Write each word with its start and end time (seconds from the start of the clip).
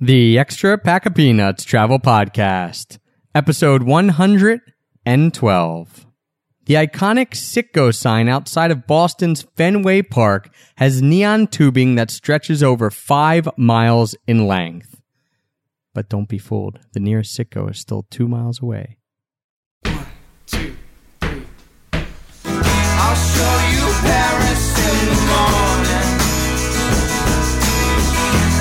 The 0.00 0.38
Extra 0.38 0.78
Pack 0.78 1.06
of 1.06 1.16
Peanuts 1.16 1.64
Travel 1.64 1.98
Podcast, 1.98 2.98
episode 3.34 3.82
112. 3.82 6.06
The 6.66 6.74
iconic 6.74 7.30
Citgo 7.30 7.92
sign 7.92 8.28
outside 8.28 8.70
of 8.70 8.86
Boston's 8.86 9.42
Fenway 9.56 10.02
Park 10.02 10.50
has 10.76 11.02
neon 11.02 11.48
tubing 11.48 11.96
that 11.96 12.12
stretches 12.12 12.62
over 12.62 12.92
five 12.92 13.48
miles 13.56 14.14
in 14.28 14.46
length. 14.46 15.00
But 15.94 16.08
don't 16.08 16.28
be 16.28 16.38
fooled, 16.38 16.78
the 16.92 17.00
nearest 17.00 17.36
Citgo 17.36 17.68
is 17.68 17.80
still 17.80 18.06
two 18.08 18.28
miles 18.28 18.62
away. 18.62 18.98
One, 19.82 20.06
two, 20.46 20.76
three. 21.18 21.42
I'll 22.44 23.16
show 23.16 23.58
you 23.72 23.92
Paris 24.06 24.78
in 24.78 25.06
the 25.08 25.20
morning. 25.26 26.06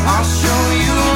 I'll 0.10 0.24
show 0.26 0.72
you 0.72 1.07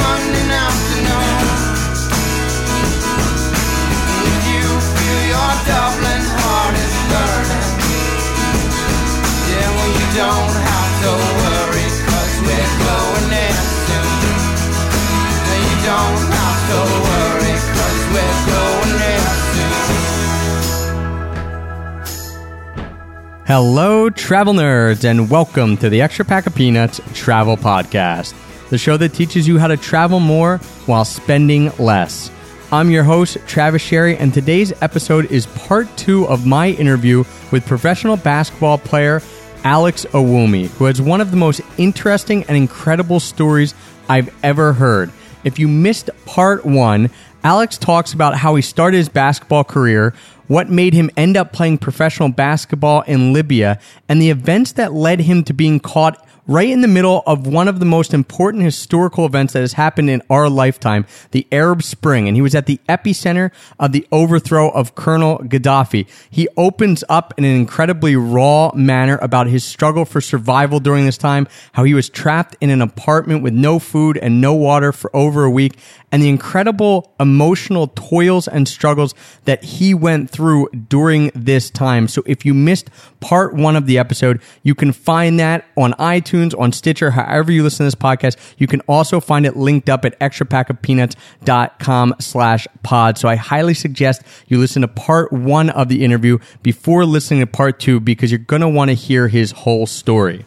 Hello, 23.53 24.09
travel 24.09 24.53
nerds, 24.53 25.03
and 25.03 25.30
welcome 25.30 25.75
to 25.75 25.89
the 25.89 26.00
Extra 26.00 26.23
Pack 26.23 26.48
of 26.48 26.55
Peanuts 26.55 27.02
Travel 27.13 27.58
Podcast, 27.58 28.34
the 28.71 28.77
show 28.77 28.95
that 28.95 29.13
teaches 29.13 29.49
you 29.49 29.59
how 29.59 29.67
to 29.67 29.75
travel 29.75 30.21
more 30.21 30.57
while 30.85 31.03
spending 31.03 31.70
less. 31.77 32.31
I'm 32.71 32.89
your 32.89 33.03
host, 33.03 33.38
Travis 33.45 33.81
Sherry, 33.81 34.16
and 34.16 34.33
today's 34.33 34.72
episode 34.81 35.30
is 35.30 35.45
part 35.45 35.89
two 35.97 36.25
of 36.30 36.47
my 36.47 36.69
interview 36.69 37.25
with 37.52 37.66
professional 37.66 38.16
basketball 38.16 38.78
player 38.78 39.22
Alex 39.66 40.05
Owumi, 40.11 40.67
who 40.67 40.86
has 40.86 41.02
one 41.02 41.19
of 41.19 41.31
the 41.31 41.38
most 41.38 41.59
interesting 41.78 42.45
and 42.45 42.55
incredible 42.55 43.19
stories 43.19 43.75
I've 44.08 44.33
ever 44.41 44.72
heard. 44.72 45.11
If 45.44 45.59
you 45.59 45.67
missed 45.67 46.09
part 46.25 46.66
one, 46.66 47.09
Alex 47.44 47.78
talks 47.78 48.13
about 48.13 48.38
how 48.38 48.56
he 48.56 48.61
started 48.61 48.97
his 48.97 49.09
basketball 49.09 49.66
career, 49.66 50.13
what 50.47 50.69
made 50.69 50.94
him 50.94 51.11
end 51.17 51.35
up 51.35 51.52
playing 51.52 51.80
professional 51.80 52.30
basketball 52.30 53.02
in 53.02 53.33
Libya, 53.33 53.81
and 54.08 54.22
the 54.22 54.30
events 54.30 54.72
that 54.73 54.94
led 54.94 55.19
him 55.19 55.44
to 55.44 55.53
being 55.53 55.81
caught 55.81 56.25
right 56.52 56.69
in 56.69 56.81
the 56.81 56.88
middle 56.88 57.23
of 57.25 57.47
one 57.47 57.69
of 57.69 57.80
the 57.80 57.85
most 57.85 58.13
important 58.13 58.63
historical 58.63 59.25
events 59.25 59.53
that 59.53 59.61
has 59.61 59.73
happened 59.73 60.09
in 60.09 60.21
our 60.30 60.49
lifetime, 60.49 61.05
the 61.31 61.47
Arab 61.52 61.81
Spring. 61.81 62.27
And 62.27 62.35
he 62.35 62.41
was 62.41 62.53
at 62.53 62.66
the 62.66 62.80
epicenter 62.89 63.52
of 63.80 63.94
the 63.94 64.05
overthrow 64.11 64.69
of 64.69 64.94
Colonel 64.94 65.38
Gaddafi. 65.39 66.07
He 66.29 66.49
opens 66.57 67.03
up 67.07 67.33
in 67.38 67.45
an 67.45 67.55
incredibly 67.55 68.17
raw 68.17 68.72
manner 68.73 69.17
about 69.22 69.47
his 69.47 69.63
struggle 69.63 70.03
for 70.03 70.19
survival 70.19 70.81
during 70.81 71.05
this 71.05 71.17
time, 71.17 71.47
how 71.72 71.85
he 71.85 71.94
was 71.94 72.09
trapped 72.09 72.57
in 72.59 72.69
an 72.69 72.81
apartment 72.81 73.44
with 73.44 73.53
no 73.53 73.79
food 73.79 74.17
and 74.17 74.41
no 74.41 74.53
water 74.53 74.91
for 74.91 75.16
over 75.16 75.45
a 75.45 75.52
week, 75.52 75.77
and 76.11 76.22
the 76.22 76.29
incredible 76.29 77.13
emotional 77.19 77.88
toils 77.88 78.47
and 78.47 78.67
struggles 78.67 79.16
that 79.45 79.63
he 79.63 79.94
went 79.94 80.29
through 80.29 80.67
during 80.89 81.31
this 81.33 81.69
time. 81.69 82.09
So 82.09 82.23
if 82.25 82.45
you 82.45 82.53
missed 82.53 82.89
part 83.22 83.53
one 83.53 83.77
of 83.77 83.85
the 83.85 83.97
episode, 83.97 84.41
you 84.63 84.75
can 84.75 84.91
find 84.91 85.39
that 85.39 85.66
on 85.77 85.94
iTunes, 85.94 86.41
on 86.58 86.72
Stitcher, 86.72 87.11
however 87.11 87.52
you 87.52 87.64
listen 87.64 87.80
to 87.80 87.88
this 87.88 87.95
podcast. 87.95 88.38
You 88.58 88.67
can 88.67 88.81
also 88.81 89.20
find 89.20 89.45
it 89.45 89.56
linked 89.56 89.89
up 89.89 90.06
at 90.06 90.20
extrapackofpeanuts.com 90.20 92.16
slash 92.20 92.67
pod. 92.84 93.17
So 93.17 93.30
I 93.30 93.36
highly 93.36 93.73
suggest 93.73 94.23
you 94.47 94.58
listen 94.59 94.81
to 94.81 94.88
part 94.88 95.31
one 95.31 95.69
of 95.69 95.88
the 95.88 96.03
interview 96.03 96.39
before 96.64 97.06
listening 97.06 97.42
to 97.42 97.47
part 97.47 97.80
two 97.80 98.00
because 98.00 98.31
you're 98.31 98.40
going 98.40 98.62
to 98.62 98.69
want 98.69 98.90
to 98.90 98.96
hear 98.96 99.28
his 99.28 99.52
whole 99.52 99.85
story. 99.85 100.46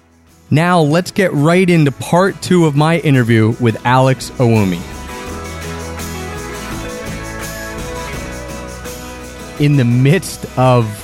Now 0.50 0.80
let's 0.80 1.10
get 1.10 1.32
right 1.32 1.68
into 1.68 1.92
part 1.92 2.40
two 2.42 2.66
of 2.66 2.76
my 2.76 2.98
interview 2.98 3.54
with 3.60 3.84
Alex 3.86 4.30
Owumi. 4.32 4.82
in 9.60 9.76
the 9.76 9.84
midst 9.84 10.46
of 10.58 11.00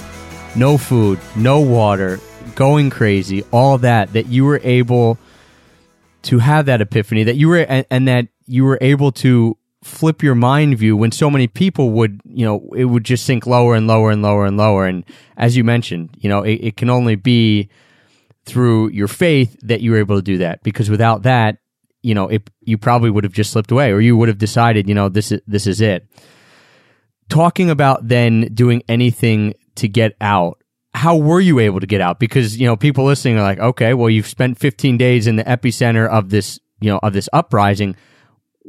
no 0.56 0.76
food, 0.76 1.18
no 1.36 1.60
water, 1.60 2.18
going 2.54 2.90
crazy, 2.90 3.44
all 3.52 3.78
that, 3.78 4.12
that 4.12 4.26
you 4.26 4.44
were 4.44 4.60
able 4.62 5.18
to 6.22 6.38
have 6.38 6.66
that 6.66 6.80
epiphany, 6.80 7.24
that 7.24 7.36
you 7.36 7.48
were, 7.48 7.58
and, 7.58 7.86
and 7.90 8.08
that 8.08 8.28
you 8.46 8.64
were 8.64 8.78
able 8.80 9.12
to 9.12 9.56
flip 9.82 10.22
your 10.22 10.34
mind 10.34 10.76
view 10.76 10.96
when 10.96 11.10
so 11.10 11.30
many 11.30 11.46
people 11.46 11.90
would, 11.90 12.20
you 12.24 12.44
know, 12.44 12.68
it 12.76 12.84
would 12.84 13.04
just 13.04 13.24
sink 13.24 13.46
lower 13.46 13.74
and 13.74 13.86
lower 13.86 14.10
and 14.10 14.22
lower 14.22 14.44
and 14.44 14.56
lower. 14.56 14.86
And 14.86 15.04
as 15.36 15.56
you 15.56 15.64
mentioned, 15.64 16.10
you 16.18 16.28
know, 16.28 16.42
it, 16.42 16.54
it 16.54 16.76
can 16.76 16.90
only 16.90 17.14
be 17.14 17.70
through 18.44 18.90
your 18.90 19.08
faith 19.08 19.56
that 19.62 19.80
you 19.80 19.92
were 19.92 19.98
able 19.98 20.16
to 20.16 20.22
do 20.22 20.38
that 20.38 20.62
because 20.62 20.90
without 20.90 21.22
that, 21.22 21.58
you 22.02 22.14
know, 22.14 22.28
it, 22.28 22.48
you 22.60 22.76
probably 22.76 23.10
would 23.10 23.24
have 23.24 23.32
just 23.32 23.52
slipped 23.52 23.70
away 23.70 23.90
or 23.92 24.00
you 24.00 24.16
would 24.16 24.28
have 24.28 24.38
decided, 24.38 24.88
you 24.88 24.94
know, 24.94 25.08
this 25.08 25.32
is, 25.32 25.40
this 25.46 25.66
is 25.66 25.80
it 25.80 26.06
talking 27.30 27.70
about 27.70 28.06
then 28.06 28.52
doing 28.52 28.82
anything 28.88 29.54
to 29.76 29.88
get 29.88 30.14
out 30.20 30.59
how 30.92 31.16
were 31.16 31.40
you 31.40 31.58
able 31.58 31.80
to 31.80 31.86
get 31.86 32.00
out 32.00 32.18
because 32.18 32.58
you 32.58 32.66
know 32.66 32.76
people 32.76 33.04
listening 33.04 33.38
are 33.38 33.42
like 33.42 33.58
okay 33.58 33.94
well 33.94 34.10
you've 34.10 34.26
spent 34.26 34.58
15 34.58 34.96
days 34.96 35.26
in 35.26 35.36
the 35.36 35.44
epicenter 35.44 36.08
of 36.08 36.30
this 36.30 36.58
you 36.80 36.90
know 36.90 36.98
of 37.02 37.12
this 37.12 37.28
uprising 37.32 37.96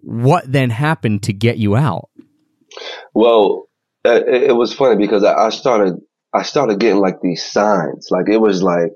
what 0.04 0.50
then 0.52 0.70
happened 0.70 1.24
to 1.24 1.34
get 1.34 1.58
you 1.58 1.76
out 1.76 2.10
Well, 3.14 3.68
uh, 4.06 4.22
it, 4.28 4.44
it 4.44 4.56
was 4.56 4.74
funny 4.74 4.98
because 4.98 5.24
I, 5.24 5.34
I 5.34 5.50
started, 5.50 5.96
I 6.34 6.44
started 6.44 6.80
getting 6.80 7.00
like 7.00 7.22
these 7.22 7.44
signs. 7.44 8.08
Like 8.10 8.30
it 8.30 8.40
was 8.40 8.64
like, 8.64 8.92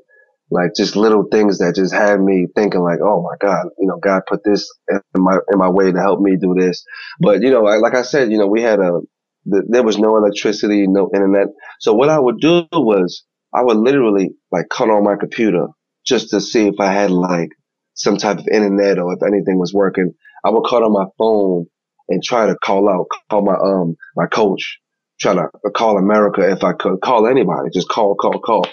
like 0.51 0.71
just 0.75 0.95
little 0.95 1.25
things 1.31 1.57
that 1.57 1.75
just 1.75 1.93
had 1.93 2.21
me 2.21 2.47
thinking 2.55 2.81
like, 2.81 2.99
oh 3.01 3.21
my 3.21 3.35
God, 3.39 3.67
you 3.79 3.87
know, 3.87 3.97
God 3.97 4.21
put 4.27 4.43
this 4.43 4.71
in 4.87 5.01
my, 5.15 5.37
in 5.51 5.57
my 5.57 5.69
way 5.69 5.91
to 5.91 5.99
help 5.99 6.19
me 6.19 6.37
do 6.37 6.55
this. 6.57 6.83
But, 7.19 7.41
you 7.41 7.49
know, 7.49 7.61
like, 7.61 7.81
like 7.81 7.95
I 7.95 8.03
said, 8.03 8.31
you 8.31 8.37
know, 8.37 8.47
we 8.47 8.61
had 8.61 8.79
a, 8.79 8.99
there 9.45 9.83
was 9.83 9.99
no 9.99 10.17
electricity, 10.17 10.87
no 10.87 11.09
internet. 11.13 11.47
So 11.81 11.93
what 11.93 12.09
I 12.09 12.19
would 12.19 12.39
do 12.39 12.67
was 12.73 13.23
I 13.53 13.63
would 13.63 13.77
literally 13.77 14.31
like 14.51 14.67
cut 14.69 14.89
on 14.89 15.03
my 15.05 15.15
computer 15.17 15.67
just 16.05 16.31
to 16.31 16.41
see 16.41 16.67
if 16.67 16.75
I 16.79 16.91
had 16.93 17.11
like 17.11 17.49
some 17.95 18.17
type 18.17 18.39
of 18.39 18.47
internet 18.49 18.99
or 18.99 19.13
if 19.13 19.23
anything 19.23 19.59
was 19.59 19.73
working. 19.73 20.13
I 20.45 20.51
would 20.51 20.65
cut 20.69 20.83
on 20.83 20.93
my 20.93 21.05
phone 21.19 21.67
and 22.09 22.23
try 22.23 22.47
to 22.47 22.55
call 22.63 22.89
out, 22.89 23.07
call 23.29 23.43
my, 23.45 23.55
um, 23.55 23.95
my 24.17 24.27
coach, 24.27 24.79
try 25.19 25.35
to 25.35 25.47
call 25.75 25.97
America 25.97 26.49
if 26.49 26.63
I 26.63 26.73
could, 26.73 27.01
call 27.01 27.27
anybody, 27.27 27.69
just 27.73 27.89
call, 27.89 28.15
call, 28.15 28.39
call. 28.39 28.67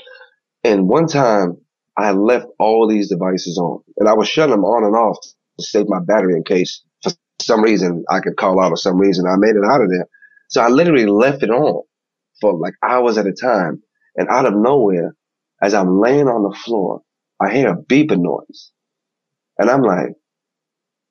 And 0.64 0.88
one 0.88 1.06
time 1.06 1.58
I 1.96 2.12
left 2.12 2.46
all 2.58 2.88
these 2.88 3.08
devices 3.08 3.58
on 3.58 3.82
and 3.98 4.08
I 4.08 4.14
was 4.14 4.28
shutting 4.28 4.52
them 4.54 4.64
on 4.64 4.84
and 4.84 4.94
off 4.96 5.18
to 5.58 5.64
save 5.64 5.86
my 5.88 6.00
battery 6.00 6.34
in 6.34 6.44
case 6.44 6.82
for 7.02 7.12
some 7.40 7.62
reason 7.62 8.04
I 8.10 8.20
could 8.20 8.36
call 8.36 8.60
out 8.62 8.72
or 8.72 8.76
some 8.76 8.98
reason 8.98 9.26
I 9.26 9.36
made 9.38 9.56
it 9.56 9.64
out 9.64 9.82
of 9.82 9.90
there. 9.90 10.08
So 10.52 10.62
I 10.62 10.68
literally 10.70 11.06
left 11.06 11.44
it 11.44 11.50
on 11.50 11.84
for 12.40 12.54
like 12.58 12.74
hours 12.84 13.18
at 13.18 13.28
a 13.28 13.34
time. 13.34 13.82
And 14.16 14.28
out 14.30 14.46
of 14.46 14.54
nowhere, 14.56 15.16
as 15.62 15.74
I'm 15.74 16.00
laying 16.00 16.28
on 16.28 16.44
the 16.44 16.56
floor, 16.56 17.02
I 17.42 17.52
hear 17.54 17.70
a 17.70 17.76
beeping 17.78 18.22
noise. 18.22 18.72
And 19.58 19.70
I'm 19.70 19.82
like, 19.82 20.14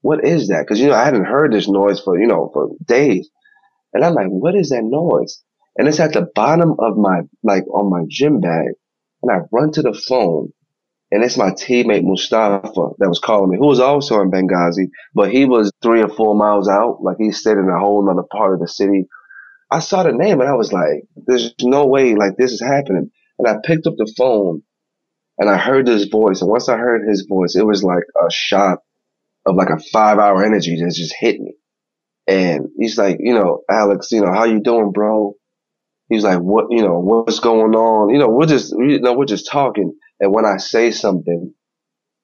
what 0.01 0.25
is 0.25 0.49
that? 0.49 0.67
Cause 0.67 0.79
you 0.79 0.89
know, 0.89 0.95
I 0.95 1.05
hadn't 1.05 1.25
heard 1.25 1.53
this 1.53 1.69
noise 1.69 2.01
for, 2.01 2.19
you 2.19 2.27
know, 2.27 2.51
for 2.53 2.69
days. 2.85 3.29
And 3.93 4.05
I'm 4.05 4.15
like, 4.15 4.27
what 4.29 4.55
is 4.55 4.69
that 4.69 4.83
noise? 4.83 5.43
And 5.77 5.87
it's 5.87 5.99
at 6.01 6.13
the 6.13 6.27
bottom 6.35 6.75
of 6.79 6.97
my, 6.97 7.21
like 7.43 7.65
on 7.69 7.89
my 7.91 8.05
gym 8.09 8.41
bag. 8.41 8.67
And 9.23 9.31
I 9.31 9.39
run 9.51 9.71
to 9.73 9.83
the 9.83 9.93
phone 9.93 10.49
and 11.11 11.25
it's 11.25 11.39
my 11.39 11.51
teammate 11.51 12.03
Mustafa 12.05 12.89
that 12.99 13.09
was 13.09 13.19
calling 13.19 13.51
me, 13.51 13.57
who 13.57 13.67
was 13.67 13.81
also 13.81 14.21
in 14.21 14.31
Benghazi, 14.31 14.89
but 15.15 15.31
he 15.31 15.47
was 15.47 15.73
three 15.83 16.03
or 16.03 16.09
four 16.09 16.35
miles 16.35 16.69
out. 16.69 17.03
Like 17.03 17.17
he 17.19 17.33
stayed 17.33 17.57
in 17.57 17.69
a 17.69 17.79
whole 17.79 18.09
other 18.11 18.27
part 18.31 18.53
of 18.55 18.61
the 18.61 18.69
city. 18.69 19.07
I 19.71 19.79
saw 19.79 20.03
the 20.03 20.13
name 20.13 20.41
and 20.41 20.49
I 20.49 20.55
was 20.55 20.73
like, 20.73 21.05
there's 21.27 21.53
no 21.61 21.87
way 21.87 22.15
like 22.15 22.37
this 22.37 22.53
is 22.53 22.61
happening. 22.61 23.11
And 23.39 23.47
I 23.49 23.57
picked 23.65 23.87
up 23.87 23.95
the 23.97 24.13
phone 24.17 24.63
and 25.39 25.49
I 25.49 25.57
heard 25.57 25.85
this 25.87 26.05
voice. 26.05 26.41
And 26.41 26.51
once 26.51 26.69
I 26.69 26.77
heard 26.77 27.07
his 27.07 27.27
voice, 27.29 27.55
it 27.55 27.65
was 27.65 27.83
like 27.83 28.03
a 28.17 28.31
shot 28.31 28.79
of 29.45 29.55
like 29.55 29.69
a 29.69 29.79
five 29.93 30.19
hour 30.19 30.43
energy 30.45 30.77
that 30.81 30.93
just 30.95 31.15
hit 31.19 31.39
me. 31.39 31.55
And 32.27 32.69
he's 32.77 32.97
like, 32.97 33.17
you 33.19 33.33
know, 33.33 33.61
Alex, 33.69 34.11
you 34.11 34.21
know, 34.21 34.33
how 34.33 34.45
you 34.45 34.61
doing, 34.61 34.91
bro? 34.93 35.35
He's 36.09 36.23
like, 36.23 36.39
what, 36.39 36.67
you 36.71 36.83
know, 36.83 36.99
what's 36.99 37.39
going 37.39 37.75
on? 37.75 38.09
You 38.11 38.19
know, 38.19 38.29
we're 38.29 38.47
just, 38.47 38.73
you 38.77 38.99
know, 39.01 39.13
we're 39.13 39.25
just 39.25 39.49
talking. 39.49 39.93
And 40.19 40.33
when 40.33 40.45
I 40.45 40.57
say 40.57 40.91
something, 40.91 41.53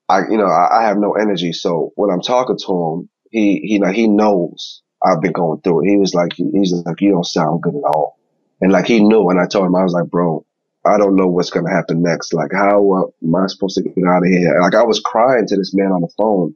I, 0.10 0.22
you 0.30 0.38
know, 0.38 0.48
I, 0.48 0.82
I 0.82 0.84
have 0.88 0.98
no 0.98 1.14
energy. 1.14 1.54
So 1.54 1.92
when 1.96 2.12
I'm 2.12 2.22
talking 2.22 2.58
to 2.68 2.74
him, 2.74 3.10
he, 3.32 3.60
he, 3.62 3.94
he 3.94 4.08
knows 4.08 4.84
I've 5.04 5.22
been 5.22 5.34
going 5.34 5.62
through 5.62 5.86
it. 5.86 5.90
He 5.90 5.98
was 5.98 6.14
like, 6.14 6.34
he's 6.34 6.74
like, 6.86 7.02
you 7.02 7.12
don't 7.12 7.26
sound 7.26 7.62
good 7.62 7.76
at 7.76 7.84
all. 7.84 8.18
And 8.62 8.72
like, 8.72 8.88
he 8.88 9.00
knew. 9.00 9.30
And 9.30 9.40
I 9.40 9.46
told 9.48 9.68
him, 9.68 9.76
I 9.76 9.84
was 9.84 9.94
like, 9.94 10.10
bro, 10.10 10.46
I 10.86 10.98
don't 10.98 11.16
know 11.16 11.28
what's 11.28 11.50
going 11.52 11.66
to 11.66 11.72
happen 11.72 12.02
next. 12.02 12.34
Like, 12.34 12.52
how 12.54 13.12
am 13.24 13.36
I 13.36 13.48
supposed 13.48 13.76
to 13.76 13.84
get 13.84 13.96
out 14.08 14.24
of 14.24 14.30
here? 14.30 14.60
Like, 14.62 14.76
I 14.76 14.84
was 14.84 15.00
crying 15.00 15.46
to 15.48 15.56
this 15.56 15.74
man 15.74 15.92
on 15.92 16.02
the 16.02 16.10
phone. 16.18 16.56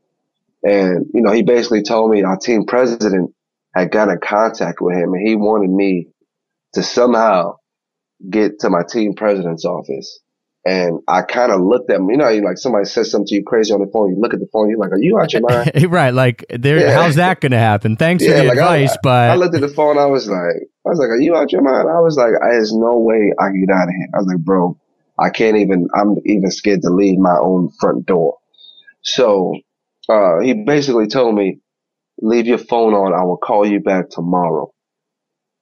And, 0.64 1.08
you 1.14 1.22
know, 1.22 1.32
he 1.32 1.44
basically 1.44 1.84
told 1.84 2.12
me 2.12 2.24
our 2.24 2.38
team 2.38 2.66
president 2.66 3.34
had 3.76 3.92
got 3.92 4.10
in 4.10 4.20
contact 4.20 4.82
with 4.82 4.96
him 4.96 5.14
and 5.14 5.28
he 5.28 5.36
wanted 5.36 5.70
me 5.70 6.08
to 6.74 6.84
somehow 6.84 7.58
get 8.30 8.60
to 8.60 8.70
my 8.70 8.84
team 8.84 9.14
president's 9.16 9.66
office. 9.66 10.20
And 10.66 11.00
I 11.08 11.24
kind 11.24 11.52
of 11.52 11.62
looked 11.62 11.90
at 11.92 11.98
him, 11.98 12.10
you 12.10 12.18
know, 12.18 12.30
like 12.46 12.58
somebody 12.58 12.86
says 12.86 13.12
something 13.12 13.28
to 13.28 13.36
you 13.36 13.44
crazy 13.44 13.74
on 13.74 13.82
the 13.82 13.90
phone. 13.92 14.12
You 14.12 14.20
look 14.22 14.34
at 14.34 14.40
the 14.40 14.48
phone, 14.54 14.70
you're 14.70 14.80
like, 14.80 14.92
are 14.92 15.00
you 15.00 15.20
out 15.20 15.34
your 15.34 15.42
mind? 15.42 15.72
right. 15.90 16.14
Like, 16.14 16.46
there, 16.50 16.82
Yeah. 16.82 16.92
how's 16.92 17.16
that 17.16 17.42
going 17.42 17.54
to 17.54 17.60
happen? 17.60 17.98
Thanks 17.98 18.26
for 18.26 18.34
Yeah, 18.34 18.42
the 18.42 18.48
like, 18.48 18.60
advice, 18.60 18.92
I 18.92 19.00
but 19.04 19.32
I 19.32 19.36
looked 19.36 19.56
at 19.56 19.62
the 19.62 19.70
phone. 19.70 19.98
I 19.98 20.06
was 20.08 20.30
like, 20.30 20.40
I 20.86 20.90
was 20.90 21.00
like, 21.00 21.10
are 21.10 21.22
you 21.22 21.36
out 21.36 21.52
your 21.52 21.62
mind? 21.64 21.90
I 21.90 22.02
was 22.02 22.18
like, 22.18 22.34
there's 22.42 22.74
no 22.74 23.00
way 23.00 23.34
I 23.40 23.46
can 23.50 23.66
get 23.66 23.74
out 23.76 23.90
of 23.90 23.96
here. 23.96 24.10
I 24.14 24.18
was 24.20 24.28
like, 24.28 24.40
bro, 24.40 24.78
I 25.20 25.30
can't 25.32 25.58
even, 25.58 25.88
I'm 25.96 26.18
even 26.26 26.52
scared 26.52 26.82
to 26.84 26.90
leave 26.92 27.20
my 27.20 27.38
own 27.42 27.72
front 27.80 28.06
door. 28.06 28.38
So, 29.04 29.56
uh, 30.10 30.40
he 30.42 30.54
basically 30.54 31.08
told 31.08 31.36
me, 31.36 31.60
leave 32.22 32.48
your 32.48 32.58
phone 32.60 32.94
on. 32.94 33.14
I 33.14 33.24
will 33.26 33.38
call 33.38 33.66
you 33.68 33.80
back 33.82 34.10
tomorrow. 34.10 34.72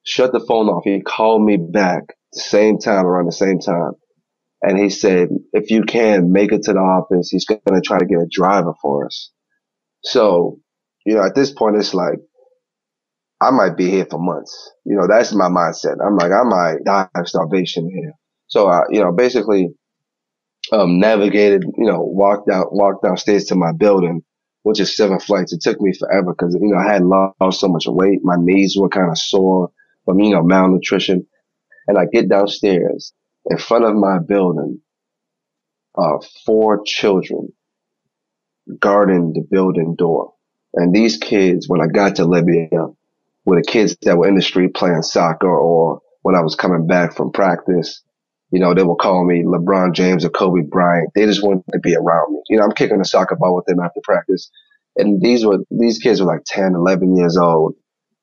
Shut 0.04 0.32
the 0.34 0.40
phone 0.42 0.68
off. 0.68 0.84
He 0.86 1.02
called 1.02 1.44
me 1.46 1.58
back 1.58 2.16
the 2.34 2.42
same 2.42 2.80
time 2.80 3.06
around 3.06 3.28
the 3.28 3.32
same 3.34 3.60
time. 3.60 3.94
And 4.62 4.78
he 4.78 4.90
said, 4.90 5.30
if 5.54 5.72
you 5.72 5.84
can 5.84 6.32
make 6.34 6.52
it 6.52 6.64
to 6.64 6.74
the 6.74 6.80
office, 6.80 7.30
he's 7.30 7.46
going 7.46 7.62
to 7.68 7.82
try 7.82 8.00
to 8.00 8.06
get 8.06 8.20
a 8.20 8.28
driver 8.32 8.74
for 8.82 9.06
us. 9.06 9.32
So, 10.04 10.60
you 11.06 11.16
know, 11.16 11.24
at 11.26 11.36
this 11.36 11.52
point, 11.52 11.78
it's 11.78 11.94
like, 11.94 12.20
I 13.42 13.52
might 13.52 13.78
be 13.78 13.90
here 13.90 14.08
for 14.10 14.20
months. 14.20 14.72
You 14.86 14.96
know, 14.98 15.08
that's 15.08 15.34
my 15.34 15.50
mindset. 15.50 15.98
I'm 16.06 16.18
like, 16.18 16.32
I 16.32 16.44
might 16.44 16.84
die 16.86 17.08
of 17.16 17.28
starvation 17.30 17.90
here. 17.90 18.14
So, 18.48 18.68
I, 18.70 18.82
you 18.92 19.02
know, 19.02 19.12
basically, 19.14 19.70
um, 20.72 21.00
navigated, 21.00 21.64
you 21.78 21.86
know, 21.88 22.02
walked 22.02 22.50
out, 22.52 22.74
walked 22.74 23.04
downstairs 23.04 23.46
to 23.46 23.56
my 23.56 23.74
building, 23.74 24.24
which 24.64 24.80
is 24.80 24.96
seven 24.98 25.20
flights. 25.20 25.54
It 25.54 25.62
took 25.62 25.82
me 25.82 25.94
forever 25.98 26.34
because, 26.38 26.56
you 26.56 26.70
know, 26.74 26.80
I 26.80 26.94
had 26.94 27.04
lost 27.04 27.62
so 27.62 27.70
much 27.70 27.86
weight. 27.88 28.20
My 28.24 28.38
knees 28.40 28.78
were 28.78 28.90
kind 28.90 29.12
of 29.12 29.18
sore 29.18 29.72
from, 30.06 30.20
you 30.20 30.32
know, 30.36 30.44
malnutrition. 30.44 31.28
And 31.88 31.98
I 31.98 32.06
get 32.12 32.30
downstairs 32.30 33.14
in 33.46 33.58
front 33.58 33.86
of 33.86 33.96
my 33.96 34.20
building, 34.20 34.82
uh, 35.98 36.18
four 36.46 36.82
children 36.86 37.50
guarding 38.80 39.34
the 39.34 39.42
building 39.50 39.96
door. 39.98 40.34
And 40.74 40.94
these 40.94 41.18
kids, 41.18 41.68
when 41.68 41.82
I 41.82 41.88
got 41.88 42.18
to 42.18 42.26
Libya, 42.26 42.70
were 43.46 43.56
the 43.58 43.64
kids 43.68 43.96
that 44.04 44.18
were 44.18 44.28
in 44.28 44.36
the 44.36 44.42
street 44.42 44.74
playing 44.76 45.02
soccer 45.02 45.50
or 45.50 46.02
when 46.22 46.36
I 46.36 46.42
was 46.42 46.56
coming 46.56 46.86
back 46.86 47.16
from 47.16 47.32
practice, 47.32 48.04
you 48.52 48.60
know, 48.60 48.74
they 48.74 48.84
would 48.84 48.98
call 49.00 49.26
me 49.26 49.44
LeBron 49.44 49.94
James 49.94 50.26
or 50.26 50.30
Kobe 50.30 50.62
Bryant. 50.62 51.10
They 51.16 51.26
just 51.26 51.44
wanted 51.44 51.64
to 51.72 51.80
be 51.80 51.96
around 51.96 52.34
me. 52.34 52.42
You 52.50 52.58
know, 52.58 52.64
I'm 52.64 52.72
kicking 52.74 53.00
a 53.00 53.06
soccer 53.06 53.36
ball 53.36 53.56
with 53.56 53.66
them 53.66 53.80
after 53.80 54.00
practice. 54.04 54.52
And 54.98 55.22
these 55.22 55.46
were, 55.46 55.60
these 55.72 56.00
kids 56.00 56.22
were 56.22 56.28
like 56.28 56.44
10, 56.46 56.76
11 56.76 57.16
years 57.18 57.38
old. 57.38 57.76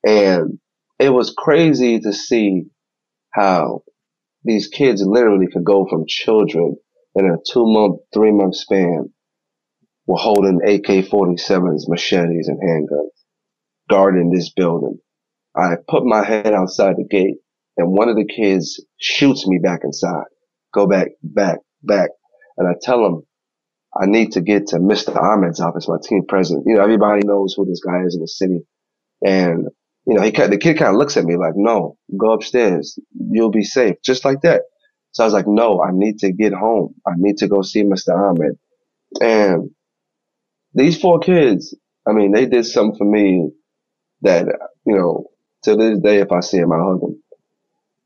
And 0.05 0.59
it 0.99 1.09
was 1.09 1.33
crazy 1.37 1.99
to 2.01 2.13
see 2.13 2.65
how 3.31 3.81
these 4.47 4.67
kids 4.67 5.03
literally 5.05 5.47
could 5.51 5.65
go 5.65 5.85
from 5.89 6.05
children 6.07 6.77
in 7.15 7.25
a 7.25 7.37
two 7.51 7.65
month, 7.65 8.01
three 8.13 8.31
month 8.31 8.55
span 8.55 9.11
were 10.07 10.17
holding 10.17 10.61
AK-47s, 10.63 11.83
machetes, 11.87 12.47
and 12.47 12.59
handguns, 12.61 13.11
guarding 13.89 14.31
this 14.31 14.51
building. 14.53 14.99
I 15.55 15.75
put 15.87 16.05
my 16.05 16.23
head 16.23 16.53
outside 16.53 16.95
the 16.97 17.07
gate, 17.09 17.37
and 17.77 17.91
one 17.91 18.09
of 18.09 18.15
the 18.15 18.25
kids 18.25 18.83
shoots 18.99 19.47
me 19.47 19.59
back 19.61 19.81
inside. 19.83 20.25
Go 20.73 20.87
back, 20.87 21.09
back, 21.23 21.59
back, 21.83 22.11
and 22.57 22.67
I 22.67 22.73
tell 22.81 23.05
him 23.05 23.23
I 23.99 24.05
need 24.05 24.33
to 24.33 24.41
get 24.41 24.67
to 24.67 24.77
Mr. 24.77 25.15
Ahmed's 25.15 25.59
office, 25.59 25.87
my 25.87 25.97
team 26.03 26.23
president. 26.27 26.65
You 26.67 26.75
know, 26.75 26.83
everybody 26.83 27.21
knows 27.25 27.53
who 27.57 27.65
this 27.65 27.81
guy 27.85 28.03
is 28.05 28.15
in 28.15 28.21
the 28.21 28.27
city, 28.27 28.61
and 29.25 29.67
you 30.07 30.15
know, 30.15 30.23
he 30.23 30.31
the 30.31 30.59
kid 30.59 30.77
kind 30.79 30.91
of 30.91 30.97
looks 30.97 31.17
at 31.17 31.25
me 31.25 31.37
like, 31.37 31.53
"No, 31.57 31.97
go 32.17 32.33
upstairs. 32.33 32.99
You'll 33.31 33.51
be 33.51 33.63
safe." 33.65 33.97
Just 34.05 34.25
like 34.25 34.41
that. 34.43 34.63
So 35.13 35.23
I 35.23 35.27
was 35.27 35.33
like, 35.35 35.47
"No, 35.47 35.83
I 35.83 35.91
need 35.93 36.19
to 36.21 36.33
get 36.33 36.53
home. 36.53 36.95
I 37.07 37.13
need 37.17 37.37
to 37.39 37.49
go 37.49 37.63
see 37.63 37.83
Mr. 37.83 38.15
Ahmed." 38.15 38.57
And 39.21 39.71
these 40.73 40.99
four 40.99 41.19
kids, 41.19 41.75
I 42.07 42.13
mean, 42.13 42.31
they 42.33 42.45
did 42.47 42.65
something 42.65 42.97
for 42.97 43.05
me 43.05 43.51
that, 44.21 44.47
you 44.85 44.95
know, 44.97 45.27
to 45.63 45.75
this 45.75 45.99
day, 45.99 46.19
if 46.19 46.31
I 46.31 46.41
see 46.41 46.59
them, 46.59 46.73
I 46.73 46.79
hug 46.79 47.01
them. 47.01 47.23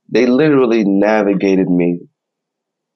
They 0.09 0.27
literally 0.27 0.85
navigated 0.85 1.69
me 1.69 2.01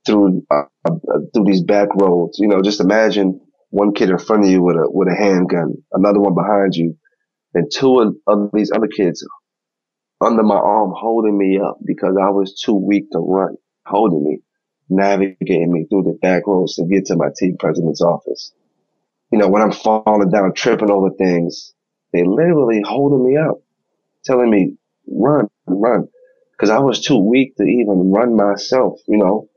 through, 0.05 0.43
uh, 0.51 0.63
uh, 0.85 0.91
through 1.33 1.45
these 1.45 1.63
back 1.63 1.89
roads. 1.95 2.39
You 2.39 2.47
know, 2.49 2.61
just 2.61 2.81
imagine 2.81 3.41
one 3.71 3.93
kid 3.93 4.09
in 4.11 4.19
front 4.19 4.45
of 4.45 4.51
you 4.51 4.63
with 4.63 4.77
a, 4.77 4.89
with 4.91 5.07
a 5.09 5.15
handgun, 5.15 5.75
another 5.93 6.21
one 6.21 6.35
behind 6.35 6.75
you, 6.75 6.97
and 7.55 7.71
two 7.73 7.99
of, 8.01 8.17
these 8.53 8.71
other 8.75 8.87
kids 8.89 9.27
under 10.21 10.43
my 10.43 10.55
arm 10.57 10.93
holding 10.95 11.37
me 11.37 11.59
up 11.59 11.77
because 11.85 12.17
I 12.21 12.31
was 12.31 12.59
too 12.61 12.75
weak 12.75 13.11
to 13.11 13.19
run, 13.19 13.57
holding 13.85 14.23
me, 14.23 14.39
navigating 14.89 15.71
me 15.71 15.85
through 15.89 16.03
the 16.03 16.19
back 16.21 16.47
roads 16.47 16.75
to 16.75 16.85
get 16.85 17.07
to 17.07 17.17
my 17.17 17.29
team 17.39 17.57
president's 17.59 18.01
office 18.01 18.49
you 19.31 19.39
know, 19.39 19.49
when 19.49 19.61
I'm 19.61 19.73
falling 19.73 20.31
down, 20.31 20.55
tripping 20.55 20.91
over 20.91 21.11
things, 21.11 21.73
they 22.13 22.23
literally 22.25 22.81
holding 22.85 23.25
me 23.25 23.37
up, 23.37 23.61
telling 24.25 24.49
me, 24.49 24.77
run, 25.07 25.49
run. 25.67 26.07
Cause 26.59 26.69
I 26.71 26.79
was 26.79 27.01
too 27.01 27.19
weak 27.19 27.55
to 27.57 27.63
even 27.63 28.11
run 28.11 28.35
myself, 28.35 28.99
you 29.07 29.17
know. 29.17 29.49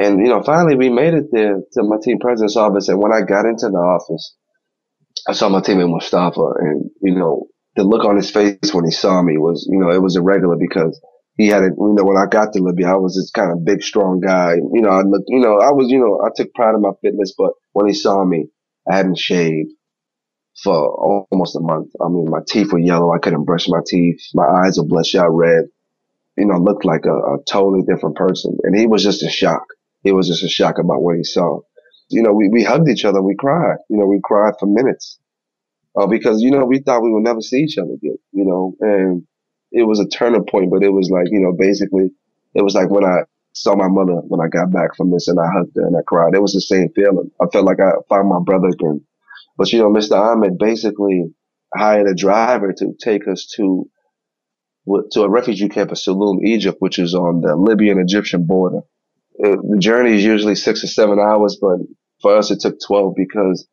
And, 0.00 0.20
you 0.20 0.28
know, 0.28 0.42
finally 0.42 0.76
we 0.76 0.90
made 0.90 1.14
it 1.14 1.26
there 1.32 1.56
to 1.74 1.84
my 1.84 1.98
team 2.02 2.18
president's 2.20 2.56
office. 2.56 2.88
And 2.88 3.00
when 3.00 3.12
I 3.12 3.22
got 3.22 3.46
into 3.46 3.68
the 3.68 3.78
office, 3.78 4.34
I 5.28 5.32
saw 5.32 5.48
my 5.48 5.60
teammate 5.60 5.90
Mustafa 5.90 6.42
and, 6.60 6.90
you 7.02 7.14
know, 7.14 7.48
the 7.76 7.84
look 7.84 8.04
on 8.04 8.16
his 8.16 8.30
face 8.30 8.58
when 8.74 8.84
he 8.84 8.90
saw 8.90 9.22
me 9.22 9.38
was, 9.38 9.68
you 9.70 9.78
know, 9.78 9.90
it 9.90 10.02
was 10.02 10.16
irregular 10.16 10.56
because 10.60 11.00
he 11.36 11.48
had 11.48 11.62
a, 11.62 11.66
you 11.66 11.94
know, 11.96 12.04
when 12.04 12.16
I 12.18 12.26
got 12.30 12.52
to 12.52 12.62
Libya, 12.62 12.88
I 12.90 12.96
was 12.96 13.16
this 13.16 13.30
kind 13.32 13.52
of 13.52 13.64
big, 13.64 13.82
strong 13.82 14.20
guy. 14.20 14.54
You 14.56 14.82
know, 14.82 14.90
I 14.90 15.02
looked, 15.02 15.26
you 15.28 15.40
know, 15.40 15.60
I 15.60 15.72
was, 15.72 15.90
you 15.90 15.98
know, 15.98 16.20
I 16.24 16.30
took 16.36 16.54
pride 16.54 16.74
in 16.76 16.82
my 16.82 16.92
fitness, 17.02 17.34
but 17.36 17.52
when 17.72 17.86
he 17.88 17.94
saw 17.94 18.24
me, 18.24 18.48
I 18.90 18.96
hadn't 18.96 19.18
shaved 19.18 19.70
for 20.62 21.26
almost 21.32 21.56
a 21.56 21.60
month. 21.60 21.90
I 22.04 22.08
mean, 22.08 22.30
my 22.30 22.40
teeth 22.48 22.72
were 22.72 22.80
yellow. 22.80 23.12
I 23.12 23.18
couldn't 23.18 23.44
brush 23.44 23.68
my 23.68 23.80
teeth. 23.86 24.20
My 24.34 24.46
eyes 24.46 24.78
were 24.78 24.86
bloodshot 24.86 25.32
red. 25.34 25.66
You 26.38 26.46
know, 26.46 26.58
looked 26.58 26.84
like 26.86 27.06
a, 27.06 27.14
a 27.14 27.38
totally 27.48 27.82
different 27.82 28.16
person. 28.16 28.58
And 28.64 28.78
he 28.78 28.86
was 28.86 29.02
just 29.04 29.22
in 29.22 29.30
shock. 29.30 29.64
He 30.02 30.12
was 30.12 30.28
just 30.28 30.42
in 30.44 30.50
shock 30.50 30.78
about 30.78 31.02
what 31.02 31.16
he 31.16 31.24
saw. 31.24 31.60
You 32.10 32.22
know, 32.22 32.32
we, 32.32 32.48
we 32.50 32.64
hugged 32.64 32.88
each 32.88 33.04
other. 33.04 33.22
We 33.22 33.36
cried. 33.36 33.78
You 33.90 33.98
know, 33.98 34.06
we 34.06 34.20
cried 34.22 34.54
for 34.60 34.66
minutes. 34.66 35.18
Uh, 35.96 36.06
because, 36.06 36.42
you 36.42 36.50
know, 36.50 36.64
we 36.64 36.80
thought 36.80 37.02
we 37.02 37.12
would 37.12 37.24
never 37.24 37.40
see 37.40 37.58
each 37.60 37.78
other 37.78 37.92
again, 37.92 38.16
you 38.32 38.44
know, 38.44 38.74
and 38.80 39.24
it 39.72 39.84
was 39.84 40.00
a 40.00 40.08
turning 40.08 40.44
point, 40.46 40.70
but 40.70 40.82
it 40.82 40.90
was 40.90 41.10
like, 41.10 41.26
you 41.30 41.40
know, 41.40 41.52
basically 41.52 42.10
it 42.54 42.62
was 42.62 42.74
like 42.74 42.90
when 42.90 43.04
I 43.04 43.20
saw 43.52 43.76
my 43.76 43.88
mother 43.88 44.14
when 44.28 44.40
I 44.40 44.48
got 44.48 44.72
back 44.72 44.96
from 44.96 45.10
this 45.10 45.28
and 45.28 45.38
I 45.38 45.46
hugged 45.52 45.76
her 45.76 45.86
and 45.86 45.96
I 45.96 46.00
cried. 46.06 46.34
It 46.34 46.42
was 46.42 46.54
the 46.54 46.60
same 46.62 46.88
feeling. 46.96 47.30
I 47.40 47.46
felt 47.52 47.66
like 47.66 47.80
I 47.80 47.92
found 48.08 48.28
my 48.28 48.40
brother 48.44 48.68
again. 48.68 49.02
But 49.58 49.72
you 49.72 49.80
know, 49.80 49.90
Mr. 49.90 50.16
Ahmed 50.16 50.58
basically 50.58 51.24
hired 51.76 52.08
a 52.08 52.14
driver 52.14 52.72
to 52.72 52.94
take 53.00 53.28
us 53.28 53.46
to 53.56 53.88
to 55.12 55.22
a 55.22 55.30
refugee 55.30 55.68
camp 55.68 55.90
in 55.90 55.96
Saloum, 55.96 56.44
Egypt, 56.44 56.78
which 56.80 56.98
is 56.98 57.14
on 57.14 57.40
the 57.42 57.56
Libyan 57.56 58.00
Egyptian 58.00 58.46
border. 58.46 58.80
The 59.38 59.76
journey 59.78 60.16
is 60.16 60.24
usually 60.24 60.54
six 60.54 60.84
or 60.84 60.86
seven 60.86 61.18
hours, 61.18 61.58
but 61.60 61.78
for 62.22 62.36
us 62.36 62.50
it 62.50 62.60
took 62.60 62.76
12 62.86 63.14
because 63.16 63.66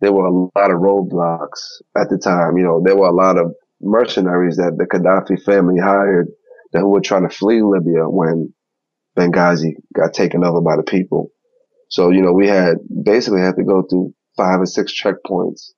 there 0.00 0.12
were 0.12 0.26
a 0.26 0.32
lot 0.32 0.70
of 0.70 0.80
roadblocks 0.80 1.60
at 1.96 2.08
the 2.10 2.18
time. 2.18 2.56
You 2.56 2.64
know, 2.64 2.82
there 2.84 2.96
were 2.96 3.08
a 3.08 3.14
lot 3.14 3.38
of 3.38 3.54
mercenaries 3.80 4.56
that 4.56 4.76
the 4.76 4.86
Gaddafi 4.86 5.42
family 5.42 5.78
hired 5.78 6.28
that 6.72 6.86
were 6.86 7.00
trying 7.00 7.28
to 7.28 7.34
flee 7.34 7.62
Libya 7.62 8.08
when 8.08 8.52
Benghazi 9.16 9.74
got 9.94 10.14
taken 10.14 10.44
over 10.44 10.60
by 10.60 10.76
the 10.76 10.82
people. 10.82 11.30
So, 11.88 12.10
you 12.10 12.22
know, 12.22 12.32
we 12.32 12.48
had 12.48 12.76
basically 13.04 13.40
had 13.40 13.56
to 13.56 13.64
go 13.64 13.82
through 13.82 14.14
five 14.36 14.60
or 14.60 14.66
six 14.66 14.92
checkpoints 14.92 15.70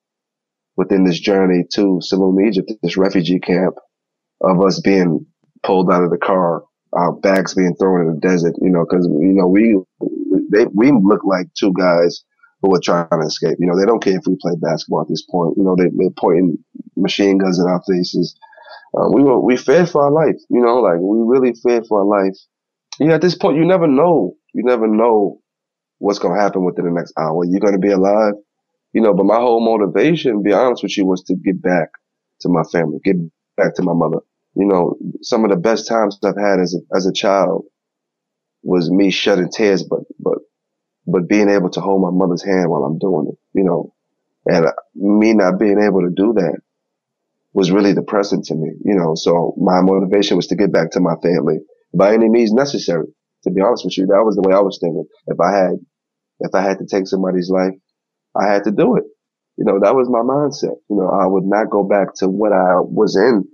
within 0.75 1.03
this 1.03 1.19
journey 1.19 1.65
to 1.73 1.99
Saloum, 2.01 2.47
Egypt, 2.47 2.71
this 2.81 2.97
refugee 2.97 3.39
camp 3.39 3.75
of 4.41 4.61
us 4.61 4.79
being 4.79 5.25
pulled 5.63 5.91
out 5.91 6.03
of 6.03 6.11
the 6.11 6.17
car, 6.17 6.63
our 6.95 7.13
bags 7.13 7.53
being 7.53 7.75
thrown 7.75 8.07
in 8.07 8.13
the 8.13 8.19
desert, 8.19 8.53
you 8.61 8.69
know, 8.69 8.85
cause, 8.85 9.07
you 9.07 9.33
know, 9.33 9.47
we, 9.47 9.77
they, 10.51 10.65
we 10.73 10.91
look 10.91 11.23
like 11.23 11.47
two 11.53 11.73
guys 11.73 12.23
who 12.61 12.69
were 12.69 12.79
trying 12.79 13.07
to 13.09 13.25
escape. 13.25 13.57
You 13.59 13.67
know, 13.67 13.77
they 13.77 13.85
don't 13.85 14.03
care 14.03 14.17
if 14.17 14.25
we 14.27 14.37
play 14.41 14.53
basketball 14.61 15.01
at 15.01 15.09
this 15.09 15.23
point. 15.23 15.57
You 15.57 15.63
know, 15.63 15.75
they, 15.75 15.89
they're 15.95 16.09
pointing 16.17 16.57
machine 16.95 17.37
guns 17.37 17.59
in 17.59 17.65
our 17.65 17.81
faces. 17.87 18.35
Uh, 18.95 19.09
we 19.11 19.23
were, 19.23 19.39
we 19.39 19.57
feared 19.57 19.89
for 19.89 20.03
our 20.03 20.11
life, 20.11 20.37
you 20.49 20.61
know, 20.61 20.77
like 20.77 20.99
we 20.99 21.17
really 21.25 21.53
feared 21.63 21.85
for 21.87 21.99
our 22.01 22.05
life. 22.05 22.37
Yeah, 22.99 23.15
at 23.15 23.21
this 23.21 23.35
point, 23.35 23.57
you 23.57 23.65
never 23.65 23.87
know. 23.87 24.35
You 24.53 24.63
never 24.63 24.87
know 24.87 25.41
what's 25.97 26.19
going 26.19 26.35
to 26.35 26.41
happen 26.41 26.63
within 26.63 26.85
the 26.85 26.91
next 26.91 27.13
hour. 27.17 27.43
You're 27.43 27.59
going 27.59 27.73
to 27.73 27.79
be 27.79 27.91
alive, 27.91 28.33
you 28.93 29.01
know, 29.01 29.13
but 29.13 29.25
my 29.25 29.37
whole 29.37 29.65
motivation, 29.65 30.43
be 30.43 30.53
honest 30.53 30.83
with 30.83 30.95
you, 30.95 31.05
was 31.05 31.23
to 31.23 31.35
get 31.35 31.61
back 31.61 31.89
to 32.41 32.49
my 32.49 32.63
family, 32.71 32.99
get 33.03 33.15
back 33.57 33.73
to 33.75 33.81
my 33.81 33.93
mother. 33.93 34.19
You 34.55 34.65
know, 34.65 34.97
some 35.21 35.45
of 35.45 35.51
the 35.51 35.57
best 35.57 35.87
times 35.87 36.19
I've 36.23 36.37
had 36.37 36.59
as 36.59 36.75
a, 36.75 36.95
as 36.95 37.07
a 37.07 37.13
child 37.13 37.65
was 38.63 38.91
me 38.91 39.11
shedding 39.11 39.49
tears, 39.51 39.83
but, 39.83 40.01
but, 40.19 40.39
but 41.07 41.29
being 41.29 41.49
able 41.49 41.69
to 41.71 41.81
hold 41.81 42.01
my 42.01 42.11
mother's 42.11 42.43
hand 42.43 42.69
while 42.69 42.83
I'm 42.85 42.99
doing 42.99 43.29
it, 43.29 43.39
you 43.57 43.63
know, 43.65 43.85
And 44.45 44.65
uh, 44.67 44.73
me 44.95 45.33
not 45.33 45.59
being 45.59 45.79
able 45.81 46.01
to 46.01 46.11
do 46.15 46.33
that 46.33 46.59
was 47.53 47.71
really 47.71 47.93
depressing 47.93 48.43
to 48.43 48.55
me, 48.55 48.71
you 48.85 48.95
know. 48.95 49.15
So 49.15 49.55
my 49.57 49.81
motivation 49.81 50.37
was 50.37 50.47
to 50.47 50.55
get 50.55 50.71
back 50.73 50.91
to 50.91 51.01
my 51.01 51.15
family 51.23 51.59
by 51.93 52.13
any 52.13 52.29
means 52.29 52.53
necessary. 52.53 53.07
To 53.45 53.51
be 53.51 53.61
honest 53.61 53.85
with 53.85 53.97
you, 53.97 54.07
that 54.07 54.23
was 54.23 54.35
the 54.35 54.47
way 54.47 54.55
I 54.55 54.61
was 54.61 54.79
thinking. 54.81 55.05
If 55.27 55.39
I 55.39 55.55
had, 55.57 55.73
if 56.41 56.55
I 56.55 56.61
had 56.61 56.79
to 56.79 56.85
take 56.87 57.07
somebody's 57.07 57.49
life, 57.49 57.73
I 58.35 58.47
had 58.47 58.65
to 58.65 58.71
do 58.71 58.97
it. 58.97 59.05
You 59.57 59.65
know, 59.65 59.79
that 59.81 59.95
was 59.95 60.09
my 60.09 60.21
mindset. 60.21 60.77
You 60.89 60.97
know, 60.97 61.09
I 61.09 61.27
would 61.27 61.45
not 61.45 61.69
go 61.69 61.83
back 61.83 62.15
to 62.17 62.29
what 62.29 62.53
I 62.53 62.79
was 62.81 63.15
in, 63.17 63.45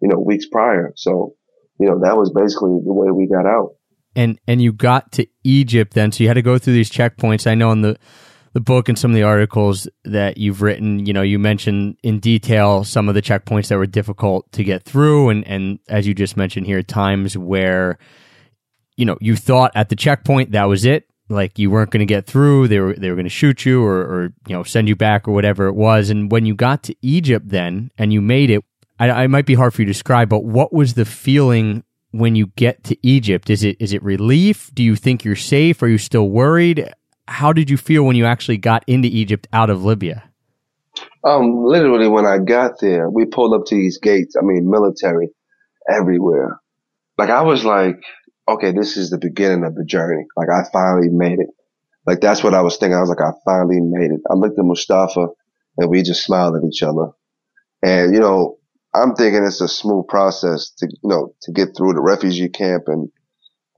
you 0.00 0.08
know, 0.08 0.18
weeks 0.18 0.46
prior. 0.46 0.92
So, 0.96 1.34
you 1.78 1.86
know, 1.86 2.00
that 2.00 2.16
was 2.16 2.32
basically 2.32 2.80
the 2.84 2.92
way 2.92 3.10
we 3.10 3.26
got 3.26 3.46
out. 3.46 3.74
And 4.14 4.38
and 4.46 4.62
you 4.62 4.72
got 4.72 5.12
to 5.12 5.26
Egypt 5.44 5.92
then, 5.94 6.10
so 6.10 6.22
you 6.22 6.28
had 6.28 6.34
to 6.34 6.42
go 6.42 6.58
through 6.58 6.72
these 6.72 6.90
checkpoints. 6.90 7.46
I 7.46 7.54
know 7.54 7.70
in 7.72 7.82
the 7.82 7.98
the 8.54 8.60
book 8.60 8.88
and 8.88 8.98
some 8.98 9.10
of 9.10 9.14
the 9.14 9.22
articles 9.22 9.86
that 10.06 10.38
you've 10.38 10.62
written, 10.62 11.04
you 11.04 11.12
know, 11.12 11.20
you 11.20 11.38
mentioned 11.38 11.98
in 12.02 12.18
detail 12.20 12.84
some 12.84 13.06
of 13.06 13.14
the 13.14 13.20
checkpoints 13.20 13.68
that 13.68 13.76
were 13.76 13.84
difficult 13.84 14.50
to 14.52 14.64
get 14.64 14.82
through, 14.84 15.28
and 15.28 15.46
and 15.46 15.78
as 15.88 16.06
you 16.06 16.14
just 16.14 16.38
mentioned 16.38 16.66
here, 16.66 16.82
times 16.82 17.36
where, 17.36 17.98
you 18.96 19.04
know, 19.04 19.18
you 19.20 19.36
thought 19.36 19.72
at 19.74 19.90
the 19.90 19.96
checkpoint 19.96 20.52
that 20.52 20.64
was 20.64 20.86
it, 20.86 21.06
like 21.28 21.58
you 21.58 21.70
weren't 21.70 21.90
going 21.90 22.00
to 22.00 22.06
get 22.06 22.24
through, 22.24 22.68
they 22.68 22.80
were 22.80 22.94
they 22.94 23.10
were 23.10 23.16
going 23.16 23.26
to 23.26 23.30
shoot 23.30 23.66
you 23.66 23.84
or 23.84 24.00
or 24.00 24.32
you 24.46 24.54
know 24.54 24.62
send 24.62 24.88
you 24.88 24.96
back 24.96 25.28
or 25.28 25.32
whatever 25.32 25.66
it 25.66 25.74
was, 25.74 26.08
and 26.08 26.32
when 26.32 26.46
you 26.46 26.54
got 26.54 26.82
to 26.84 26.96
Egypt 27.02 27.50
then 27.50 27.90
and 27.98 28.10
you 28.10 28.22
made 28.22 28.48
it, 28.48 28.64
I, 28.98 29.10
I 29.10 29.26
might 29.26 29.46
be 29.46 29.54
hard 29.54 29.74
for 29.74 29.82
you 29.82 29.86
to 29.86 29.92
describe, 29.92 30.28
but 30.28 30.44
what 30.44 30.72
was 30.72 30.94
the 30.94 31.04
feeling 31.04 31.84
when 32.12 32.34
you 32.34 32.46
get 32.56 32.84
to 32.84 32.96
Egypt? 33.06 33.50
Is 33.50 33.62
it 33.62 33.76
is 33.80 33.92
it 33.92 34.02
relief? 34.02 34.70
Do 34.74 34.82
you 34.82 34.96
think 34.96 35.24
you're 35.24 35.36
safe? 35.36 35.82
Are 35.82 35.88
you 35.88 35.98
still 35.98 36.28
worried? 36.28 36.92
how 37.28 37.52
did 37.52 37.70
you 37.70 37.76
feel 37.76 38.04
when 38.04 38.16
you 38.16 38.24
actually 38.24 38.58
got 38.58 38.84
into 38.86 39.08
Egypt 39.08 39.48
out 39.52 39.70
of 39.70 39.84
Libya? 39.84 40.24
Um, 41.24 41.64
literally 41.64 42.08
when 42.08 42.24
I 42.24 42.38
got 42.38 42.80
there, 42.80 43.10
we 43.10 43.26
pulled 43.26 43.52
up 43.52 43.66
to 43.66 43.74
these 43.74 43.98
gates. 43.98 44.36
I 44.36 44.44
mean, 44.44 44.70
military 44.70 45.30
everywhere. 45.90 46.60
Like 47.18 47.30
I 47.30 47.42
was 47.42 47.64
like, 47.64 47.96
okay, 48.48 48.72
this 48.72 48.96
is 48.96 49.10
the 49.10 49.18
beginning 49.18 49.64
of 49.64 49.74
the 49.74 49.84
journey. 49.84 50.24
Like 50.36 50.48
I 50.48 50.68
finally 50.72 51.08
made 51.08 51.40
it. 51.40 51.48
Like 52.06 52.20
that's 52.20 52.44
what 52.44 52.54
I 52.54 52.62
was 52.62 52.76
thinking. 52.76 52.96
I 52.96 53.00
was 53.00 53.08
like, 53.08 53.20
I 53.20 53.32
finally 53.44 53.80
made 53.80 54.12
it. 54.12 54.20
I 54.30 54.34
looked 54.34 54.58
at 54.58 54.64
Mustafa 54.64 55.26
and 55.76 55.90
we 55.90 56.02
just 56.02 56.24
smiled 56.24 56.56
at 56.56 56.64
each 56.64 56.82
other. 56.82 57.10
And, 57.82 58.14
you 58.14 58.20
know, 58.20 58.58
I'm 58.96 59.14
thinking 59.14 59.44
it's 59.44 59.60
a 59.60 59.68
smooth 59.68 60.08
process 60.08 60.70
to, 60.78 60.86
you 60.86 61.08
know, 61.08 61.34
to 61.42 61.52
get 61.52 61.76
through 61.76 61.94
the 61.94 62.00
refugee 62.00 62.48
camp 62.48 62.84
and 62.86 63.10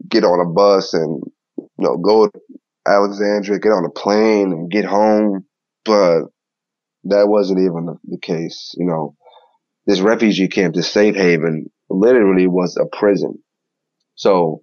get 0.08 0.24
on 0.24 0.40
a 0.40 0.48
bus 0.48 0.94
and, 0.94 1.22
you 1.56 1.68
know, 1.78 1.96
go 1.96 2.28
to 2.28 2.40
Alexandria, 2.86 3.58
get 3.58 3.72
on 3.72 3.84
a 3.84 3.90
plane 3.90 4.52
and 4.52 4.70
get 4.70 4.84
home. 4.84 5.44
But 5.84 6.26
that 7.04 7.28
wasn't 7.28 7.60
even 7.60 7.98
the 8.04 8.18
case. 8.18 8.74
You 8.78 8.86
know, 8.86 9.16
this 9.86 10.00
refugee 10.00 10.48
camp, 10.48 10.74
this 10.74 10.90
safe 10.90 11.16
haven, 11.16 11.70
literally 11.90 12.46
was 12.46 12.76
a 12.76 12.86
prison. 12.86 13.42
So, 14.14 14.62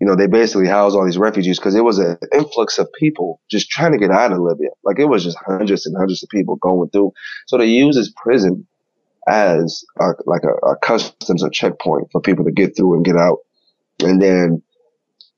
you 0.00 0.06
know, 0.06 0.16
they 0.16 0.26
basically 0.26 0.66
housed 0.66 0.96
all 0.96 1.04
these 1.04 1.18
refugees 1.18 1.58
because 1.58 1.74
it 1.74 1.84
was 1.84 1.98
an 1.98 2.16
influx 2.32 2.78
of 2.78 2.88
people 2.98 3.40
just 3.50 3.70
trying 3.70 3.92
to 3.92 3.98
get 3.98 4.10
out 4.10 4.32
of 4.32 4.40
Libya. 4.40 4.70
Like 4.82 4.98
it 4.98 5.04
was 5.04 5.22
just 5.22 5.38
hundreds 5.46 5.86
and 5.86 5.96
hundreds 5.96 6.22
of 6.22 6.30
people 6.30 6.56
going 6.56 6.90
through. 6.90 7.12
So 7.46 7.58
they 7.58 7.66
use 7.66 7.96
this 7.96 8.12
prison 8.16 8.66
as 9.30 9.84
a, 10.00 10.08
like 10.26 10.42
a, 10.44 10.66
a 10.66 10.76
customs 10.76 11.42
or 11.42 11.50
checkpoint 11.50 12.08
for 12.12 12.20
people 12.20 12.44
to 12.44 12.52
get 12.52 12.76
through 12.76 12.94
and 12.96 13.04
get 13.04 13.16
out. 13.16 13.38
And 14.02 14.20
then 14.20 14.62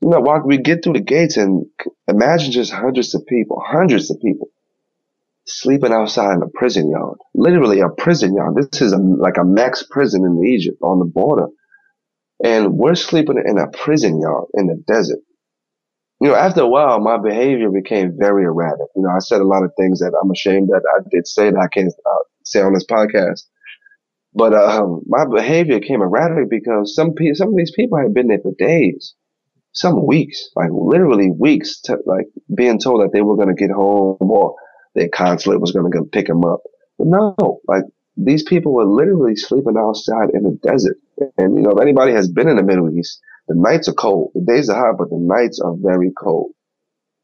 you 0.03 0.09
know, 0.09 0.21
while 0.21 0.43
we 0.45 0.59
get 0.59 0.83
through 0.83 0.95
the 0.95 1.01
gates 1.01 1.37
and 1.37 1.65
imagine 2.09 2.51
just 2.51 2.73
hundreds 2.73 3.15
of 3.15 3.25
people, 3.27 3.63
hundreds 3.65 4.11
of 4.11 4.21
people 4.21 4.49
sleeping 5.47 5.93
outside 5.93 6.35
in 6.35 6.43
a 6.43 6.49
prison 6.49 6.91
yard, 6.91 7.19
literally 7.35 7.81
a 7.81 7.89
prison 7.89 8.35
yard. 8.35 8.57
This 8.57 8.83
is 8.83 8.93
a, 8.93 8.99
like 8.99 9.37
a 9.39 9.45
max 9.45 9.85
prison 9.89 10.25
in 10.25 10.47
Egypt 10.47 10.79
on 10.83 10.99
the 10.99 11.05
border. 11.05 11.47
And 12.45 12.75
we're 12.75 12.97
sleeping 12.97 13.41
in 13.45 13.59
a 13.59 13.69
prison 13.69 14.21
yard 14.21 14.47
in 14.55 14.67
the 14.67 14.83
desert. 14.93 15.21
You 16.21 16.29
know, 16.29 16.35
after 16.35 16.63
a 16.63 16.69
while, 16.69 17.01
my 17.01 17.19
behavior 17.19 17.71
became 17.71 18.17
very 18.19 18.45
erratic. 18.45 18.87
You 18.97 19.03
know, 19.03 19.11
I 19.11 19.19
said 19.21 19.41
a 19.41 19.45
lot 19.45 19.65
of 19.65 19.73
things 19.77 20.01
that 20.01 20.19
I'm 20.21 20.31
ashamed 20.31 20.69
that 20.69 20.83
I 20.97 21.01
did 21.11 21.27
say 21.27 21.51
that 21.51 21.59
I 21.59 21.69
can't 21.69 21.93
uh, 22.07 22.23
say 22.45 22.61
on 22.61 22.75
this 22.75 22.87
podcast. 22.87 23.43
But 24.35 24.55
um, 24.55 25.03
my 25.07 25.25
behavior 25.27 25.81
came 25.81 26.03
erratic 26.03 26.51
because 26.51 26.95
some 26.95 27.15
pe- 27.15 27.35
some 27.35 27.51
of 27.51 27.57
these 27.57 27.73
people 27.75 27.99
had 27.99 28.15
been 28.15 28.29
there 28.29 28.41
for 28.43 28.55
days 28.59 29.11
some 29.73 30.07
weeks, 30.07 30.51
like 30.57 30.71
literally 30.73 31.31
weeks, 31.31 31.81
to, 31.83 31.99
like 32.07 32.27
being 32.55 32.81
told 32.81 33.03
that 33.03 33.13
they 33.15 33.23
were 33.23 33.37
going 33.37 33.49
to 33.49 33.55
get 33.55 33.71
home 33.73 34.19
or 34.21 34.57
their 34.97 35.09
consulate 35.11 35.61
was 35.63 35.73
going 35.73 35.91
to 35.91 36.05
pick 36.13 36.29
them 36.29 36.45
up. 36.45 36.63
But 36.99 37.09
no, 37.09 37.61
like 37.69 37.85
these 38.19 38.45
people 38.45 38.75
were 38.75 38.87
literally 38.87 39.37
sleeping 39.37 39.77
outside 39.79 40.31
in 40.35 40.45
the 40.45 40.59
desert. 40.63 40.99
And 41.39 41.57
you 41.57 41.63
know, 41.63 41.73
if 41.73 41.81
anybody 41.83 42.13
has 42.15 42.29
been 42.31 42.49
in 42.49 42.57
the 42.57 42.65
Middle 42.65 42.91
East, 42.99 43.21
the 43.49 43.57
nights 43.57 43.89
are 43.89 43.95
cold. 43.95 44.33
The 44.35 44.43
days 44.43 44.71
are 44.71 44.77
hot, 44.79 44.99
but 44.99 45.11
the 45.11 45.19
nights 45.19 45.61
are 45.61 45.75
very 45.79 46.13
cold. 46.19 46.53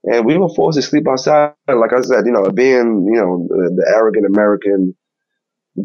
And 0.04 0.26
we 0.26 0.38
were 0.38 0.48
forced 0.50 0.78
to 0.78 0.82
sleep 0.82 1.08
outside. 1.08 1.54
Like 1.68 1.92
I 1.92 2.00
said, 2.02 2.26
you 2.26 2.32
know, 2.32 2.50
being, 2.52 3.06
you 3.12 3.20
know, 3.20 3.46
the, 3.48 3.72
the 3.76 3.92
arrogant 3.96 4.26
American 4.26 4.96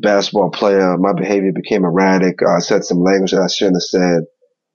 basketball 0.01 0.51
player, 0.51 0.97
my 0.97 1.13
behavior 1.13 1.51
became 1.53 1.85
erratic. 1.85 2.39
I 2.43 2.59
said 2.59 2.85
some 2.85 3.01
language 3.03 3.31
that 3.31 3.41
I 3.41 3.47
shouldn't 3.47 3.77
have 3.77 3.83
said. 3.83 4.21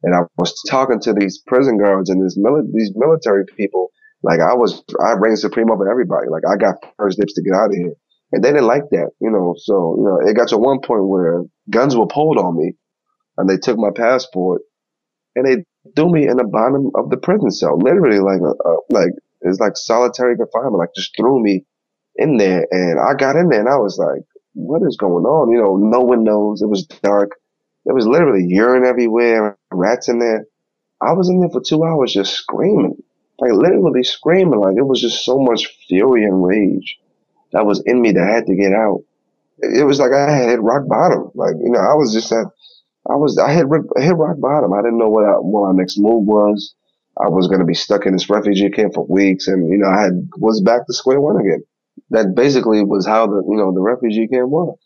And 0.02 0.14
I 0.14 0.20
was 0.38 0.54
talking 0.70 1.00
to 1.00 1.12
these 1.12 1.42
prison 1.46 1.78
guards 1.78 2.10
and 2.10 2.24
this 2.24 2.38
mili- 2.38 2.72
these 2.72 2.92
military 2.96 3.44
people. 3.56 3.90
Like 4.22 4.40
I 4.40 4.54
was, 4.54 4.82
I 5.04 5.12
reigned 5.12 5.38
supreme 5.38 5.70
over 5.70 5.90
everybody. 5.90 6.28
Like 6.30 6.44
I 6.48 6.56
got 6.56 6.76
first 6.98 7.18
dips 7.18 7.34
to 7.34 7.42
get 7.42 7.54
out 7.54 7.70
of 7.70 7.76
here. 7.76 7.94
And 8.32 8.44
they 8.44 8.50
didn't 8.50 8.66
like 8.66 8.84
that, 8.92 9.10
you 9.20 9.30
know. 9.30 9.54
So, 9.58 9.96
you 9.98 10.04
know, 10.04 10.28
it 10.30 10.34
got 10.36 10.48
to 10.48 10.58
one 10.58 10.80
point 10.80 11.06
where 11.06 11.44
guns 11.70 11.96
were 11.96 12.06
pulled 12.06 12.38
on 12.38 12.56
me 12.58 12.74
and 13.38 13.48
they 13.50 13.58
took 13.58 13.78
my 13.78 13.90
passport 13.94 14.62
and 15.36 15.46
they 15.46 15.64
threw 15.96 16.10
me 16.10 16.28
in 16.28 16.36
the 16.36 16.44
bottom 16.44 16.90
of 16.94 17.10
the 17.10 17.16
prison 17.16 17.50
cell. 17.50 17.78
Literally 17.78 18.20
like 18.20 18.40
a, 18.40 18.68
a 18.68 18.76
like, 18.90 19.12
it's 19.42 19.60
like 19.60 19.76
solitary 19.76 20.36
confinement, 20.36 20.78
like 20.78 20.94
just 20.96 21.16
threw 21.16 21.42
me 21.42 21.64
in 22.16 22.36
there. 22.36 22.66
And 22.70 23.00
I 23.00 23.14
got 23.14 23.36
in 23.36 23.48
there 23.48 23.60
and 23.60 23.68
I 23.68 23.76
was 23.78 23.98
like, 23.98 24.22
what 24.58 24.82
is 24.82 24.96
going 24.96 25.24
on? 25.24 25.50
You 25.50 25.62
know, 25.62 25.76
no 25.76 26.00
one 26.00 26.24
knows. 26.24 26.62
It 26.62 26.68
was 26.68 26.84
dark. 26.84 27.30
There 27.86 27.94
was 27.94 28.06
literally 28.06 28.44
urine 28.44 28.84
everywhere, 28.84 29.56
rats 29.70 30.08
in 30.08 30.18
there. 30.18 30.46
I 31.00 31.12
was 31.12 31.28
in 31.28 31.40
there 31.40 31.48
for 31.48 31.62
two 31.64 31.84
hours 31.84 32.12
just 32.12 32.34
screaming, 32.34 32.96
like 33.38 33.52
literally 33.52 34.02
screaming. 34.02 34.58
Like 34.58 34.76
it 34.76 34.86
was 34.86 35.00
just 35.00 35.24
so 35.24 35.38
much 35.38 35.68
fury 35.86 36.24
and 36.24 36.44
rage 36.44 36.98
that 37.52 37.64
was 37.64 37.82
in 37.86 38.02
me 38.02 38.12
that 38.12 38.28
I 38.28 38.34
had 38.34 38.46
to 38.46 38.56
get 38.56 38.72
out. 38.72 39.04
It 39.60 39.86
was 39.86 40.00
like 40.00 40.12
I 40.12 40.30
had 40.30 40.48
hit 40.50 40.60
rock 40.60 40.88
bottom. 40.88 41.30
Like, 41.34 41.54
you 41.62 41.70
know, 41.70 41.80
I 41.80 41.94
was 41.94 42.12
just 42.12 42.30
at, 42.32 42.46
I 43.08 43.14
was, 43.14 43.38
I 43.38 43.52
had 43.52 43.66
hit 43.96 44.16
rock 44.16 44.40
bottom. 44.40 44.72
I 44.72 44.82
didn't 44.82 44.98
know 44.98 45.08
what, 45.08 45.24
I, 45.24 45.32
what 45.38 45.72
my 45.72 45.80
next 45.80 45.98
move 45.98 46.26
was. 46.26 46.74
I 47.16 47.28
was 47.28 47.48
going 47.48 47.60
to 47.60 47.66
be 47.66 47.74
stuck 47.74 48.06
in 48.06 48.12
this 48.12 48.28
refugee 48.28 48.70
camp 48.70 48.94
for 48.94 49.06
weeks. 49.06 49.48
And, 49.48 49.68
you 49.70 49.78
know, 49.78 49.88
I 49.88 50.02
had, 50.02 50.28
was 50.36 50.60
back 50.60 50.86
to 50.86 50.92
square 50.92 51.20
one 51.20 51.40
again. 51.40 51.64
That 52.10 52.34
basically 52.34 52.82
was 52.84 53.06
how 53.06 53.26
the, 53.26 53.42
you 53.48 53.56
know, 53.56 53.72
the 53.72 53.80
refugee 53.80 54.28
camp 54.28 54.48
was. 54.48 54.76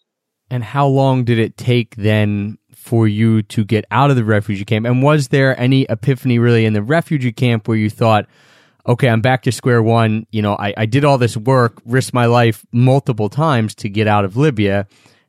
And 0.50 0.62
how 0.62 0.86
long 0.86 1.24
did 1.24 1.38
it 1.38 1.56
take 1.56 1.96
then 1.96 2.58
for 2.74 3.08
you 3.08 3.42
to 3.44 3.64
get 3.64 3.84
out 3.90 4.10
of 4.10 4.16
the 4.16 4.24
refugee 4.24 4.64
camp? 4.64 4.86
And 4.86 5.02
was 5.02 5.28
there 5.28 5.58
any 5.58 5.82
epiphany 5.88 6.38
really 6.38 6.66
in 6.66 6.72
the 6.72 6.82
refugee 6.82 7.32
camp 7.32 7.68
where 7.68 7.76
you 7.76 7.88
thought, 7.88 8.26
okay, 8.86 9.08
I'm 9.08 9.20
back 9.20 9.42
to 9.42 9.52
square 9.52 9.82
one. 9.82 10.26
You 10.30 10.42
know, 10.42 10.54
I, 10.54 10.74
I 10.76 10.86
did 10.86 11.04
all 11.04 11.18
this 11.18 11.36
work, 11.36 11.80
risked 11.84 12.14
my 12.14 12.26
life 12.26 12.66
multiple 12.72 13.28
times 13.28 13.74
to 13.76 13.88
get 13.88 14.06
out 14.06 14.24
of 14.24 14.36
Libya. 14.36 14.86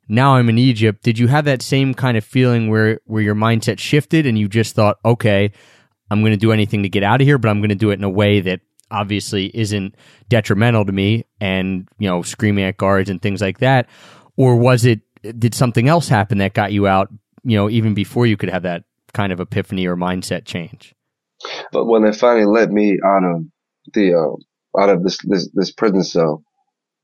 Now 0.08 0.36
I'm 0.36 0.50
in 0.50 0.58
Egypt. 0.58 1.04
Did 1.04 1.18
you 1.18 1.28
have 1.28 1.46
that 1.46 1.62
same 1.62 1.94
kind 1.94 2.18
of 2.18 2.26
feeling 2.26 2.70
where, 2.70 3.00
where 3.06 3.22
your 3.22 3.36
mindset 3.36 3.80
shifted 3.80 4.26
and 4.26 4.38
you 4.38 4.48
just 4.48 4.76
thought, 4.76 4.98
okay, 5.06 5.52
I'm 6.10 6.22
going 6.22 6.34
to 6.34 6.38
do 6.38 6.52
anything 6.52 6.84
to 6.84 6.90
get 6.90 7.04
out 7.04 7.22
of 7.22 7.28
here, 7.28 7.38
but 7.38 7.50
I'm 7.50 7.60
going 7.60 7.70
to 7.70 7.76
do 7.76 7.92
it 7.92 8.00
in 8.00 8.04
a 8.04 8.10
way 8.10 8.42
that 8.42 8.60
obviously 8.94 9.52
isn't 9.54 9.96
detrimental 10.30 10.86
to 10.86 10.92
me 10.92 11.26
and, 11.42 11.88
you 12.00 12.08
know, 12.08 12.22
screaming 12.22 12.64
at 12.64 12.78
guards 12.78 13.10
and 13.10 13.22
things 13.22 13.42
like 13.42 13.60
that? 13.60 13.90
Or 14.38 14.56
was 14.56 14.86
it, 14.86 15.02
did 15.40 15.54
something 15.54 15.88
else 15.88 16.08
happen 16.08 16.38
that 16.38 16.54
got 16.54 16.72
you 16.72 16.88
out 16.88 17.10
you 17.44 17.58
know, 17.58 17.70
even 17.70 17.94
before 17.94 18.26
you 18.26 18.38
could 18.38 18.50
have 18.50 18.64
that 18.64 18.84
kind 19.14 19.32
of 19.32 19.40
epiphany 19.40 19.86
or 19.86 19.96
mindset 19.96 20.46
change. 20.46 20.96
But 21.72 21.86
when 21.86 22.04
they 22.04 22.14
finally 22.14 22.46
let 22.46 22.72
me 22.72 22.98
out 23.06 23.24
of 23.24 23.44
the 23.94 24.14
uh, 24.14 24.82
out 24.82 24.90
of 24.90 25.04
this, 25.04 25.18
this 25.24 25.50
this 25.54 25.72
prison 25.72 26.04
cell, 26.04 26.44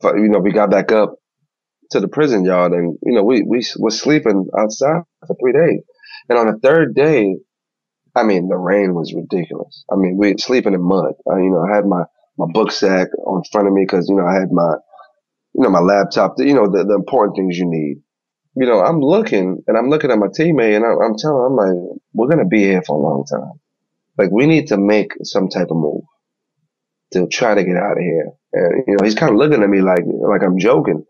you 0.04 0.30
know, 0.30 0.40
we 0.40 0.52
got 0.52 0.72
back 0.72 0.92
up 0.92 1.16
to 1.92 2.00
the 2.00 2.08
prison 2.08 2.46
yard, 2.46 2.72
and 2.72 2.98
you 3.04 3.14
know, 3.14 3.24
we 3.24 3.44
we 3.44 3.66
were 3.78 3.92
sleeping 3.92 4.48
outside 4.58 5.02
for 5.28 5.36
three 5.36 5.52
days, 5.52 5.82
and 6.30 6.40
on 6.40 6.48
the 6.48 6.60
third 6.60 6.96
day, 6.96 7.36
I 8.16 8.24
mean, 8.24 8.50
the 8.50 8.58
rain 8.58 8.94
was 8.96 9.14
ridiculous. 9.14 9.86
I 9.92 9.96
mean, 9.96 10.18
we 10.18 10.36
sleeping 10.38 10.74
in 10.74 10.82
mud. 10.82 11.14
I, 11.32 11.38
you 11.38 11.52
know, 11.52 11.66
I 11.70 11.76
had 11.76 11.86
my 11.86 12.04
my 12.38 12.48
book 12.52 12.72
sack 12.72 13.10
on 13.26 13.44
front 13.52 13.68
of 13.68 13.74
me 13.74 13.84
because 13.84 14.10
you 14.10 14.16
know 14.16 14.26
I 14.28 14.36
had 14.36 14.52
my 14.52 14.76
you 15.56 15.64
know 15.64 15.70
my 15.70 15.80
laptop, 15.80 16.36
you 16.40 16.54
know 16.54 16.70
the, 16.70 16.86
the 16.86 16.96
important 16.96 17.38
things 17.38 17.58
you 17.58 17.66
need 17.68 17.98
you 18.56 18.66
know, 18.66 18.82
I'm 18.82 19.00
looking 19.00 19.64
and 19.68 19.78
I'm 19.78 19.90
looking 19.90 20.12
at 20.12 20.20
my 20.20 20.28
teammate 20.28 20.76
and 20.76 20.86
I'm, 20.86 21.02
I'm 21.02 21.18
telling 21.18 21.38
him, 21.46 21.46
I'm 21.46 21.56
like, 21.56 22.00
we're 22.14 22.28
to 22.40 22.46
be 22.46 22.64
here 22.64 22.84
for 22.86 22.98
a 22.98 23.02
long 23.02 23.26
time. 23.26 23.60
Like 24.18 24.32
we 24.32 24.48
need 24.48 24.68
to 24.68 24.78
make 24.78 25.14
some 25.24 25.50
type 25.50 25.70
of 25.72 25.78
move 25.78 26.04
to 27.14 27.28
try 27.28 27.56
to 27.56 27.64
get 27.64 27.78
out 27.78 27.94
of 27.98 28.04
here. 28.04 28.32
And, 28.54 28.84
you 28.88 28.98
know, 28.98 29.06
he's 29.06 29.16
kind 29.16 29.32
of 29.32 29.38
looking 29.40 29.64
at 29.64 29.70
me 29.70 29.82
like, 29.82 30.04
like 30.06 30.44
I'm 30.44 30.60
joking. 30.60 31.06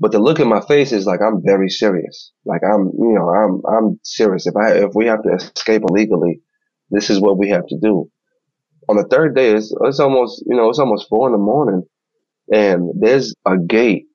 But 0.00 0.12
the 0.12 0.20
look 0.20 0.40
in 0.40 0.48
my 0.48 0.60
face 0.62 0.92
is 0.92 1.06
like 1.06 1.20
I'm 1.22 1.42
very 1.44 1.70
serious. 1.70 2.32
Like 2.44 2.62
I'm, 2.64 2.90
you 2.98 3.14
know, 3.14 3.30
I'm 3.30 3.62
I'm 3.66 4.00
serious. 4.04 4.46
If 4.46 4.56
I 4.56 4.72
if 4.84 4.92
we 4.94 5.06
have 5.06 5.22
to 5.24 5.30
escape 5.34 5.82
illegally, 5.88 6.42
this 6.90 7.10
is 7.10 7.20
what 7.20 7.38
we 7.38 7.50
have 7.50 7.66
to 7.68 7.78
do. 7.80 8.10
On 8.88 8.96
the 8.96 9.04
third 9.04 9.36
day, 9.36 9.52
it's, 9.52 9.74
it's 9.82 10.00
almost 10.00 10.44
you 10.46 10.56
know 10.56 10.70
it's 10.70 10.78
almost 10.80 11.08
four 11.08 11.28
in 11.28 11.32
the 11.32 11.38
morning, 11.38 11.84
and 12.52 12.90
there's 13.00 13.34
a 13.46 13.58
gate 13.58 14.06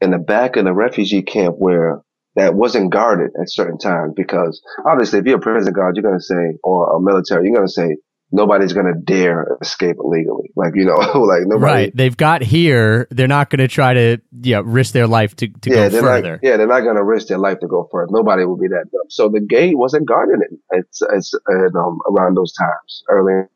in 0.00 0.12
the 0.12 0.18
back 0.18 0.56
of 0.56 0.66
the 0.66 0.74
refugee 0.74 1.22
camp 1.22 1.56
where 1.58 2.02
that 2.36 2.54
wasn't 2.54 2.92
guarded 2.92 3.32
at 3.40 3.50
certain 3.50 3.78
times 3.78 4.14
because 4.16 4.62
obviously 4.86 5.20
if 5.20 5.26
you're 5.26 5.38
a 5.38 5.42
prison 5.42 5.74
guard, 5.74 5.96
you're 5.96 6.04
gonna 6.04 6.20
say 6.20 6.58
or 6.64 6.96
a 6.96 7.00
military, 7.02 7.46
you're 7.48 7.56
gonna 7.56 7.68
say 7.68 7.96
nobody's 8.32 8.72
going 8.72 8.86
to 8.86 8.98
dare 8.98 9.56
escape 9.62 9.96
illegally. 9.98 10.50
Like, 10.56 10.72
you 10.74 10.84
know, 10.84 10.96
like 11.20 11.42
nobody. 11.46 11.64
Right. 11.64 11.96
They've 11.96 12.16
got 12.16 12.42
here. 12.42 13.06
They're 13.10 13.28
not 13.28 13.50
going 13.50 13.60
to 13.60 13.68
try 13.68 13.94
to, 13.94 14.18
yeah, 14.42 14.62
risk 14.64 14.92
their 14.92 15.06
life 15.06 15.36
to, 15.36 15.48
to 15.48 15.70
yeah, 15.70 15.88
go 15.88 16.00
further. 16.00 16.32
Not, 16.32 16.40
yeah, 16.42 16.56
they're 16.56 16.66
not 16.66 16.80
going 16.80 16.96
to 16.96 17.04
risk 17.04 17.28
their 17.28 17.38
life 17.38 17.60
to 17.60 17.68
go 17.68 17.88
further. 17.90 18.10
Nobody 18.10 18.44
will 18.44 18.56
be 18.56 18.68
that 18.68 18.86
dumb. 18.90 19.08
So 19.08 19.28
the 19.28 19.40
gate 19.40 19.78
wasn't 19.78 20.06
guarded 20.06 20.40
it. 20.40 20.58
It's, 20.72 21.00
it's, 21.02 21.34
um, 21.76 22.00
around 22.10 22.36
those 22.36 22.52
times, 22.52 23.04
early 23.08 23.34
in 23.34 23.48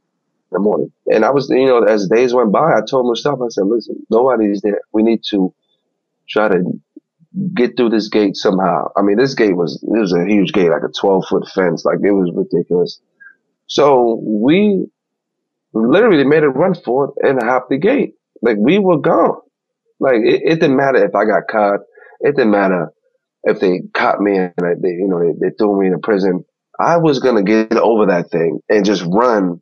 the 0.52 0.58
morning. 0.60 0.92
And 1.06 1.24
I 1.24 1.30
was, 1.30 1.50
you 1.50 1.66
know, 1.66 1.82
as 1.82 2.08
days 2.08 2.32
went 2.32 2.52
by, 2.52 2.76
I 2.76 2.80
told 2.88 3.06
Mustafa, 3.06 3.44
I 3.44 3.48
said, 3.48 3.66
listen, 3.66 4.06
nobody's 4.10 4.62
there. 4.62 4.80
We 4.92 5.02
need 5.02 5.22
to 5.30 5.52
try 6.28 6.48
to 6.48 6.80
get 7.54 7.76
through 7.76 7.90
this 7.90 8.08
gate 8.08 8.36
somehow. 8.36 8.90
I 8.96 9.02
mean, 9.02 9.16
this 9.16 9.34
gate 9.34 9.56
was, 9.56 9.82
it 9.82 9.98
was 9.98 10.12
a 10.12 10.24
huge 10.24 10.52
gate, 10.52 10.70
like 10.70 10.82
a 10.82 10.92
12 11.00 11.24
foot 11.28 11.48
fence. 11.48 11.84
Like 11.84 11.98
it 12.02 12.12
was 12.12 12.30
ridiculous. 12.34 13.00
So 13.68 14.20
we 14.24 14.88
literally 15.74 16.24
made 16.24 16.44
a 16.44 16.48
run 16.48 16.74
for 16.74 17.06
it 17.16 17.28
and 17.28 17.42
hopped 17.42 17.70
the 17.70 17.78
gate. 17.78 18.14
Like 18.42 18.56
we 18.58 18.78
were 18.78 18.98
gone. 18.98 19.40
Like 20.00 20.16
it, 20.24 20.42
it 20.44 20.60
didn't 20.60 20.76
matter 20.76 21.04
if 21.04 21.14
I 21.14 21.24
got 21.26 21.48
caught. 21.50 21.80
It 22.20 22.36
didn't 22.36 22.52
matter 22.52 22.92
if 23.44 23.60
they 23.60 23.82
caught 23.94 24.20
me 24.20 24.36
and 24.38 24.52
they, 24.82 24.90
you 24.90 25.08
know, 25.08 25.20
they, 25.20 25.48
they 25.48 25.54
threw 25.58 25.80
me 25.80 25.88
in 25.88 25.94
a 25.94 25.98
prison. 25.98 26.44
I 26.80 26.98
was 26.98 27.20
going 27.20 27.36
to 27.36 27.42
get 27.44 27.76
over 27.78 28.06
that 28.06 28.30
thing 28.30 28.60
and 28.68 28.84
just 28.84 29.04
run 29.06 29.60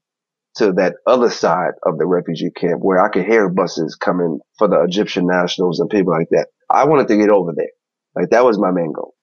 to 0.56 0.72
that 0.74 0.94
other 1.06 1.30
side 1.30 1.72
of 1.84 1.98
the 1.98 2.06
refugee 2.06 2.50
camp 2.50 2.80
where 2.82 3.00
I 3.04 3.08
could 3.10 3.26
hear 3.26 3.48
buses 3.50 3.96
coming 3.96 4.40
for 4.58 4.68
the 4.68 4.82
Egyptian 4.82 5.26
nationals 5.26 5.80
and 5.80 5.90
people 5.90 6.12
like 6.12 6.28
that. 6.30 6.48
I 6.70 6.84
wanted 6.86 7.08
to 7.08 7.18
get 7.18 7.30
over 7.30 7.52
there. 7.56 7.70
Like 8.16 8.30
that 8.30 8.44
was 8.44 8.58
my 8.58 8.72
main 8.72 8.92
goal. 8.92 9.14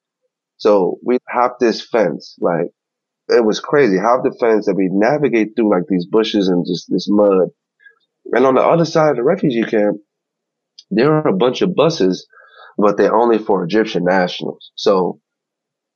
So 0.58 1.00
we 1.06 1.20
hopped 1.30 1.60
this 1.60 1.86
fence, 1.88 2.36
like 2.40 2.68
it 3.34 3.46
was 3.46 3.60
crazy. 3.60 3.98
How 3.98 4.22
the 4.22 4.36
fence 4.40 4.68
that 4.68 4.76
we 4.76 4.90
navigate 4.92 5.56
through 5.56 5.72
like 5.72 5.84
these 5.90 6.06
bushes 6.08 6.48
and 6.50 6.66
just 6.66 6.88
this 6.90 7.08
mud. 7.10 7.50
And 8.34 8.46
on 8.46 8.56
the 8.56 8.62
other 8.62 8.86
side 8.86 9.12
of 9.12 9.16
the 9.18 9.24
refugee 9.24 9.64
camp, 9.64 9.98
there 10.92 11.14
are 11.14 11.28
a 11.28 11.36
bunch 11.36 11.62
of 11.62 11.76
buses, 11.76 12.28
but 12.78 12.98
they're 12.98 13.16
only 13.16 13.40
for 13.40 13.64
Egyptian 13.64 14.06
nationals. 14.06 14.72
So 14.76 15.20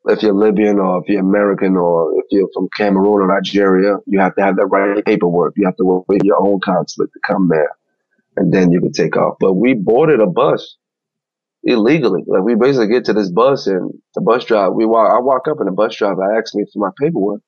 if 0.06 0.24
you're 0.24 0.34
Libyan 0.34 0.80
or 0.80 1.02
if 1.02 1.10
you're 1.10 1.22
American 1.22 1.78
or 1.78 2.14
if 2.20 2.26
you're 2.32 2.50
from 2.54 2.70
Cameroon 2.78 3.22
or 3.22 3.28
Nigeria, 3.28 3.98
you 4.08 4.20
have 4.20 4.36
to 4.36 4.44
have 4.44 4.56
the 4.58 4.66
right 4.66 5.04
paperwork. 5.06 5.54
You 5.58 5.66
have 5.66 5.78
to 5.78 6.06
with 6.08 6.24
your 6.24 6.42
own 6.42 6.60
consulate 6.64 7.12
to 7.14 7.20
come 7.28 7.50
there 7.50 7.72
and 8.38 8.54
then 8.54 8.72
you 8.72 8.82
can 8.82 8.92
take 8.94 9.18
off. 9.18 9.38
But 9.40 9.54
we 9.54 9.74
boarded 9.74 10.22
a 10.22 10.28
bus 10.28 10.78
illegally. 11.64 12.24
Like 12.28 12.44
we 12.44 12.56
basically 12.56 12.90
get 12.90 13.06
to 13.06 13.14
this 13.14 13.32
bus 13.32 13.68
and 13.68 13.92
the 14.16 14.22
bus 14.22 14.46
driver, 14.46 14.74
we 14.74 14.86
walk, 14.86 15.12
I 15.12 15.20
walk 15.22 15.48
up 15.48 15.60
and 15.60 15.68
the 15.68 15.72
bus 15.74 15.96
driver 15.96 16.38
asks 16.38 16.56
me 16.56 16.66
for 16.74 16.80
my 16.80 16.92
paperwork 17.00 17.42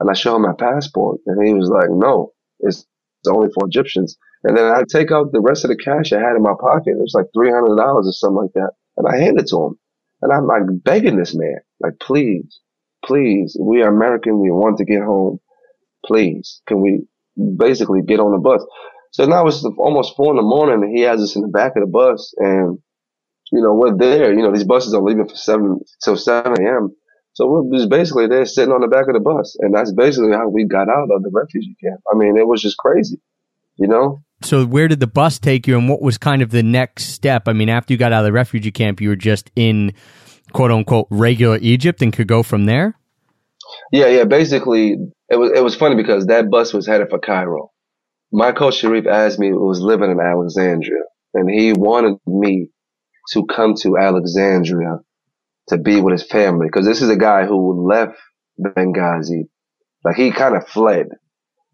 and 0.00 0.10
I 0.10 0.14
show 0.14 0.36
him 0.36 0.42
my 0.42 0.54
passport 0.58 1.20
and 1.26 1.46
he 1.46 1.54
was 1.54 1.68
like, 1.68 1.88
no, 1.90 2.32
it's, 2.60 2.78
it's 2.78 3.28
only 3.28 3.48
for 3.54 3.66
Egyptians. 3.66 4.16
And 4.44 4.56
then 4.56 4.64
I 4.66 4.82
take 4.90 5.12
out 5.12 5.32
the 5.32 5.40
rest 5.40 5.64
of 5.64 5.68
the 5.70 5.76
cash 5.76 6.12
I 6.12 6.18
had 6.18 6.36
in 6.36 6.42
my 6.42 6.54
pocket. 6.60 6.90
It 6.90 6.98
was 6.98 7.14
like 7.14 7.26
$300 7.36 7.78
or 7.78 8.12
something 8.12 8.36
like 8.42 8.52
that. 8.54 8.72
And 8.96 9.06
I 9.08 9.18
hand 9.18 9.38
it 9.40 9.48
to 9.48 9.66
him 9.66 9.78
and 10.22 10.32
I'm 10.32 10.46
like 10.46 10.62
begging 10.84 11.16
this 11.16 11.34
man, 11.34 11.58
like, 11.80 11.94
please, 12.00 12.60
please, 13.04 13.56
we 13.60 13.82
are 13.82 13.94
American. 13.94 14.40
We 14.40 14.50
want 14.50 14.78
to 14.78 14.84
get 14.84 15.02
home. 15.02 15.40
Please, 16.06 16.62
can 16.66 16.80
we 16.80 17.04
basically 17.56 18.02
get 18.02 18.20
on 18.20 18.32
the 18.32 18.38
bus? 18.38 18.64
So 19.12 19.26
now 19.26 19.46
it's 19.46 19.64
almost 19.78 20.16
four 20.16 20.30
in 20.30 20.36
the 20.36 20.42
morning 20.42 20.82
and 20.84 20.96
he 20.96 21.02
has 21.02 21.20
us 21.20 21.36
in 21.36 21.42
the 21.42 21.48
back 21.48 21.76
of 21.76 21.82
the 21.82 21.90
bus 21.90 22.32
and 22.38 22.78
you 23.52 23.62
know, 23.62 23.74
we're 23.74 23.96
there. 23.96 24.32
You 24.32 24.42
know, 24.42 24.52
these 24.52 24.64
buses 24.64 24.94
are 24.94 25.02
leaving 25.02 25.28
for 25.28 25.36
seven 25.36 25.80
till 26.02 26.16
seven 26.16 26.54
a.m. 26.60 26.90
So 27.34 27.46
we're 27.46 27.78
just 27.78 27.90
basically 27.90 28.26
there 28.26 28.44
sitting 28.44 28.72
on 28.72 28.80
the 28.80 28.88
back 28.88 29.08
of 29.08 29.14
the 29.14 29.20
bus, 29.20 29.56
and 29.60 29.74
that's 29.74 29.92
basically 29.92 30.32
how 30.32 30.48
we 30.48 30.64
got 30.64 30.88
out 30.88 31.08
of 31.10 31.22
the 31.22 31.30
refugee 31.32 31.76
camp. 31.82 32.00
I 32.10 32.16
mean, 32.16 32.36
it 32.36 32.46
was 32.46 32.60
just 32.60 32.76
crazy, 32.78 33.20
you 33.76 33.88
know. 33.88 34.22
So 34.42 34.66
where 34.66 34.88
did 34.88 35.00
the 35.00 35.06
bus 35.06 35.38
take 35.38 35.66
you, 35.66 35.78
and 35.78 35.88
what 35.88 36.02
was 36.02 36.18
kind 36.18 36.42
of 36.42 36.50
the 36.50 36.62
next 36.62 37.06
step? 37.06 37.46
I 37.46 37.52
mean, 37.52 37.68
after 37.68 37.92
you 37.92 37.98
got 37.98 38.12
out 38.12 38.20
of 38.20 38.26
the 38.26 38.32
refugee 38.32 38.72
camp, 38.72 39.00
you 39.00 39.10
were 39.10 39.16
just 39.16 39.50
in 39.54 39.92
quote 40.52 40.70
unquote 40.70 41.06
regular 41.10 41.58
Egypt 41.60 42.02
and 42.02 42.12
could 42.12 42.28
go 42.28 42.42
from 42.42 42.64
there. 42.64 42.98
Yeah, 43.90 44.08
yeah. 44.08 44.24
Basically, 44.24 44.96
it 45.28 45.36
was 45.36 45.52
it 45.52 45.62
was 45.62 45.74
funny 45.74 45.96
because 45.96 46.26
that 46.26 46.50
bus 46.50 46.72
was 46.72 46.86
headed 46.86 47.08
for 47.10 47.18
Cairo. 47.18 47.70
My 48.30 48.52
coach 48.52 48.76
Sharif 48.76 49.06
asked 49.06 49.38
me 49.38 49.50
who 49.50 49.66
was 49.66 49.80
living 49.80 50.10
in 50.10 50.20
Alexandria, 50.20 51.02
and 51.34 51.50
he 51.50 51.72
wanted 51.72 52.16
me 52.26 52.68
to 53.30 53.46
come 53.46 53.74
to 53.82 53.98
Alexandria 53.98 54.98
to 55.68 55.78
be 55.78 56.00
with 56.00 56.12
his 56.12 56.24
family. 56.28 56.68
Cause 56.70 56.86
this 56.86 57.02
is 57.02 57.10
a 57.10 57.16
guy 57.16 57.46
who 57.46 57.88
left 57.88 58.18
Benghazi. 58.60 59.48
Like 60.04 60.16
he 60.16 60.32
kind 60.32 60.56
of 60.56 60.68
fled, 60.68 61.08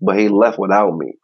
but 0.01 0.19
he 0.19 0.29
left 0.29 0.59
without 0.59 0.97
me. 0.97 1.15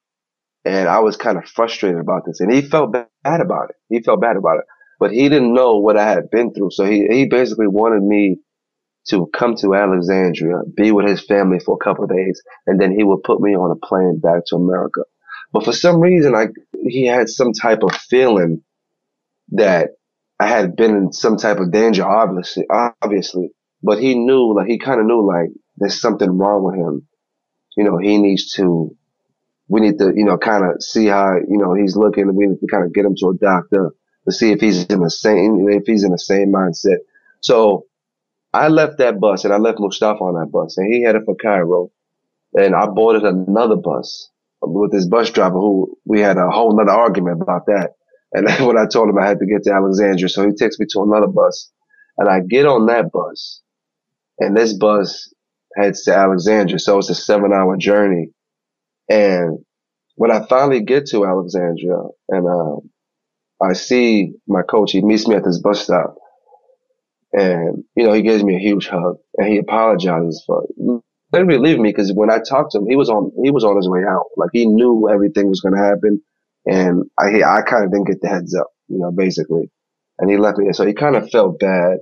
And 0.65 0.89
I 0.89 1.01
was 1.01 1.17
kind 1.17 1.39
of 1.39 1.47
frustrated 1.47 2.01
about 2.01 2.25
this 2.27 2.41
and 2.41 2.53
he 2.53 2.63
felt 2.63 2.93
bad 2.93 3.41
about 3.41 3.71
it. 3.71 3.77
He 3.91 4.03
felt 4.03 4.21
bad 4.21 4.37
about 4.37 4.59
it, 4.59 4.65
but 5.01 5.13
he 5.13 5.29
didn't 5.29 5.55
know 5.55 5.79
what 5.79 5.97
I 5.99 6.09
had 6.11 6.31
been 6.31 6.55
through. 6.55 6.71
So 6.73 6.85
he, 6.87 7.07
he 7.11 7.27
basically 7.27 7.69
wanted 7.69 8.03
me 8.03 8.39
to 9.09 9.29
come 9.37 9.57
to 9.57 9.75
Alexandria, 9.75 10.63
be 10.77 10.93
with 10.93 11.09
his 11.09 11.25
family 11.27 11.61
for 11.61 11.77
a 11.81 11.85
couple 11.85 12.05
of 12.05 12.11
days, 12.11 12.43
and 12.67 12.81
then 12.81 12.93
he 12.97 13.05
would 13.05 13.25
put 13.25 13.41
me 13.41 13.57
on 13.57 13.73
a 13.73 13.87
plane 13.87 14.21
back 14.21 14.43
to 14.49 14.57
America. 14.57 15.03
But 15.53 15.65
for 15.65 15.73
some 15.73 16.01
reason, 16.01 16.35
I, 16.37 16.49
he 16.87 17.07
had 17.07 17.29
some 17.29 17.53
type 17.53 17.83
of 17.83 17.95
feeling 17.97 18.63
that 19.53 19.91
I 20.41 20.47
had 20.49 20.77
been 20.77 20.97
in 20.97 21.13
some 21.13 21.37
type 21.37 21.59
of 21.59 21.73
danger, 21.73 22.05
obviously, 22.05 22.65
obviously, 23.03 23.51
but 23.83 24.01
he 24.01 24.15
knew, 24.15 24.55
like, 24.55 24.67
he 24.67 24.79
kind 24.79 25.01
of 25.01 25.07
knew, 25.07 25.27
like, 25.27 25.51
there's 25.77 26.01
something 26.01 26.31
wrong 26.39 26.65
with 26.65 26.75
him. 26.77 27.07
You 27.77 27.85
know, 27.85 27.99
he 27.99 28.19
needs 28.19 28.53
to, 28.55 28.97
we 29.69 29.81
need 29.81 29.99
to, 29.99 30.13
you 30.15 30.25
know, 30.25 30.39
kind 30.39 30.65
of 30.65 30.83
see 30.83 31.07
how, 31.07 31.35
you 31.37 31.59
know, 31.59 31.75
he's 31.75 31.97
looking. 31.97 32.35
We 32.35 32.47
need 32.47 32.61
to 32.61 32.67
kind 32.67 32.85
of 32.85 32.93
get 32.93 33.05
him 33.05 33.17
to 33.21 33.31
a 33.31 33.35
doctor 33.35 33.91
to 34.27 34.33
see 34.33 34.53
if 34.53 34.61
he's 34.61 34.85
in 34.87 35.01
the 35.01 35.11
same, 35.11 35.69
if 35.69 35.85
he's 35.87 36.05
in 36.05 36.13
the 36.13 36.19
same 36.19 36.53
mindset. 36.53 36.99
So 37.41 37.87
I 38.53 38.69
left 38.69 38.99
that 38.99 39.21
bus 39.21 39.45
and 39.45 39.53
I 39.53 39.59
left 39.59 39.81
Mustafa 39.81 40.23
on 40.23 40.35
that 40.41 40.53
bus 40.53 40.79
and 40.79 40.93
he 40.93 41.03
headed 41.03 41.25
for 41.25 41.37
Cairo 41.37 41.91
and 42.55 42.75
I 42.75 42.87
boarded 42.87 43.25
another 43.25 43.77
bus 43.77 44.31
with 44.63 44.93
this 44.93 45.07
bus 45.07 45.31
driver 45.31 45.57
who 45.59 45.99
we 46.05 46.21
had 46.21 46.39
a 46.39 46.51
whole 46.51 46.77
nother 46.77 46.93
argument 46.93 47.43
about 47.43 47.67
that. 47.67 47.95
And 48.35 48.49
then 48.49 48.67
when 48.67 48.77
I 48.77 48.87
told 48.87 49.09
him 49.09 49.19
I 49.19 49.27
had 49.29 49.39
to 49.39 49.47
get 49.47 49.63
to 49.65 49.73
Alexandria, 49.73 50.29
so 50.29 50.45
he 50.45 50.53
takes 50.55 50.79
me 50.79 50.87
to 50.91 51.03
another 51.03 51.29
bus, 51.29 51.71
and 52.19 52.29
I 52.29 52.41
get 52.41 52.67
on 52.67 52.87
that 52.87 53.13
bus, 53.13 53.63
and 54.41 54.57
this 54.57 54.75
bus 54.75 55.33
heads 55.77 56.03
to 56.05 56.15
Alexandria, 56.15 56.79
so 56.81 56.99
it's 56.99 57.11
a 57.11 57.15
seven-hour 57.15 57.77
journey. 57.77 58.31
And 59.09 59.59
when 60.17 60.33
I 60.33 60.45
finally 60.47 60.83
get 60.83 61.07
to 61.07 61.25
Alexandria, 61.25 61.97
and 62.29 62.47
um, 62.47 62.91
I 63.63 63.75
see 63.75 64.35
my 64.49 64.63
coach, 64.63 64.93
he 64.93 65.03
meets 65.03 65.29
me 65.29 65.37
at 65.37 65.45
this 65.45 65.61
bus 65.61 65.83
stop, 65.83 66.17
and 67.33 67.85
you 67.97 68.05
know 68.05 68.13
he 68.13 68.23
gives 68.23 68.43
me 68.43 68.57
a 68.57 68.61
huge 68.61 68.89
hug, 68.89 69.19
and 69.39 69.49
he 69.49 69.59
apologizes 69.59 70.43
for 70.45 70.67
literally 71.33 71.59
leaving 71.59 71.83
me 71.83 71.91
because 71.91 72.13
when 72.13 72.31
I 72.31 72.39
talked 72.39 72.73
to 72.73 72.79
him, 72.79 72.87
he 72.89 72.97
was 72.97 73.11
on 73.11 73.31
he 73.45 73.53
was 73.53 73.65
on 73.65 73.77
his 73.77 73.89
way 73.89 74.01
out, 74.09 74.27
like 74.37 74.51
he 74.53 74.67
knew 74.67 75.09
everything 75.09 75.49
was 75.49 75.61
going 75.61 75.75
to 75.75 75.81
happen 75.85 76.21
and 76.67 77.05
I, 77.19 77.43
I 77.43 77.63
kind 77.63 77.85
of 77.85 77.91
didn't 77.93 78.07
get 78.07 78.21
the 78.21 78.29
heads 78.29 78.55
up, 78.55 78.69
you 78.89 78.99
know, 78.99 79.11
basically. 79.11 79.71
And 80.19 80.31
he 80.31 80.37
left 80.37 80.59
me. 80.59 80.73
So 80.73 80.87
he 80.87 80.95
kind 80.95 81.17
of 81.17 81.31
felt 81.31 81.59
bad. 81.59 81.99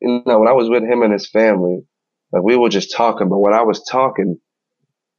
You 0.00 0.22
know, 0.26 0.38
when 0.40 0.48
I 0.48 0.52
was 0.52 0.68
with 0.68 0.82
him 0.82 1.02
and 1.02 1.12
his 1.12 1.28
family, 1.28 1.82
like 2.32 2.42
we 2.42 2.56
were 2.56 2.68
just 2.68 2.92
talking, 2.94 3.28
but 3.28 3.38
when 3.38 3.54
I 3.54 3.62
was 3.62 3.84
talking, 3.84 4.38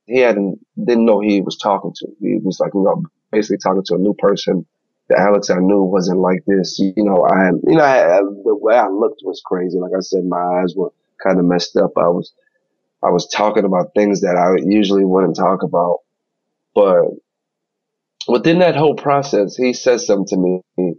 he 0.06 0.20
hadn't, 0.20 0.60
didn't 0.78 1.06
know 1.06 1.22
he 1.22 1.42
was 1.42 1.58
talking 1.58 1.94
to. 1.96 2.08
He 2.22 2.40
was 2.44 2.60
like, 2.60 2.74
you 2.74 2.84
know, 2.84 3.04
basically 3.32 3.58
talking 3.60 3.84
to 3.86 3.96
a 3.96 4.00
new 4.00 4.14
person. 4.16 4.66
The 5.10 5.20
Alex 5.20 5.50
I 5.50 5.60
knew 5.60 5.84
wasn't 5.84 6.20
like 6.20 6.44
this. 6.48 6.80
You 6.80 6.94
know, 6.98 7.26
I 7.26 7.50
you 7.68 7.76
know, 7.78 7.84
I, 7.84 8.20
the 8.20 8.56
way 8.56 8.76
I 8.76 8.88
looked 8.88 9.22
was 9.24 9.42
crazy. 9.46 9.78
Like 9.80 9.92
I 9.98 10.02
said, 10.02 10.26
my 10.26 10.38
eyes 10.62 10.74
were 10.76 10.92
kind 11.24 11.40
of 11.40 11.46
messed 11.46 11.78
up. 11.78 11.92
I 11.98 12.10
was, 12.10 12.34
I 13.04 13.10
was 13.10 13.28
talking 13.28 13.66
about 13.66 13.94
things 13.96 14.22
that 14.22 14.36
I 14.38 14.56
usually 14.66 15.06
wouldn't 15.06 15.36
talk 15.38 15.64
about, 15.64 16.00
but 16.76 17.06
within 18.28 18.60
that 18.60 18.76
whole 18.76 18.96
process, 18.96 19.56
he 19.56 19.74
said 19.74 20.02
something 20.02 20.28
to 20.28 20.38
me 20.78 20.94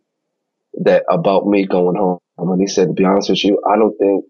that 0.84 1.04
about 1.10 1.46
me 1.46 1.66
going 1.66 1.96
home. 1.96 2.18
And 2.38 2.60
he 2.60 2.66
said, 2.68 2.88
to 2.88 2.94
be 2.94 3.04
honest 3.04 3.30
with 3.30 3.44
you, 3.44 3.62
I 3.70 3.76
don't 3.76 3.96
think 3.98 4.26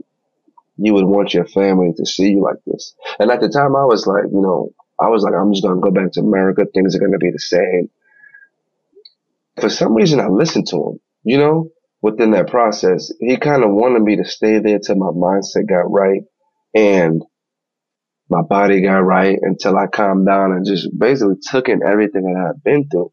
you 0.79 0.95
would 0.95 1.07
want 1.07 1.35
your 1.35 1.47
family 1.47 1.93
to 1.97 2.07
see 2.07 2.31
you 2.31 2.43
like 2.43 2.59
this. 2.67 2.95
And 3.19 3.31
at 3.31 3.41
the 3.41 3.49
time 3.51 3.77
I 3.77 3.85
was 3.85 4.07
like, 4.07 4.25
you 4.33 4.41
know, 4.41 4.71
I 5.01 5.09
was 5.09 5.23
like, 5.25 5.35
I'm 5.35 5.53
just 5.53 5.65
going 5.65 5.77
to 5.77 5.83
go 5.83 5.91
back 5.91 6.13
to 6.13 6.21
America. 6.21 6.67
Things 6.75 6.97
are 6.97 7.01
going 7.01 7.13
to 7.13 7.19
be 7.19 7.31
the 7.33 7.39
same. 7.39 7.83
for 9.61 9.71
some 9.71 9.95
reason, 9.95 10.21
I 10.21 10.29
listened 10.29 10.69
to 10.69 10.77
him, 10.77 11.01
you 11.25 11.39
know, 11.39 11.71
within 12.03 12.33
that 12.33 12.49
process. 12.49 13.13
He 13.21 13.37
kind 13.37 13.65
of 13.65 13.71
wanted 13.71 14.03
me 14.03 14.17
to 14.17 14.25
stay 14.25 14.59
there 14.59 14.79
till 14.79 14.97
my 14.97 15.09
mindset 15.09 15.69
got 15.69 15.91
right 15.91 16.23
and 16.75 17.23
my 18.31 18.43
body 18.43 18.83
got 18.83 18.99
right 18.99 19.39
until 19.41 19.77
I 19.77 19.87
calmed 19.87 20.27
down 20.27 20.53
and 20.53 20.67
just 20.67 20.89
basically 20.99 21.37
took 21.51 21.69
in 21.69 21.81
everything 21.87 22.23
that 22.23 22.41
I 22.41 22.47
had 22.49 22.63
been 22.65 22.89
through. 22.89 23.13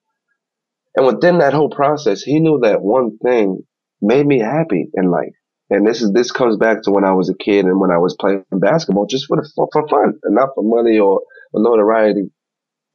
And 0.95 1.05
within 1.05 1.39
that 1.39 1.53
whole 1.53 1.69
process, 1.69 2.21
he 2.21 2.39
knew 2.39 2.59
that 2.63 2.81
one 2.81 3.17
thing 3.17 3.63
made 4.01 4.25
me 4.25 4.39
happy 4.39 4.87
in 4.93 5.11
life. 5.11 5.33
And 5.69 5.87
this 5.87 6.01
is 6.01 6.11
this 6.11 6.31
comes 6.31 6.57
back 6.57 6.81
to 6.83 6.91
when 6.91 7.05
I 7.05 7.13
was 7.13 7.29
a 7.29 7.43
kid 7.43 7.65
and 7.65 7.79
when 7.79 7.91
I 7.91 7.97
was 7.97 8.15
playing 8.19 8.43
basketball, 8.51 9.05
just 9.05 9.25
for 9.27 9.37
the, 9.37 9.49
for, 9.55 9.69
for 9.71 9.87
fun 9.87 10.19
and 10.23 10.35
not 10.35 10.49
for 10.53 10.63
money 10.63 10.99
or, 10.99 11.21
or 11.53 11.61
notoriety. 11.61 12.29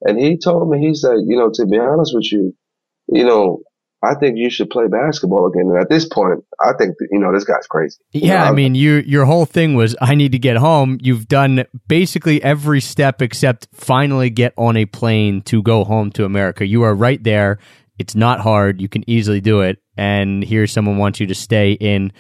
And 0.03 0.19
he 0.19 0.39
told 0.39 0.69
me, 0.69 0.79
he 0.79 0.95
said, 0.95 1.17
you 1.27 1.39
know, 1.39 1.51
to 1.55 1.67
be 1.67 1.79
honest 1.79 2.13
with 2.15 2.31
you, 2.31 2.55
you 3.09 3.25
know, 3.25 3.61
I 4.03 4.15
think 4.15 4.37
you 4.37 4.51
should 4.51 4.71
play 4.71 4.87
basketball 4.89 5.47
again. 5.47 5.71
And 5.71 5.81
at 5.81 5.89
this 5.89 6.07
point, 6.07 6.45
I 6.61 6.73
think 6.79 6.97
that, 6.99 7.09
you 7.11 7.19
know 7.19 7.33
this 7.33 7.45
guy's 7.45 7.67
crazy. 7.67 7.99
Yeah, 8.13 8.21
you 8.21 8.29
know, 8.29 8.45
I 8.45 8.53
mean, 8.53 8.75
you 8.75 9.03
your 9.07 9.25
whole 9.25 9.47
thing 9.47 9.75
was 9.75 9.97
I 10.01 10.15
need 10.15 10.33
to 10.33 10.39
get 10.39 10.57
home. 10.57 10.99
You've 11.01 11.29
done 11.29 11.65
basically 11.89 12.43
every 12.43 12.81
step 12.81 13.23
except 13.23 13.69
finally 13.73 14.31
get 14.31 14.53
on 14.57 14.77
a 14.77 14.87
plane 14.87 15.43
to 15.43 15.63
go 15.63 15.85
home 15.85 16.11
to 16.13 16.25
America. 16.25 16.67
You 16.67 16.83
are 16.83 16.95
right 16.95 17.23
there. 17.23 17.59
It's 17.99 18.15
not 18.15 18.41
hard. 18.41 18.81
You 18.81 18.89
can 18.89 19.09
easily 19.09 19.41
do 19.41 19.61
it. 19.61 19.79
And 19.97 20.45
here 20.45 20.67
someone 20.67 20.99
wants 20.99 21.21
you 21.21 21.27
to 21.29 21.35
stay 21.35 21.73
in 21.73 22.13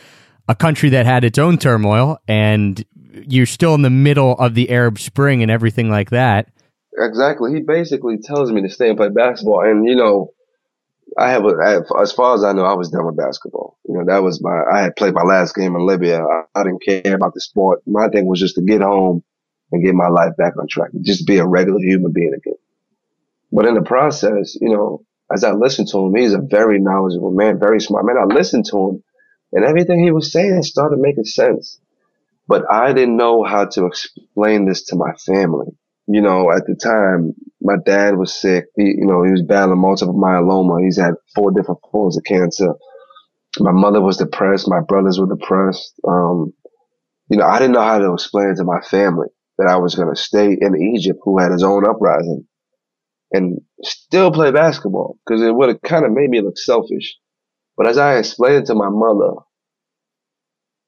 a 0.48 0.54
country 0.54 0.90
that 0.90 1.06
had 1.06 1.24
its 1.24 1.38
own 1.38 1.58
turmoil 1.58 2.18
and 2.26 2.82
you're 3.28 3.46
still 3.46 3.74
in 3.74 3.82
the 3.82 3.90
middle 3.90 4.32
of 4.32 4.54
the 4.54 4.70
Arab 4.70 4.98
Spring 4.98 5.42
and 5.42 5.50
everything 5.50 5.90
like 5.90 6.10
that. 6.10 6.48
Exactly. 6.98 7.52
He 7.52 7.60
basically 7.60 8.18
tells 8.18 8.50
me 8.50 8.62
to 8.62 8.70
stay 8.70 8.88
and 8.88 8.96
play 8.96 9.10
basketball. 9.10 9.62
And, 9.62 9.86
you 9.86 9.96
know, 9.96 10.32
I 11.18 11.30
have, 11.30 11.44
have, 11.44 11.84
as 12.00 12.12
far 12.12 12.34
as 12.34 12.44
I 12.44 12.52
know, 12.52 12.64
I 12.64 12.74
was 12.74 12.90
done 12.90 13.06
with 13.06 13.16
basketball. 13.16 13.78
You 13.88 13.94
know, 13.94 14.04
that 14.06 14.22
was 14.22 14.42
my, 14.42 14.62
I 14.70 14.82
had 14.82 14.96
played 14.96 15.14
my 15.14 15.22
last 15.22 15.54
game 15.54 15.74
in 15.74 15.86
Libya. 15.86 16.22
I, 16.22 16.42
I 16.54 16.64
didn't 16.64 16.82
care 16.82 17.14
about 17.14 17.34
the 17.34 17.40
sport. 17.40 17.82
My 17.86 18.08
thing 18.08 18.26
was 18.26 18.40
just 18.40 18.56
to 18.56 18.62
get 18.62 18.82
home 18.82 19.22
and 19.72 19.84
get 19.84 19.94
my 19.94 20.08
life 20.08 20.36
back 20.36 20.56
on 20.58 20.68
track, 20.68 20.90
just 21.02 21.26
be 21.26 21.38
a 21.38 21.46
regular 21.46 21.80
human 21.80 22.12
being 22.12 22.34
again. 22.36 22.58
But 23.50 23.66
in 23.66 23.74
the 23.74 23.82
process, 23.82 24.56
you 24.60 24.68
know, 24.68 25.04
as 25.32 25.42
I 25.42 25.52
listened 25.52 25.88
to 25.88 25.98
him, 25.98 26.14
he's 26.14 26.34
a 26.34 26.38
very 26.38 26.78
knowledgeable 26.78 27.32
man, 27.32 27.58
very 27.58 27.80
smart 27.80 28.04
man. 28.04 28.16
I 28.18 28.24
listened 28.24 28.66
to 28.66 28.88
him 28.88 29.02
and 29.52 29.64
everything 29.64 30.00
he 30.02 30.10
was 30.10 30.32
saying 30.32 30.62
started 30.62 30.98
making 30.98 31.24
sense. 31.24 31.80
But 32.48 32.64
I 32.70 32.92
didn't 32.92 33.16
know 33.16 33.42
how 33.42 33.64
to 33.64 33.86
explain 33.86 34.66
this 34.66 34.84
to 34.84 34.96
my 34.96 35.12
family. 35.14 35.76
You 36.08 36.20
know, 36.22 36.50
at 36.52 36.66
the 36.66 36.76
time, 36.76 37.34
my 37.60 37.76
dad 37.84 38.16
was 38.16 38.40
sick. 38.40 38.66
He, 38.76 38.84
you 38.84 39.06
know, 39.06 39.24
he 39.24 39.32
was 39.32 39.42
battling 39.42 39.80
multiple 39.80 40.14
myeloma. 40.14 40.84
He's 40.84 40.98
had 40.98 41.14
four 41.34 41.50
different 41.52 41.80
forms 41.90 42.16
of 42.18 42.24
cancer. 42.24 42.74
My 43.60 43.72
mother 43.72 44.00
was 44.02 44.18
depressed. 44.18 44.68
My 44.68 44.80
brothers 44.86 45.18
were 45.18 45.34
depressed. 45.34 45.94
Um, 46.06 46.52
you 47.30 47.38
know, 47.38 47.46
I 47.46 47.58
didn't 47.58 47.74
know 47.74 47.82
how 47.82 47.98
to 47.98 48.12
explain 48.14 48.54
to 48.56 48.64
my 48.64 48.80
family 48.82 49.28
that 49.58 49.68
I 49.68 49.76
was 49.78 49.94
going 49.94 50.14
to 50.14 50.20
stay 50.20 50.56
in 50.60 50.94
Egypt, 50.96 51.20
who 51.24 51.38
had 51.38 51.52
his 51.52 51.64
own 51.64 51.86
uprising, 51.88 52.46
and 53.32 53.60
still 53.82 54.32
play 54.32 54.52
basketball 54.52 55.18
because 55.26 55.42
it 55.42 55.54
would 55.54 55.70
have 55.70 55.82
kind 55.82 56.04
of 56.04 56.12
made 56.12 56.30
me 56.30 56.40
look 56.42 56.58
selfish. 56.58 57.16
But 57.76 57.88
as 57.88 57.98
I 57.98 58.18
explained 58.18 58.66
to 58.66 58.74
my 58.74 58.88
mother, 58.90 59.34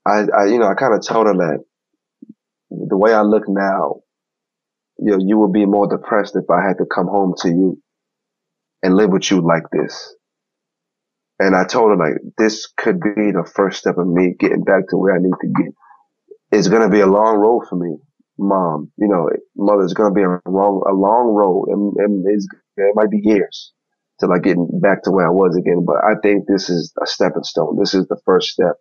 I, 0.07 0.27
I 0.37 0.47
you 0.47 0.59
know, 0.59 0.69
I 0.69 0.75
kind 0.75 0.95
of 0.95 1.07
told 1.07 1.27
her 1.27 1.35
that 1.35 1.65
the 2.71 2.97
way 2.97 3.13
I 3.15 3.23
look 3.23 3.45
now, 3.49 4.01
you 4.99 5.13
know, 5.13 5.19
you 5.21 5.39
would 5.39 5.53
be 5.53 5.67
more 5.67 5.89
depressed 5.89 6.37
if 6.37 6.51
I 6.51 6.67
had 6.67 6.79
to 6.79 6.87
come 6.87 7.09
home 7.09 7.35
to 7.41 7.49
you 7.49 7.83
and 8.83 8.97
live 8.97 9.11
with 9.11 9.31
you 9.31 9.41
like 9.43 9.65
this. 9.73 10.15
And 11.41 11.57
I 11.57 11.65
told 11.65 11.91
her 11.91 11.97
like, 11.97 12.17
this 12.39 12.69
could 12.79 13.01
be 13.01 13.33
the 13.33 13.51
first 13.55 13.81
step 13.81 13.99
of 13.99 14.07
me 14.09 14.35
getting 14.39 14.65
back 14.65 14.89
to 14.91 14.97
where 14.99 15.15
I 15.15 15.19
need 15.21 15.35
to 15.43 15.49
get. 15.49 15.75
It's 16.53 16.69
going 16.69 16.83
to 16.83 16.91
be 16.91 17.01
a 17.01 17.07
long 17.07 17.37
road 17.37 17.67
for 17.69 17.77
me, 17.77 17.97
mom. 18.39 18.93
You 18.99 19.09
know, 19.09 19.29
mother, 19.57 19.85
it's 19.85 19.95
going 19.95 20.13
to 20.13 20.17
be 20.17 20.23
a 20.25 20.51
long, 20.51 20.83
a 20.89 20.95
long 20.95 21.29
road 21.35 21.67
and, 21.69 21.95
and 21.99 22.27
it 22.27 22.95
might 22.97 23.11
be 23.11 23.21
years 23.23 23.73
till 24.21 24.33
I 24.33 24.39
get 24.39 24.57
back 24.83 25.05
to 25.05 25.13
where 25.13 25.27
I 25.29 25.31
was 25.33 25.57
again. 25.57 25.85
But 25.87 25.99
I 26.05 26.15
think 26.23 26.47
this 26.49 26.71
is 26.71 26.93
a 27.03 27.07
stepping 27.07 27.45
stone. 27.45 27.79
This 27.79 27.95
is 27.95 28.07
the 28.09 28.21
first 28.27 28.51
step. 28.51 28.75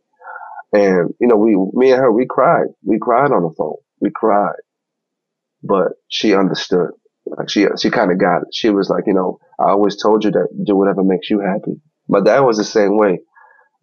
And, 0.74 1.12
you 1.20 1.28
know, 1.28 1.38
we, 1.38 1.56
me 1.74 1.92
and 1.94 2.02
her, 2.02 2.12
we 2.12 2.26
cried. 2.30 2.68
We 2.84 3.00
cried 3.02 3.32
on 3.32 3.44
the 3.44 3.54
phone. 3.58 3.78
We 4.02 4.12
cried. 4.14 4.56
But 5.64 5.94
she 6.10 6.36
understood. 6.36 6.92
Like 7.26 7.50
she, 7.50 7.68
she 7.80 7.90
kind 7.92 8.12
of 8.12 8.20
got 8.20 8.44
it. 8.44 8.50
She 8.54 8.70
was 8.70 8.90
like, 8.90 9.06
you 9.08 9.14
know, 9.14 9.40
I 9.60 9.72
always 9.72 10.02
told 10.02 10.24
you 10.24 10.32
that 10.32 10.48
do 10.66 10.76
whatever 10.76 11.04
makes 11.04 11.30
you 11.30 11.40
happy. 11.42 11.82
My 12.08 12.22
dad 12.22 12.42
was 12.42 12.58
the 12.58 12.64
same 12.66 12.98
way, 12.98 13.22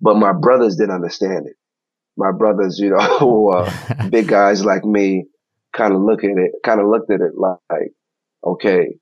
but 0.00 0.16
my 0.16 0.32
brothers 0.32 0.76
didn't 0.76 0.94
understand 0.96 1.46
it. 1.46 1.56
My 2.16 2.32
brothers, 2.32 2.78
you 2.78 2.90
know, 2.90 2.98
who 3.18 3.50
are 3.52 3.70
big 4.10 4.28
guys 4.28 4.64
like 4.64 4.84
me, 4.84 5.26
kind 5.74 5.94
of 5.94 6.02
look 6.02 6.24
at 6.24 6.30
it, 6.38 6.52
kind 6.64 6.80
of 6.80 6.88
looked 6.88 7.10
at 7.10 7.20
it 7.20 7.32
like, 7.37 7.92
okay, 8.46 8.96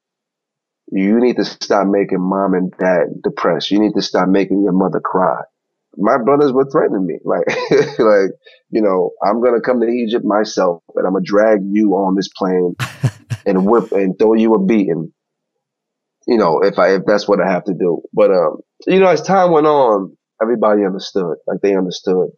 you 0.92 1.20
need 1.20 1.36
to 1.36 1.44
stop 1.44 1.86
making 1.86 2.20
mom 2.20 2.54
and 2.54 2.72
dad 2.78 3.08
depressed. 3.24 3.70
You 3.70 3.80
need 3.80 3.94
to 3.94 4.02
stop 4.02 4.28
making 4.28 4.62
your 4.62 4.72
mother 4.72 5.00
cry. 5.00 5.42
My 5.96 6.18
brothers 6.18 6.52
were 6.52 6.68
threatening 6.70 7.06
me, 7.06 7.18
like, 7.24 7.46
like, 7.98 8.30
you 8.70 8.82
know, 8.82 9.10
I'm 9.22 9.42
gonna 9.42 9.60
come 9.60 9.80
to 9.80 9.86
Egypt 9.86 10.24
myself, 10.24 10.82
and 10.94 11.06
I'm 11.06 11.12
gonna 11.14 11.24
drag 11.24 11.60
you 11.64 11.92
on 11.94 12.16
this 12.16 12.28
plane 12.28 12.76
and 13.46 13.66
whip 13.66 13.92
and 13.92 14.18
throw 14.18 14.34
you 14.34 14.54
a 14.54 14.64
beating. 14.64 15.12
You 16.26 16.38
know, 16.38 16.60
if 16.62 16.78
I 16.78 16.94
if 16.94 17.02
that's 17.06 17.28
what 17.28 17.40
I 17.40 17.50
have 17.50 17.64
to 17.64 17.74
do. 17.74 18.02
But 18.12 18.30
um, 18.30 18.58
you 18.86 19.00
know, 19.00 19.08
as 19.08 19.22
time 19.22 19.50
went 19.52 19.66
on, 19.66 20.16
everybody 20.40 20.84
understood. 20.84 21.36
Like 21.46 21.60
they 21.62 21.76
understood 21.76 22.28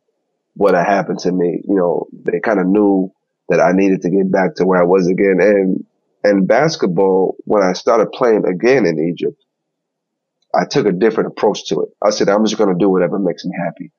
what 0.54 0.74
had 0.74 0.86
happened 0.86 1.20
to 1.20 1.32
me. 1.32 1.60
You 1.68 1.76
know, 1.76 2.06
they 2.12 2.40
kind 2.40 2.60
of 2.60 2.66
knew 2.66 3.12
that 3.48 3.60
I 3.60 3.72
needed 3.72 4.02
to 4.02 4.10
get 4.10 4.30
back 4.32 4.54
to 4.56 4.66
where 4.66 4.80
I 4.80 4.86
was 4.86 5.06
again. 5.08 5.38
And 5.40 5.84
and 6.24 6.48
basketball, 6.48 7.36
when 7.44 7.62
I 7.62 7.74
started 7.74 8.12
playing 8.12 8.46
again 8.46 8.86
in 8.86 8.98
Egypt, 8.98 9.43
I 10.58 10.66
took 10.66 10.86
a 10.86 10.92
different 10.92 11.28
approach 11.32 11.66
to 11.68 11.82
it. 11.82 11.90
I 12.02 12.10
said, 12.10 12.28
I'm 12.28 12.44
just 12.44 12.58
going 12.58 12.72
to 12.72 12.78
do 12.78 12.90
whatever 12.90 13.18
makes 13.18 13.44
me 13.44 13.52
happy. 13.64 13.92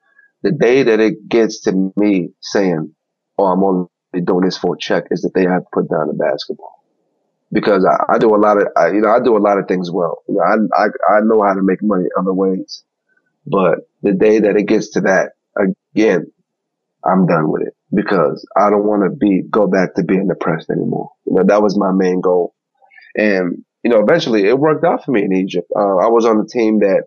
The 0.44 0.52
day 0.52 0.84
that 0.84 1.00
it 1.00 1.28
gets 1.30 1.62
to 1.64 1.92
me 1.98 2.30
saying, 2.42 2.96
oh, 3.38 3.46
I'm 3.46 3.64
only 3.64 3.88
doing 4.24 4.46
this 4.46 4.58
for 4.58 4.76
a 4.76 4.78
check 4.80 5.06
is 5.12 5.22
the 5.22 5.30
day 5.30 5.48
I 5.48 5.60
put 5.74 5.90
down 5.90 6.08
the 6.08 6.14
basketball. 6.14 6.84
Because 7.52 7.86
I, 7.86 8.16
I 8.16 8.18
do 8.20 8.36
a 8.36 8.38
lot 8.38 8.58
of, 8.58 8.68
I, 8.78 8.88
you 8.90 9.02
know, 9.02 9.10
I 9.10 9.20
do 9.24 9.38
a 9.38 9.40
lot 9.40 9.60
of 9.60 9.68
things 9.68 9.92
well. 9.92 10.24
You 10.28 10.36
know, 10.36 10.42
I, 10.44 10.84
I, 10.84 11.18
I 11.18 11.22
know 11.24 11.44
how 11.44 11.54
to 11.54 11.62
make 11.64 11.82
money 11.84 12.06
other 12.20 12.34
ways. 12.34 12.84
But 13.48 13.80
the 14.04 14.14
day 14.14 14.40
that 14.40 14.58
it 14.58 14.68
gets 14.68 14.92
to 14.92 15.02
that, 15.02 15.32
again, 15.96 16.32
I'm 17.06 17.28
done 17.28 17.52
with 17.52 17.64
it 17.64 17.76
because 17.94 18.48
I 18.58 18.70
don't 18.70 18.86
want 18.86 19.04
to 19.04 19.16
be, 19.16 19.44
go 19.50 19.68
back 19.68 19.96
to 19.96 20.04
being 20.04 20.28
depressed 20.28 20.70
anymore. 20.70 21.12
You 21.26 21.36
know, 21.36 21.44
that 21.46 21.62
was 21.62 21.78
my 21.78 21.92
main 21.92 22.22
goal. 22.22 22.56
And, 23.18 23.64
you 23.86 23.92
know, 23.92 24.02
eventually 24.02 24.46
it 24.48 24.60
worked 24.60 24.84
out 24.84 25.06
for 25.06 25.12
me 25.12 25.24
in 25.24 25.34
Egypt. 25.34 25.68
Uh, 25.78 25.98
I 25.98 26.10
was 26.10 26.26
on 26.26 26.40
a 26.42 26.48
team 26.48 26.80
that 26.80 27.04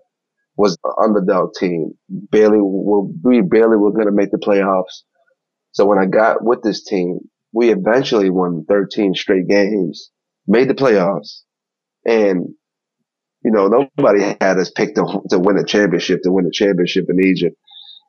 was 0.57 0.79
an 0.85 0.93
underdog 1.03 1.55
team. 1.59 1.93
Barely, 2.09 2.61
we 2.61 3.43
barely 3.43 3.77
were 3.79 3.93
going 3.93 4.07
to 4.07 4.13
make 4.13 4.31
the 4.31 4.39
playoffs. 4.39 5.03
So 5.73 5.87
when 5.87 5.99
I 5.99 6.07
got 6.07 6.45
with 6.45 6.63
this 6.63 6.85
team, 6.85 7.19
we 7.53 7.73
eventually 7.73 8.31
won 8.31 8.65
13 8.69 9.15
straight 9.17 9.49
games, 9.49 10.13
made 10.47 10.69
the 10.69 10.75
playoffs, 10.75 11.41
and 12.07 12.47
you 13.45 13.51
know 13.51 13.69
nobody 13.69 14.37
had 14.41 14.59
us 14.59 14.71
picked 14.71 14.97
to, 14.97 15.23
to 15.31 15.39
win 15.41 15.59
a 15.59 15.65
championship 15.65 16.21
to 16.23 16.33
win 16.33 16.47
a 16.47 16.53
championship 16.53 17.07
in 17.09 17.25
Egypt. 17.25 17.57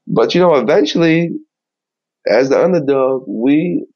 But 0.08 0.36
you 0.36 0.42
know, 0.42 0.56
eventually, 0.56 1.32
as 2.28 2.50
the 2.50 2.64
underdog, 2.64 3.24
we 3.28 3.88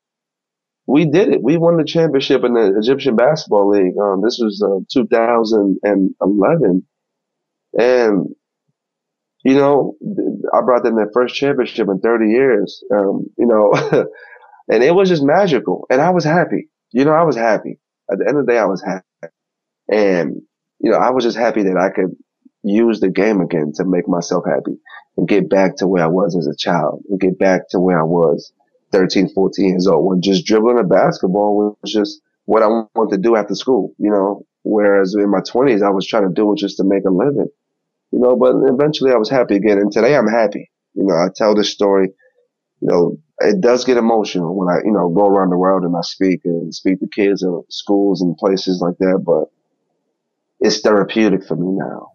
we 0.85 1.05
did 1.05 1.29
it. 1.29 1.41
We 1.41 1.57
won 1.57 1.77
the 1.77 1.85
championship 1.85 2.43
in 2.43 2.53
the 2.53 2.77
Egyptian 2.77 3.15
Basketball 3.15 3.69
League. 3.69 3.97
Um, 4.01 4.21
this 4.21 4.39
was 4.41 4.61
uh, 4.61 4.83
2011, 4.91 6.85
and 7.79 8.35
you 9.45 9.55
know, 9.55 9.95
I 10.53 10.61
brought 10.61 10.83
them 10.83 10.95
their 10.95 11.11
first 11.13 11.35
championship 11.35 11.87
in 11.89 11.99
30 11.99 12.29
years. 12.29 12.83
Um, 12.93 13.27
you 13.37 13.45
know, 13.45 13.73
and 14.71 14.83
it 14.83 14.93
was 14.93 15.09
just 15.09 15.23
magical, 15.23 15.85
and 15.89 16.01
I 16.01 16.09
was 16.11 16.23
happy. 16.23 16.69
You 16.91 17.05
know, 17.05 17.13
I 17.13 17.23
was 17.23 17.35
happy. 17.35 17.79
At 18.11 18.19
the 18.19 18.27
end 18.27 18.37
of 18.37 18.45
the 18.45 18.51
day, 18.51 18.59
I 18.59 18.65
was 18.65 18.83
happy, 18.83 19.33
and 19.91 20.41
you 20.79 20.91
know, 20.91 20.97
I 20.97 21.11
was 21.11 21.23
just 21.23 21.37
happy 21.37 21.63
that 21.63 21.77
I 21.77 21.89
could 21.95 22.15
use 22.63 22.99
the 22.99 23.09
game 23.09 23.41
again 23.41 23.71
to 23.75 23.85
make 23.85 24.07
myself 24.07 24.43
happy 24.45 24.77
and 25.17 25.27
get 25.27 25.49
back 25.49 25.77
to 25.77 25.87
where 25.87 26.03
I 26.03 26.07
was 26.07 26.35
as 26.35 26.47
a 26.47 26.55
child 26.57 27.03
and 27.09 27.19
get 27.19 27.39
back 27.39 27.69
to 27.69 27.79
where 27.79 27.99
I 27.99 28.03
was 28.03 28.51
13, 28.93 29.29
14 29.33 29.69
years 29.69 29.87
old 29.87 30.05
when 30.05 30.21
just 30.21 30.45
dribbling 30.45 30.79
a 30.79 30.83
basketball 30.83 31.75
was 31.81 31.91
just 31.91 32.21
what 32.45 32.63
I 32.63 32.67
wanted 32.67 33.15
to 33.15 33.21
do 33.21 33.35
after 33.35 33.55
school, 33.55 33.93
you 33.97 34.11
know, 34.11 34.45
whereas 34.63 35.15
in 35.15 35.29
my 35.29 35.41
twenties, 35.47 35.81
I 35.81 35.89
was 35.89 36.07
trying 36.07 36.27
to 36.27 36.33
do 36.33 36.53
it 36.53 36.59
just 36.59 36.77
to 36.77 36.83
make 36.83 37.03
a 37.05 37.09
living, 37.09 37.49
you 38.11 38.19
know, 38.19 38.35
but 38.35 38.55
eventually 38.71 39.11
I 39.11 39.17
was 39.17 39.29
happy 39.29 39.55
again. 39.55 39.79
And 39.79 39.91
today 39.91 40.15
I'm 40.15 40.27
happy. 40.27 40.69
You 40.93 41.05
know, 41.05 41.15
I 41.15 41.27
tell 41.35 41.55
this 41.55 41.71
story, 41.71 42.09
you 42.79 42.87
know, 42.87 43.17
it 43.39 43.61
does 43.61 43.83
get 43.83 43.97
emotional 43.97 44.55
when 44.55 44.69
I, 44.69 44.79
you 44.85 44.91
know, 44.91 45.09
go 45.09 45.27
around 45.27 45.49
the 45.49 45.57
world 45.57 45.83
and 45.83 45.95
I 45.95 46.01
speak 46.01 46.41
and 46.45 46.73
speak 46.73 46.99
to 46.99 47.07
kids 47.07 47.41
in 47.41 47.63
schools 47.69 48.21
and 48.21 48.37
places 48.37 48.79
like 48.79 48.97
that, 48.99 49.23
but 49.25 49.49
it's 50.59 50.81
therapeutic 50.81 51.45
for 51.45 51.55
me 51.55 51.67
now. 51.71 52.11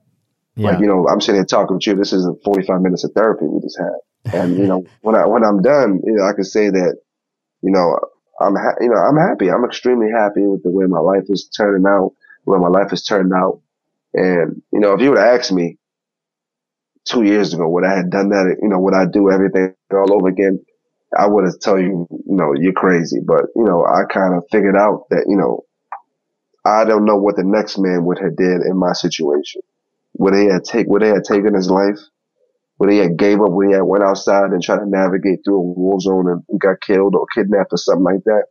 Yeah. 0.56 0.70
Like, 0.70 0.80
you 0.80 0.86
know, 0.86 1.06
I'm 1.08 1.20
sitting 1.20 1.40
here 1.40 1.44
talking 1.44 1.76
with 1.76 1.86
you. 1.86 1.94
This 1.94 2.12
isn't 2.12 2.42
45 2.44 2.80
minutes 2.80 3.04
of 3.04 3.12
therapy 3.12 3.46
we 3.46 3.60
just 3.60 3.78
had. 3.78 3.98
And, 4.32 4.58
you 4.58 4.66
know, 4.66 4.90
when 5.02 5.16
I, 5.16 5.26
when 5.26 5.44
I'm 5.44 5.62
done, 5.62 6.00
you 6.04 6.12
know, 6.14 6.24
I 6.24 6.34
can 6.34 6.44
say 6.44 6.70
that, 6.70 6.96
you 7.62 7.72
know, 7.72 7.98
I'm, 8.40 8.54
ha- 8.56 8.78
you 8.80 8.88
know, 8.90 8.96
I'm 8.98 9.16
happy. 9.16 9.50
I'm 9.50 9.64
extremely 9.64 10.10
happy 10.12 10.46
with 10.46 10.62
the 10.62 10.70
way 10.70 10.86
my 10.86 11.00
life 11.00 11.24
is 11.28 11.48
turning 11.56 11.86
out, 11.88 12.12
the 12.46 12.52
way 12.52 12.58
my 12.58 12.68
life 12.68 12.90
has 12.90 13.04
turned 13.04 13.32
out. 13.34 13.60
And, 14.14 14.62
you 14.72 14.80
know, 14.80 14.94
if 14.94 15.00
you 15.00 15.10
would 15.10 15.18
have 15.18 15.40
asked 15.40 15.52
me 15.52 15.78
two 17.06 17.24
years 17.24 17.54
ago, 17.54 17.68
would 17.68 17.84
I 17.84 17.96
had 17.96 18.10
done 18.10 18.30
that, 18.30 18.58
you 18.62 18.68
know, 18.68 18.80
would 18.80 18.94
I 18.94 19.06
do 19.06 19.30
everything 19.30 19.74
all 19.92 20.14
over 20.14 20.28
again? 20.28 20.64
I 21.18 21.26
would 21.26 21.44
have 21.44 21.60
told 21.60 21.80
you, 21.80 22.06
no, 22.26 22.54
you're 22.58 22.72
crazy. 22.74 23.20
But, 23.24 23.46
you 23.56 23.64
know, 23.64 23.84
I 23.86 24.04
kind 24.12 24.34
of 24.36 24.44
figured 24.52 24.76
out 24.76 25.06
that, 25.10 25.26
you 25.28 25.36
know, 25.36 25.64
I 26.64 26.84
don't 26.84 27.06
know 27.06 27.16
what 27.16 27.36
the 27.36 27.44
next 27.44 27.78
man 27.78 28.04
would 28.06 28.18
have 28.20 28.36
did 28.36 28.62
in 28.62 28.76
my 28.78 28.92
situation. 28.92 29.62
Would 30.18 30.34
he 30.34 30.46
have 30.46 30.64
take, 30.64 30.88
would 30.88 31.02
he 31.02 31.08
have 31.08 31.24
taken 31.24 31.54
his 31.54 31.70
life? 31.70 31.98
Would 32.78 32.90
he 32.90 32.98
have 32.98 33.16
gave 33.16 33.40
up? 33.40 33.50
Would 33.50 33.68
he 33.68 33.74
have 33.74 33.86
went 33.86 34.04
outside 34.04 34.50
and 34.50 34.62
tried 34.62 34.78
to 34.78 34.88
navigate 34.88 35.40
through 35.44 35.56
a 35.56 35.60
war 35.60 36.00
zone 36.00 36.42
and 36.48 36.60
got 36.60 36.80
killed 36.80 37.14
or 37.14 37.26
kidnapped 37.34 37.72
or 37.72 37.76
something 37.76 38.04
like 38.04 38.24
that? 38.24 38.44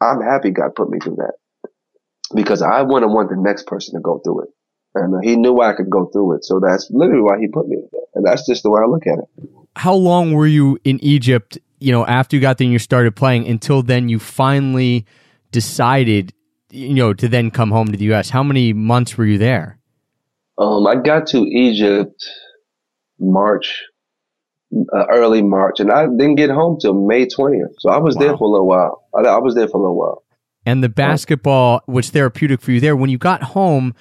I'm 0.00 0.20
happy 0.20 0.50
God 0.50 0.74
put 0.74 0.90
me 0.90 0.98
through 0.98 1.16
that 1.16 1.34
because 2.34 2.62
I 2.62 2.82
wouldn't 2.82 3.12
want 3.12 3.30
the 3.30 3.36
next 3.36 3.66
person 3.66 3.94
to 3.94 4.00
go 4.00 4.18
through 4.18 4.42
it. 4.42 4.48
And 4.94 5.24
he 5.24 5.36
knew 5.36 5.60
I 5.60 5.74
could 5.74 5.90
go 5.90 6.06
through 6.06 6.36
it. 6.36 6.44
So 6.44 6.60
that's 6.60 6.88
literally 6.90 7.22
why 7.22 7.38
he 7.38 7.48
put 7.48 7.68
me 7.68 7.78
there. 7.92 8.00
And 8.14 8.26
that's 8.26 8.46
just 8.46 8.62
the 8.62 8.70
way 8.70 8.80
I 8.82 8.86
look 8.86 9.06
at 9.06 9.18
it. 9.18 9.48
How 9.76 9.94
long 9.94 10.32
were 10.32 10.46
you 10.46 10.78
in 10.84 11.02
Egypt, 11.04 11.58
you 11.78 11.92
know, 11.92 12.04
after 12.06 12.36
you 12.36 12.42
got 12.42 12.58
there 12.58 12.64
and 12.64 12.72
you 12.72 12.78
started 12.78 13.14
playing 13.14 13.46
until 13.46 13.82
then 13.82 14.08
you 14.08 14.18
finally 14.18 15.06
decided, 15.52 16.32
you 16.70 16.94
know, 16.94 17.12
to 17.14 17.28
then 17.28 17.50
come 17.50 17.70
home 17.70 17.92
to 17.92 17.96
the 17.96 18.12
US? 18.12 18.30
How 18.30 18.42
many 18.42 18.72
months 18.72 19.16
were 19.16 19.26
you 19.26 19.38
there? 19.38 19.78
Um, 20.56 20.86
I 20.88 20.96
got 20.96 21.28
to 21.28 21.38
Egypt 21.38 22.28
March, 23.18 23.82
uh, 24.74 25.06
early 25.10 25.42
March, 25.42 25.80
and 25.80 25.90
I 25.90 26.06
didn't 26.06 26.36
get 26.36 26.50
home 26.50 26.78
till 26.80 26.94
May 26.94 27.26
20th. 27.26 27.74
So 27.78 27.90
I 27.90 27.98
was 27.98 28.16
Wow. 28.16 28.20
there 28.22 28.36
for 28.36 28.44
a 28.44 28.48
little 28.50 28.66
while. 28.68 29.04
I, 29.16 29.20
I 29.22 29.38
was 29.38 29.54
there 29.54 29.68
for 29.68 29.78
a 29.78 29.80
little 29.80 29.96
while. 29.98 30.22
And 30.66 30.82
the 30.84 30.88
basketball 30.88 31.82
was 31.86 32.10
therapeutic 32.10 32.60
for 32.60 32.72
you 32.72 32.80
there. 32.80 32.94
When 32.96 33.08
you 33.10 33.16
got 33.18 33.42
home, 33.42 33.94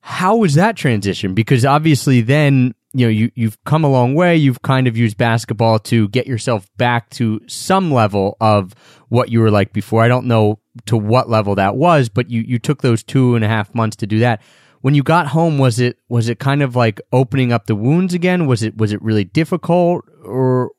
how 0.00 0.36
was 0.36 0.54
that 0.54 0.76
transition? 0.76 1.34
Because 1.34 1.64
obviously 1.66 2.22
then, 2.22 2.74
you 2.94 3.04
know, 3.06 3.10
you, 3.10 3.30
you've 3.34 3.62
come 3.64 3.84
a 3.84 3.90
long 3.90 4.14
way. 4.14 4.34
You've 4.36 4.62
kind 4.62 4.86
of 4.88 4.96
used 4.96 5.18
basketball 5.18 5.78
to 5.80 6.08
get 6.08 6.26
yourself 6.26 6.66
back 6.78 7.10
to 7.10 7.40
some 7.46 7.92
level 7.92 8.38
of 8.40 8.74
what 9.08 9.28
you 9.28 9.40
were 9.40 9.50
like 9.50 9.74
before. 9.74 10.02
I 10.02 10.08
don't 10.08 10.26
know 10.26 10.60
to 10.86 10.96
what 10.96 11.28
level 11.28 11.56
that 11.56 11.76
was, 11.76 12.08
but 12.08 12.30
you, 12.30 12.40
you 12.40 12.58
took 12.58 12.80
those 12.80 13.02
two 13.02 13.34
and 13.34 13.44
a 13.44 13.48
half 13.48 13.74
months 13.74 13.96
to 13.96 14.06
do 14.06 14.20
that. 14.20 14.40
When 14.80 14.94
you 14.94 15.02
got 15.02 15.28
home, 15.28 15.58
was 15.58 15.80
it 15.80 15.98
was 16.08 16.28
it 16.28 16.38
kind 16.38 16.62
of 16.62 16.76
like 16.76 17.00
opening 17.12 17.52
up 17.52 17.66
the 17.66 17.74
wounds 17.74 18.14
again? 18.14 18.46
Was 18.46 18.62
it 18.62 18.76
was 18.76 18.92
it 18.92 19.02
really 19.02 19.24
difficult, 19.24 20.04
or 20.24 20.70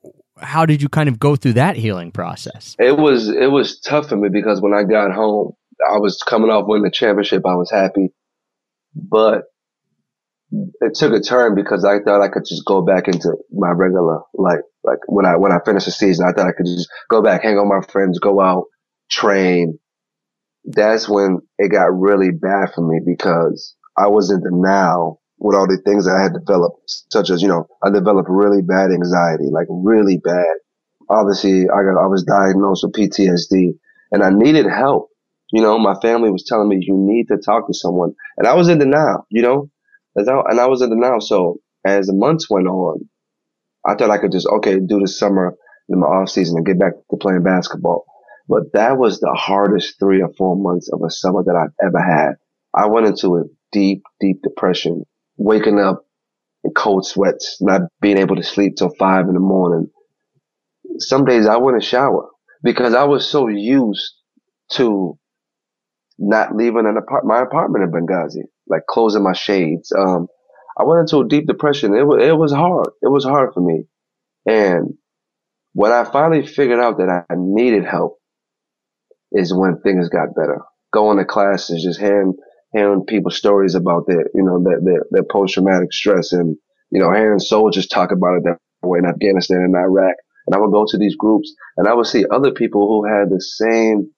how 0.41 0.65
did 0.65 0.81
you 0.81 0.89
kind 0.89 1.09
of 1.09 1.19
go 1.19 1.35
through 1.35 1.53
that 1.53 1.75
healing 1.75 2.11
process? 2.11 2.75
It 2.79 2.97
was 2.97 3.29
it 3.29 3.51
was 3.51 3.79
tough 3.79 4.09
for 4.09 4.15
me 4.15 4.29
because 4.29 4.61
when 4.61 4.73
I 4.73 4.83
got 4.83 5.11
home, 5.11 5.53
I 5.87 5.97
was 5.97 6.21
coming 6.25 6.49
off 6.49 6.65
winning 6.67 6.83
the 6.83 6.91
championship. 6.91 7.45
I 7.45 7.55
was 7.55 7.71
happy, 7.71 8.09
but 8.95 9.43
it 10.51 10.95
took 10.95 11.13
a 11.13 11.19
turn 11.19 11.55
because 11.55 11.85
I 11.85 11.99
thought 11.99 12.21
I 12.21 12.29
could 12.29 12.45
just 12.47 12.65
go 12.65 12.81
back 12.81 13.07
into 13.07 13.35
my 13.51 13.69
regular 13.69 14.21
life. 14.33 14.61
Like 14.83 14.99
when 15.07 15.25
I 15.25 15.35
when 15.35 15.51
I 15.51 15.59
finished 15.63 15.85
the 15.85 15.91
season, 15.91 16.25
I 16.27 16.31
thought 16.31 16.47
I 16.47 16.53
could 16.53 16.65
just 16.65 16.89
go 17.09 17.21
back, 17.21 17.43
hang 17.43 17.57
out 17.57 17.67
with 17.67 17.85
my 17.85 17.91
friends, 17.91 18.19
go 18.19 18.39
out, 18.39 18.65
train. 19.09 19.77
That's 20.65 21.07
when 21.07 21.39
it 21.57 21.69
got 21.69 21.97
really 21.97 22.31
bad 22.31 22.73
for 22.73 22.81
me 22.81 22.99
because 23.05 23.75
I 23.97 24.07
was 24.07 24.31
in 24.31 24.43
denial 24.43 25.21
with 25.39 25.55
all 25.55 25.67
the 25.67 25.81
things 25.85 26.05
that 26.05 26.15
I 26.15 26.23
had 26.23 26.33
developed, 26.33 26.81
such 27.11 27.29
as 27.29 27.41
you 27.41 27.47
know, 27.47 27.67
I 27.83 27.89
developed 27.91 28.29
really 28.29 28.61
bad 28.61 28.91
anxiety, 28.91 29.45
like 29.51 29.67
really 29.69 30.17
bad 30.17 30.47
obviously 31.09 31.63
I 31.69 31.83
got 31.83 32.01
I 32.01 32.07
was 32.07 32.23
diagnosed 32.23 32.85
with 32.85 32.93
PTSD 32.95 33.73
and 34.11 34.23
I 34.23 34.29
needed 34.31 34.67
help. 34.67 35.09
You 35.51 35.61
know, 35.61 35.79
my 35.79 35.95
family 36.01 36.31
was 36.31 36.45
telling 36.45 36.69
me 36.69 36.77
you 36.81 36.95
need 36.97 37.27
to 37.29 37.37
talk 37.37 37.67
to 37.67 37.73
someone, 37.73 38.13
and 38.37 38.47
I 38.47 38.55
was 38.55 38.69
in 38.69 38.79
denial. 38.79 39.25
You 39.29 39.43
know, 39.43 39.71
and 40.15 40.59
I 40.59 40.67
was 40.67 40.81
in 40.81 40.89
denial. 40.89 41.21
So 41.21 41.59
as 41.85 42.07
the 42.07 42.13
months 42.13 42.49
went 42.49 42.67
on, 42.67 43.09
I 43.85 43.95
thought 43.95 44.11
I 44.11 44.19
could 44.19 44.31
just 44.31 44.47
okay 44.47 44.79
do 44.79 44.99
the 44.99 45.07
summer 45.07 45.55
in 45.89 45.99
my 45.99 46.07
off 46.07 46.29
season 46.29 46.57
and 46.57 46.65
get 46.65 46.79
back 46.79 46.93
to 47.11 47.17
playing 47.17 47.43
basketball. 47.43 48.05
But 48.49 48.73
that 48.73 48.97
was 48.97 49.19
the 49.19 49.33
hardest 49.37 49.99
three 49.99 50.21
or 50.21 50.31
four 50.37 50.55
months 50.57 50.89
of 50.91 51.01
a 51.05 51.11
summer 51.11 51.43
that 51.43 51.55
I've 51.55 51.87
ever 51.87 52.01
had. 52.01 52.33
I 52.75 52.87
went 52.87 53.07
into 53.07 53.37
a 53.37 53.43
deep, 53.71 54.03
deep 54.19 54.41
depression, 54.43 55.05
waking 55.37 55.79
up 55.79 56.05
in 56.63 56.71
cold 56.73 57.05
sweats, 57.07 57.57
not 57.61 57.81
being 58.01 58.17
able 58.17 58.35
to 58.37 58.43
sleep 58.43 58.75
till 58.77 58.93
five 58.99 59.27
in 59.27 59.35
the 59.35 59.39
morning. 59.41 59.89
Some 60.99 61.25
days 61.25 61.47
I 61.47 61.57
wouldn't 61.57 61.83
shower 61.83 62.29
because 62.63 62.93
I 62.95 63.05
was 63.05 63.29
so 63.29 63.47
used 63.49 64.13
to 64.73 65.17
not 66.17 66.55
leaving 66.55 66.85
an 66.85 66.97
apart- 66.97 67.25
my 67.25 67.41
apartment 67.41 67.83
in 67.85 67.91
Benghazi, 67.91 68.43
like 68.67 68.85
closing 68.87 69.23
my 69.23 69.33
shades. 69.33 69.91
Um, 69.97 70.27
I 70.79 70.83
went 70.83 71.01
into 71.01 71.19
a 71.19 71.27
deep 71.27 71.47
depression. 71.47 71.95
It 71.95 72.05
was, 72.07 72.23
it 72.23 72.37
was 72.37 72.51
hard. 72.53 72.89
It 73.01 73.09
was 73.09 73.25
hard 73.25 73.53
for 73.53 73.61
me. 73.61 73.85
And 74.47 74.95
when 75.73 75.91
I 75.91 76.05
finally 76.05 76.45
figured 76.47 76.79
out 76.79 76.97
that 76.99 77.25
I 77.29 77.35
needed 77.37 77.85
help 77.85 78.19
is 79.31 79.53
when 79.53 79.81
things 79.81 80.09
got 80.09 80.35
better. 80.35 80.61
Going 80.93 81.17
to 81.19 81.25
classes, 81.25 81.83
just 81.83 81.99
hearing, 81.99 82.33
hearing 82.71 83.05
people's 83.05 83.37
stories 83.37 83.75
about 83.75 84.05
their, 84.07 84.25
you 84.33 84.43
know, 84.43 84.63
their, 84.63 84.79
their, 84.81 85.05
their 85.11 85.23
post-traumatic 85.23 85.91
stress 85.91 86.31
and, 86.33 86.55
you 86.91 86.99
know, 86.99 87.11
hearing 87.13 87.39
soldiers 87.39 87.87
talk 87.87 88.11
about 88.11 88.37
it 88.37 88.43
that 88.43 88.57
way 88.87 88.99
in 88.99 89.05
Afghanistan 89.05 89.59
and 89.59 89.75
Iraq. 89.75 90.15
And 90.47 90.55
I 90.55 90.59
would 90.59 90.71
go 90.71 90.85
to 90.87 90.97
these 90.97 91.15
groups 91.15 91.53
and 91.77 91.87
I 91.87 91.93
would 91.93 92.07
see 92.07 92.25
other 92.31 92.51
people 92.51 92.87
who 92.87 93.07
had 93.07 93.29
the 93.29 93.41
same 93.41 94.11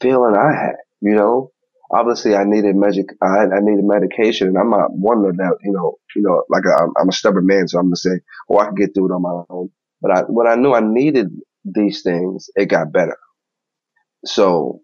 feeling 0.00 0.36
I 0.36 0.52
had, 0.54 0.76
you 1.00 1.14
know? 1.14 1.50
Obviously 1.90 2.34
I 2.34 2.44
needed 2.44 2.74
magic, 2.74 3.06
I, 3.22 3.44
I 3.44 3.60
needed 3.60 3.84
medication 3.84 4.48
and 4.48 4.58
I'm 4.58 4.70
not 4.70 4.92
one 4.92 5.24
of 5.26 5.36
that, 5.36 5.56
you 5.62 5.72
know, 5.72 5.96
you 6.16 6.22
know, 6.22 6.42
like 6.48 6.64
I'm, 6.66 6.90
I'm 6.98 7.08
a 7.10 7.12
stubborn 7.12 7.46
man. 7.46 7.68
So 7.68 7.78
I'm 7.78 7.86
going 7.86 7.94
to 7.94 8.00
say, 8.00 8.20
oh, 8.48 8.58
I 8.58 8.66
can 8.66 8.74
get 8.74 8.94
through 8.94 9.12
it 9.12 9.14
on 9.14 9.22
my 9.22 9.42
own. 9.50 9.70
But 10.00 10.10
I, 10.10 10.20
when 10.22 10.46
I 10.46 10.54
knew 10.54 10.72
I 10.72 10.80
needed 10.80 11.28
these 11.64 12.02
things, 12.02 12.48
it 12.56 12.66
got 12.66 12.92
better. 12.92 13.18
So 14.24 14.80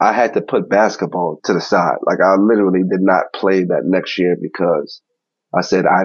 I 0.00 0.12
had 0.12 0.34
to 0.34 0.42
put 0.42 0.68
basketball 0.68 1.40
to 1.44 1.54
the 1.54 1.60
side. 1.60 1.98
Like 2.06 2.20
I 2.24 2.36
literally 2.36 2.82
did 2.88 3.00
not 3.00 3.26
play 3.34 3.64
that 3.64 3.82
next 3.84 4.18
year 4.18 4.36
because 4.40 5.00
I 5.54 5.62
said, 5.62 5.86
I, 5.86 6.02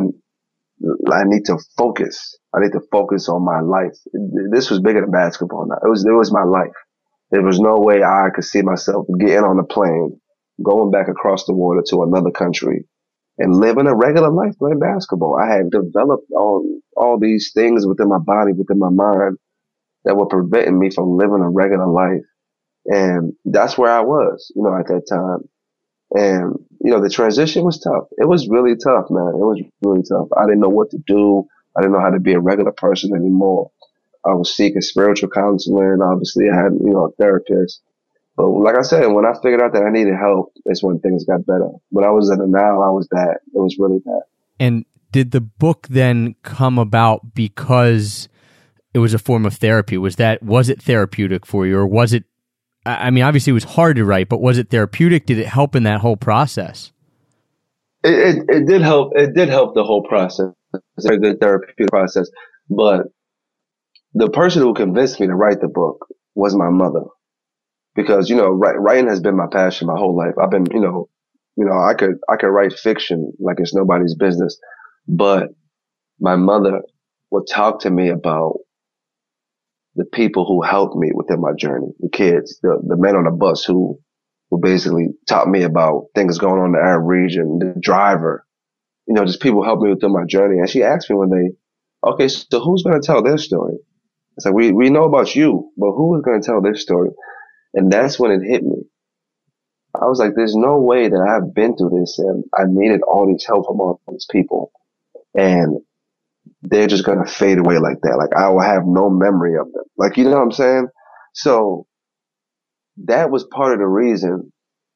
I 1.11 1.23
need 1.25 1.45
to 1.45 1.59
focus. 1.77 2.37
I 2.55 2.61
need 2.61 2.73
to 2.73 2.81
focus 2.91 3.29
on 3.29 3.45
my 3.45 3.61
life. 3.61 3.97
This 4.51 4.69
was 4.69 4.81
bigger 4.81 5.01
than 5.01 5.11
basketball 5.11 5.67
now. 5.67 5.77
It 5.85 5.89
was, 5.89 6.05
it 6.05 6.11
was 6.11 6.31
my 6.31 6.43
life. 6.43 6.73
There 7.31 7.43
was 7.43 7.59
no 7.59 7.77
way 7.79 8.03
I 8.03 8.29
could 8.33 8.45
see 8.45 8.61
myself 8.61 9.07
getting 9.19 9.43
on 9.43 9.59
a 9.59 9.63
plane, 9.63 10.19
going 10.63 10.91
back 10.91 11.09
across 11.09 11.45
the 11.45 11.53
water 11.53 11.83
to 11.89 12.03
another 12.03 12.31
country 12.31 12.85
and 13.37 13.55
living 13.55 13.87
a 13.87 13.95
regular 13.95 14.31
life 14.31 14.53
playing 14.59 14.79
basketball. 14.79 15.37
I 15.39 15.51
had 15.53 15.71
developed 15.71 16.27
all, 16.35 16.65
all 16.95 17.19
these 17.19 17.51
things 17.53 17.87
within 17.87 18.09
my 18.09 18.19
body, 18.19 18.53
within 18.53 18.79
my 18.79 18.89
mind 18.89 19.37
that 20.05 20.15
were 20.17 20.27
preventing 20.27 20.79
me 20.79 20.91
from 20.91 21.17
living 21.17 21.41
a 21.41 21.49
regular 21.49 21.87
life. 21.87 22.23
And 22.85 23.33
that's 23.45 23.77
where 23.77 23.91
I 23.91 24.01
was, 24.01 24.51
you 24.55 24.63
know, 24.63 24.75
at 24.75 24.87
that 24.87 25.07
time. 25.07 25.47
And, 26.13 26.55
you 26.83 26.91
know, 26.91 27.01
the 27.01 27.09
transition 27.09 27.63
was 27.63 27.79
tough. 27.79 28.05
It 28.17 28.27
was 28.27 28.49
really 28.49 28.75
tough, 28.75 29.05
man. 29.09 29.33
It 29.35 29.45
was 29.45 29.61
really 29.81 30.03
tough. 30.03 30.27
I 30.35 30.45
didn't 30.45 30.59
know 30.59 30.69
what 30.69 30.89
to 30.91 30.97
do. 31.05 31.47
I 31.77 31.81
didn't 31.81 31.93
know 31.93 32.01
how 32.01 32.09
to 32.09 32.19
be 32.19 32.33
a 32.33 32.39
regular 32.39 32.71
person 32.71 33.15
anymore. 33.15 33.71
I 34.25 34.33
was 34.33 34.55
seeking 34.55 34.81
spiritual 34.81 35.29
counseling. 35.29 35.99
Obviously, 36.01 36.45
I 36.51 36.55
had, 36.55 36.73
you 36.73 36.91
know, 36.91 37.05
a 37.05 37.11
therapist. 37.11 37.81
But 38.35 38.47
like 38.47 38.77
I 38.77 38.81
said, 38.81 39.05
when 39.07 39.25
I 39.25 39.33
figured 39.41 39.61
out 39.61 39.73
that 39.73 39.83
I 39.83 39.91
needed 39.91 40.15
help, 40.15 40.53
it's 40.65 40.83
when 40.83 40.99
things 40.99 41.25
got 41.25 41.45
better. 41.45 41.69
When 41.89 42.05
I 42.05 42.11
was 42.11 42.29
in 42.29 42.39
denial, 42.39 42.83
I 42.83 42.89
was 42.89 43.07
bad. 43.09 43.37
It 43.53 43.59
was 43.59 43.77
really 43.79 43.99
bad. 43.99 44.21
And 44.59 44.85
did 45.11 45.31
the 45.31 45.41
book 45.41 45.87
then 45.89 46.35
come 46.43 46.77
about 46.77 47.33
because 47.33 48.29
it 48.93 48.99
was 48.99 49.13
a 49.13 49.19
form 49.19 49.45
of 49.45 49.55
therapy? 49.55 49.97
Was 49.97 50.17
that 50.17 50.43
was 50.43 50.69
it 50.69 50.81
therapeutic 50.81 51.45
for 51.45 51.65
you, 51.65 51.77
or 51.77 51.87
was 51.87 52.13
it? 52.13 52.25
I 52.85 53.11
mean, 53.11 53.23
obviously, 53.23 53.51
it 53.51 53.53
was 53.53 53.63
hard 53.63 53.97
to 53.97 54.05
write, 54.05 54.27
but 54.29 54.41
was 54.41 54.57
it 54.57 54.69
therapeutic? 54.69 55.25
Did 55.25 55.37
it 55.37 55.47
help 55.47 55.75
in 55.75 55.83
that 55.83 56.01
whole 56.01 56.17
process? 56.17 56.91
It, 58.03 58.13
it, 58.13 58.45
it 58.49 58.65
did 58.67 58.81
help. 58.81 59.11
It 59.15 59.35
did 59.35 59.49
help 59.49 59.75
the 59.75 59.83
whole 59.83 60.03
process, 60.03 60.53
the 60.73 60.81
the 60.97 61.37
therapeutic 61.39 61.89
process. 61.89 62.29
But 62.69 63.03
the 64.13 64.29
person 64.29 64.63
who 64.63 64.73
convinced 64.73 65.19
me 65.19 65.27
to 65.27 65.35
write 65.35 65.61
the 65.61 65.67
book 65.67 66.07
was 66.33 66.55
my 66.55 66.69
mother, 66.69 67.03
because 67.95 68.29
you 68.29 68.35
know, 68.35 68.49
writing 68.49 69.07
has 69.07 69.19
been 69.19 69.37
my 69.37 69.47
passion 69.51 69.87
my 69.87 69.97
whole 69.97 70.17
life. 70.17 70.33
I've 70.41 70.49
been, 70.49 70.65
you 70.71 70.81
know, 70.81 71.09
you 71.55 71.65
know, 71.65 71.79
I 71.79 71.93
could 71.93 72.15
I 72.27 72.37
could 72.37 72.47
write 72.47 72.73
fiction 72.73 73.33
like 73.39 73.57
it's 73.59 73.75
nobody's 73.75 74.15
business, 74.15 74.59
but 75.07 75.49
my 76.19 76.35
mother 76.35 76.81
would 77.29 77.47
talk 77.47 77.81
to 77.81 77.91
me 77.91 78.09
about 78.09 78.59
the 79.95 80.05
people 80.05 80.45
who 80.45 80.61
helped 80.61 80.95
me 80.95 81.11
within 81.13 81.41
my 81.41 81.53
journey, 81.53 81.87
the 81.99 82.09
kids, 82.09 82.59
the 82.61 82.79
the 82.87 82.97
men 82.97 83.15
on 83.15 83.25
the 83.25 83.31
bus 83.31 83.63
who 83.65 83.99
who 84.49 84.59
basically 84.59 85.07
taught 85.27 85.47
me 85.47 85.63
about 85.63 86.07
things 86.15 86.37
going 86.37 86.59
on 86.59 86.67
in 86.67 86.71
the 86.73 86.79
Arab 86.79 87.07
region, 87.07 87.59
the 87.59 87.73
driver, 87.79 88.45
you 89.07 89.13
know, 89.13 89.25
just 89.25 89.41
people 89.41 89.63
helped 89.63 89.83
me 89.83 89.95
through 89.99 90.13
my 90.13 90.25
journey. 90.25 90.59
And 90.59 90.69
she 90.69 90.83
asked 90.83 91.09
me 91.09 91.15
one 91.15 91.29
day, 91.29 91.55
okay, 92.05 92.27
so 92.27 92.59
who's 92.59 92.83
going 92.83 92.99
to 92.99 93.05
tell 93.05 93.23
their 93.23 93.37
story? 93.37 93.75
It's 94.37 94.45
like, 94.45 94.55
we, 94.55 94.71
we 94.71 94.89
know 94.89 95.03
about 95.05 95.35
you, 95.35 95.71
but 95.77 95.91
who 95.93 96.15
is 96.17 96.23
going 96.23 96.41
to 96.41 96.45
tell 96.45 96.61
their 96.61 96.75
story? 96.75 97.09
And 97.73 97.91
that's 97.91 98.19
when 98.19 98.31
it 98.31 98.41
hit 98.47 98.63
me. 98.63 98.83
I 99.95 100.05
was 100.05 100.19
like, 100.19 100.33
there's 100.35 100.55
no 100.55 100.79
way 100.79 101.09
that 101.09 101.19
I've 101.21 101.53
been 101.53 101.75
through 101.75 101.99
this 101.99 102.17
and 102.19 102.43
I 102.57 102.63
needed 102.67 103.01
all 103.01 103.27
these 103.27 103.45
help 103.45 103.67
from 103.67 103.81
all 103.81 104.01
these 104.09 104.27
people. 104.31 104.71
And 105.35 105.79
they're 106.61 106.87
just 106.87 107.05
going 107.05 107.23
to 107.23 107.31
fade 107.31 107.57
away 107.57 107.77
like 107.79 107.99
that. 108.03 108.17
Like 108.17 108.35
I 108.37 108.49
will 108.49 108.61
have 108.61 108.83
no 108.85 109.09
memory 109.09 109.57
of 109.57 109.71
them. 109.73 109.80
Like, 110.01 110.17
you 110.17 110.25
know 110.25 110.31
what 110.37 110.43
I'm 110.43 110.51
saying? 110.51 110.87
So 111.33 111.87
that 113.05 113.31
was 113.31 113.45
part 113.45 113.73
of 113.73 113.79
the 113.79 113.87
reason 113.87 114.51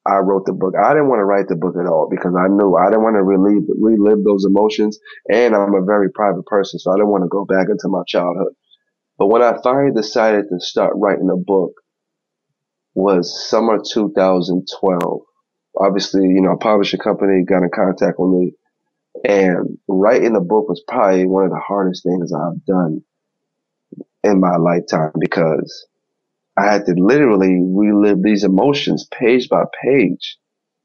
I 0.08 0.18
wrote 0.18 0.46
the 0.46 0.54
book. 0.54 0.74
I 0.82 0.90
didn't 0.90 1.10
want 1.10 1.20
to 1.20 1.26
write 1.26 1.48
the 1.48 1.56
book 1.56 1.76
at 1.80 1.88
all 1.88 2.10
because 2.10 2.36
I 2.38 2.48
knew 2.48 2.76
I 2.76 2.88
didn't 2.88 3.04
want 3.04 3.16
to 3.16 3.24
relive, 3.24 3.64
relive 3.80 4.24
those 4.24 4.46
emotions. 4.46 5.00
And 5.32 5.56
I'm 5.56 5.76
a 5.76 5.86
very 5.86 6.12
private 6.12 6.46
person, 6.48 6.80
so 6.80 6.92
I 6.92 6.96
didn't 6.96 7.10
want 7.12 7.24
to 7.24 7.30
go 7.30 7.46
back 7.46 7.68
into 7.70 7.88
my 7.88 8.04
childhood. 8.08 8.54
But 9.18 9.28
when 9.28 9.44
I 9.44 9.58
finally 9.64 9.94
decided 9.96 10.46
to 10.50 10.60
start 10.60 10.94
writing 10.96 11.30
a 11.32 11.38
book 11.38 11.74
was 12.96 13.50
summer 13.50 13.78
2012. 13.78 15.22
Obviously, 15.80 16.24
you 16.24 16.42
know, 16.42 16.54
a 16.54 16.58
publishing 16.58 17.00
company 17.00 17.44
got 17.44 17.64
in 17.64 17.70
contact 17.74 18.18
with 18.20 18.32
me 18.32 18.54
and 19.26 19.78
writing 19.88 20.34
the 20.34 20.42
book 20.42 20.70
was 20.70 20.84
probably 20.88 21.26
one 21.26 21.46
of 21.46 21.52
the 21.52 21.60
hardest 21.60 22.04
things 22.04 22.34
I've 22.34 22.66
done 22.66 23.04
in 24.26 24.40
my 24.40 24.58
lifetime 24.58 25.12
because 25.20 25.88
I 26.58 26.72
had 26.72 26.86
to 26.86 26.94
literally 26.98 27.60
relive 27.62 28.22
these 28.24 28.44
emotions 28.44 29.08
page 29.12 29.50
by 29.50 29.64
page. 29.84 30.38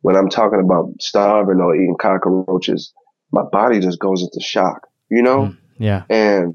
When 0.03 0.17
I'm 0.17 0.29
talking 0.29 0.61
about 0.65 0.95
starving 1.01 1.61
or 1.61 1.75
eating 1.75 1.97
cockroaches, 2.01 2.93
my 3.33 3.43
body 3.53 3.81
just 3.81 3.99
goes 3.99 4.23
into 4.23 4.41
shock, 4.41 4.89
you 5.11 5.23
know? 5.23 5.47
Mm, 5.47 5.59
yeah. 5.79 6.03
And 6.09 6.55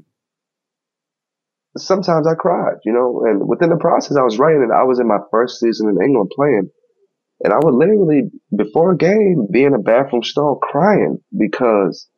sometimes 1.76 2.26
I 2.26 2.34
cried, 2.34 2.78
you 2.84 2.92
know, 2.92 3.22
and 3.24 3.48
within 3.48 3.70
the 3.70 3.76
process 3.76 4.16
I 4.16 4.22
was 4.22 4.38
writing 4.38 4.62
it, 4.62 4.74
I 4.74 4.84
was 4.84 4.98
in 4.98 5.06
my 5.06 5.18
first 5.30 5.60
season 5.60 5.88
in 5.88 6.02
England 6.02 6.30
playing 6.34 6.70
and 7.42 7.52
I 7.52 7.58
would 7.62 7.74
literally, 7.74 8.30
before 8.54 8.92
a 8.92 8.96
game, 8.96 9.46
be 9.50 9.64
in 9.64 9.74
a 9.74 9.78
bathroom 9.78 10.22
stall 10.22 10.56
crying 10.56 11.18
because 11.36 12.08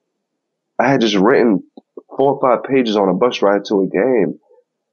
I 0.79 0.89
had 0.91 1.01
just 1.01 1.17
written 1.17 1.63
four 2.17 2.35
or 2.35 2.41
five 2.41 2.65
pages 2.65 2.97
on 2.97 3.09
a 3.09 3.15
bus 3.15 3.43
ride 3.43 3.65
to 3.67 3.83
a 3.83 3.89
game. 3.89 4.39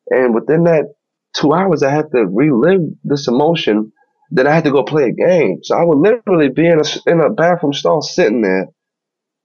And 0.09 0.35
within 0.35 0.65
that 0.65 0.93
two 1.35 1.53
hours, 1.53 1.83
I 1.83 1.91
had 1.91 2.11
to 2.11 2.25
relive 2.27 2.81
this 3.03 3.27
emotion. 3.27 3.91
Then 4.31 4.47
I 4.47 4.53
had 4.55 4.65
to 4.65 4.71
go 4.71 4.83
play 4.83 5.05
a 5.05 5.13
game. 5.13 5.59
So 5.63 5.77
I 5.77 5.83
would 5.85 5.99
literally 5.99 6.49
be 6.49 6.67
in 6.67 6.79
a, 6.79 7.11
in 7.11 7.21
a 7.21 7.29
bathroom 7.31 7.73
stall 7.73 8.01
sitting 8.01 8.41
there, 8.41 8.67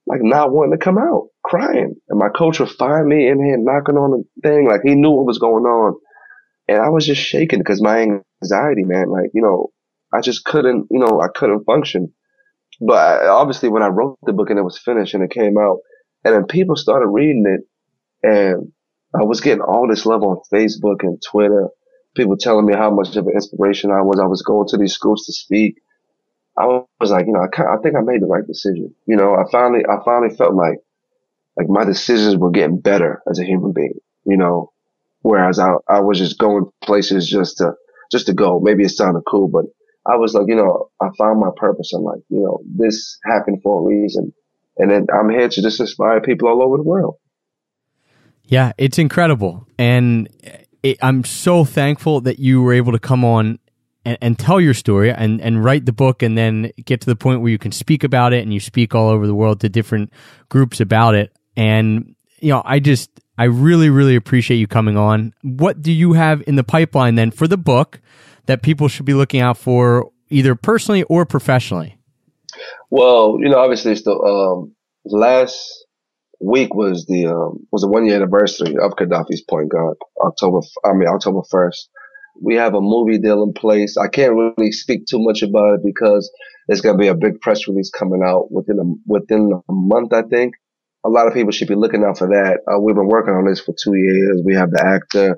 like 0.07 0.21
not 0.23 0.51
wanting 0.51 0.77
to 0.77 0.83
come 0.83 0.97
out, 0.97 1.27
crying. 1.43 1.95
And 2.09 2.19
my 2.19 2.29
coach 2.29 2.59
would 2.59 2.69
find 2.71 3.07
me 3.07 3.27
in 3.29 3.43
here 3.43 3.57
knocking 3.59 3.97
on 3.97 4.11
the 4.11 4.23
thing, 4.47 4.67
like 4.67 4.81
he 4.83 4.95
knew 4.95 5.11
what 5.11 5.25
was 5.27 5.39
going 5.39 5.65
on. 5.65 5.95
And 6.67 6.79
I 6.81 6.89
was 6.89 7.05
just 7.05 7.21
shaking 7.21 7.59
because 7.59 7.81
my 7.81 7.99
anxiety, 8.43 8.83
man, 8.85 9.09
like, 9.09 9.31
you 9.33 9.41
know, 9.41 9.69
I 10.13 10.21
just 10.21 10.45
couldn't, 10.45 10.87
you 10.91 10.99
know, 10.99 11.21
I 11.21 11.27
couldn't 11.33 11.65
function. 11.65 12.13
But 12.81 13.23
I, 13.23 13.27
obviously 13.27 13.69
when 13.69 13.83
I 13.83 13.87
wrote 13.87 14.17
the 14.23 14.33
book 14.33 14.49
and 14.49 14.59
it 14.59 14.63
was 14.63 14.79
finished 14.79 15.13
and 15.13 15.23
it 15.23 15.31
came 15.31 15.57
out 15.57 15.79
and 16.25 16.35
then 16.35 16.45
people 16.47 16.75
started 16.75 17.07
reading 17.07 17.45
it 17.47 17.61
and 18.23 18.71
I 19.15 19.23
was 19.23 19.41
getting 19.41 19.61
all 19.63 19.87
this 19.89 20.05
love 20.05 20.23
on 20.23 20.41
Facebook 20.53 21.03
and 21.03 21.21
Twitter. 21.21 21.69
People 22.15 22.37
telling 22.37 22.65
me 22.65 22.75
how 22.75 22.91
much 22.91 23.15
of 23.17 23.27
an 23.27 23.33
inspiration 23.33 23.91
I 23.91 24.01
was. 24.01 24.19
I 24.21 24.27
was 24.27 24.43
going 24.43 24.67
to 24.69 24.77
these 24.77 24.93
schools 24.93 25.25
to 25.25 25.33
speak. 25.33 25.75
I 26.57 26.65
was 26.99 27.11
like, 27.11 27.27
you 27.27 27.33
know, 27.33 27.41
I, 27.41 27.75
I 27.75 27.77
think 27.83 27.95
I 27.95 28.01
made 28.01 28.21
the 28.21 28.27
right 28.27 28.45
decision. 28.47 28.95
You 29.07 29.17
know, 29.17 29.35
I 29.35 29.43
finally, 29.51 29.81
I 29.89 29.97
finally 30.05 30.35
felt 30.35 30.55
like, 30.55 30.79
like 31.57 31.69
my 31.69 31.85
decisions 31.85 32.37
were 32.37 32.51
getting 32.51 32.79
better 32.81 33.21
as 33.29 33.39
a 33.39 33.45
human 33.45 33.73
being, 33.73 33.99
you 34.25 34.37
know, 34.37 34.71
whereas 35.21 35.59
I, 35.59 35.73
I 35.89 36.01
was 36.01 36.19
just 36.19 36.39
going 36.39 36.65
places 36.83 37.29
just 37.29 37.57
to, 37.59 37.73
just 38.11 38.27
to 38.27 38.33
go. 38.33 38.59
Maybe 38.61 38.83
it 38.85 38.89
sounded 38.89 39.23
cool, 39.29 39.49
but 39.49 39.65
I 40.05 40.17
was 40.17 40.33
like, 40.33 40.45
you 40.47 40.55
know, 40.55 40.89
I 41.01 41.09
found 41.17 41.39
my 41.39 41.51
purpose. 41.57 41.93
I'm 41.93 42.03
like, 42.03 42.21
you 42.29 42.41
know, 42.41 42.61
this 42.65 43.19
happened 43.25 43.61
for 43.63 43.81
a 43.83 43.95
reason. 43.95 44.33
And 44.77 44.91
then 44.91 45.07
I'm 45.13 45.29
here 45.29 45.49
to 45.49 45.61
just 45.61 45.79
inspire 45.81 46.21
people 46.21 46.49
all 46.49 46.63
over 46.63 46.77
the 46.77 46.83
world. 46.83 47.15
Yeah, 48.51 48.73
it's 48.77 48.99
incredible. 48.99 49.67
And 49.79 50.29
it, 50.83 50.99
I'm 51.01 51.23
so 51.23 51.65
thankful 51.65 52.21
that 52.21 52.37
you 52.37 52.61
were 52.61 52.73
able 52.73 52.91
to 52.91 52.99
come 52.99 53.25
on 53.25 53.57
and, 54.05 54.17
and, 54.21 54.37
tell 54.37 54.61
your 54.61 54.73
story 54.73 55.11
and, 55.11 55.41
and 55.41 55.63
write 55.63 55.85
the 55.85 55.93
book 55.93 56.21
and 56.21 56.37
then 56.37 56.71
get 56.85 57.01
to 57.01 57.07
the 57.07 57.15
point 57.15 57.41
where 57.41 57.51
you 57.51 57.57
can 57.57 57.71
speak 57.71 58.03
about 58.03 58.33
it 58.33 58.43
and 58.43 58.53
you 58.53 58.59
speak 58.59 58.93
all 58.93 59.09
over 59.09 59.25
the 59.25 59.33
world 59.33 59.61
to 59.61 59.69
different 59.69 60.11
groups 60.49 60.79
about 60.79 61.15
it. 61.15 61.31
And, 61.55 62.15
you 62.39 62.49
know, 62.49 62.61
I 62.65 62.79
just, 62.79 63.09
I 63.37 63.45
really, 63.45 63.89
really 63.89 64.15
appreciate 64.15 64.57
you 64.57 64.67
coming 64.67 64.97
on. 64.97 65.33
What 65.41 65.81
do 65.81 65.91
you 65.91 66.13
have 66.13 66.43
in 66.45 66.55
the 66.55 66.63
pipeline 66.63 67.15
then 67.15 67.31
for 67.31 67.47
the 67.47 67.57
book? 67.57 68.01
that 68.45 68.61
people 68.61 68.87
should 68.87 69.05
be 69.05 69.13
looking 69.13 69.41
out 69.41 69.57
for 69.57 70.11
either 70.29 70.55
personally 70.55 71.03
or 71.03 71.25
professionally? 71.25 71.97
Well, 72.89 73.37
you 73.39 73.49
know, 73.49 73.57
obviously, 73.57 73.93
it's 73.93 74.03
the 74.03 74.13
um, 74.13 74.73
last 75.05 75.80
week 76.41 76.73
was 76.73 77.05
the 77.05 77.27
um, 77.27 77.67
was 77.71 77.81
the 77.81 77.87
one 77.87 78.05
year 78.05 78.15
anniversary 78.15 78.75
of 78.77 78.91
Gaddafi's 78.93 79.41
point 79.41 79.69
guard, 79.69 79.97
October. 80.23 80.59
I 80.83 80.93
mean, 80.93 81.07
October 81.07 81.41
first. 81.49 81.89
We 82.41 82.55
have 82.55 82.73
a 82.73 82.81
movie 82.81 83.19
deal 83.19 83.43
in 83.43 83.53
place. 83.53 83.97
I 83.97 84.07
can't 84.07 84.33
really 84.33 84.71
speak 84.71 85.05
too 85.05 85.19
much 85.19 85.41
about 85.41 85.75
it 85.75 85.81
because 85.83 86.31
there's 86.67 86.81
going 86.81 86.97
to 86.97 87.01
be 87.01 87.07
a 87.07 87.15
big 87.15 87.39
press 87.41 87.67
release 87.67 87.91
coming 87.91 88.23
out 88.25 88.51
within 88.51 88.79
a 88.79 88.85
within 89.05 89.51
a 89.67 89.73
month. 89.73 90.13
I 90.13 90.23
think 90.23 90.55
a 91.03 91.09
lot 91.09 91.27
of 91.27 91.33
people 91.33 91.51
should 91.51 91.67
be 91.67 91.75
looking 91.75 92.03
out 92.03 92.17
for 92.17 92.27
that. 92.27 92.59
Uh, 92.67 92.79
we've 92.79 92.95
been 92.95 93.09
working 93.09 93.33
on 93.33 93.45
this 93.45 93.59
for 93.59 93.75
two 93.81 93.95
years. 93.95 94.41
We 94.43 94.55
have 94.55 94.71
the 94.71 94.83
actor 94.83 95.37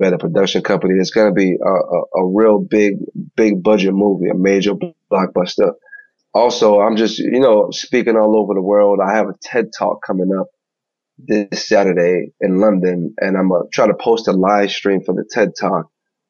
we 0.00 0.06
have 0.06 0.14
a 0.14 0.18
production 0.18 0.62
company. 0.62 0.94
It's 0.98 1.10
going 1.10 1.28
to 1.28 1.34
be 1.34 1.58
a, 1.62 1.68
a, 1.68 2.22
a, 2.22 2.26
real 2.26 2.58
big, 2.58 2.94
big 3.36 3.62
budget 3.62 3.92
movie, 3.92 4.30
a 4.30 4.34
major 4.34 4.72
blockbuster. 5.12 5.74
Also, 6.34 6.80
I'm 6.80 6.96
just, 6.96 7.18
you 7.18 7.40
know, 7.40 7.70
speaking 7.72 8.16
all 8.16 8.38
over 8.38 8.54
the 8.54 8.62
world. 8.62 9.00
I 9.04 9.16
have 9.16 9.28
a 9.28 9.34
TED 9.42 9.70
talk 9.78 10.00
coming 10.06 10.30
up 10.38 10.48
this 11.18 11.68
Saturday 11.68 12.32
in 12.40 12.58
London 12.58 13.14
and 13.18 13.36
I'm 13.36 13.48
going 13.48 13.68
to 13.72 13.86
to 13.88 13.94
post 13.94 14.28
a 14.28 14.32
live 14.32 14.70
stream 14.70 15.02
for 15.04 15.14
the 15.14 15.24
TED 15.30 15.52
talk 15.60 15.86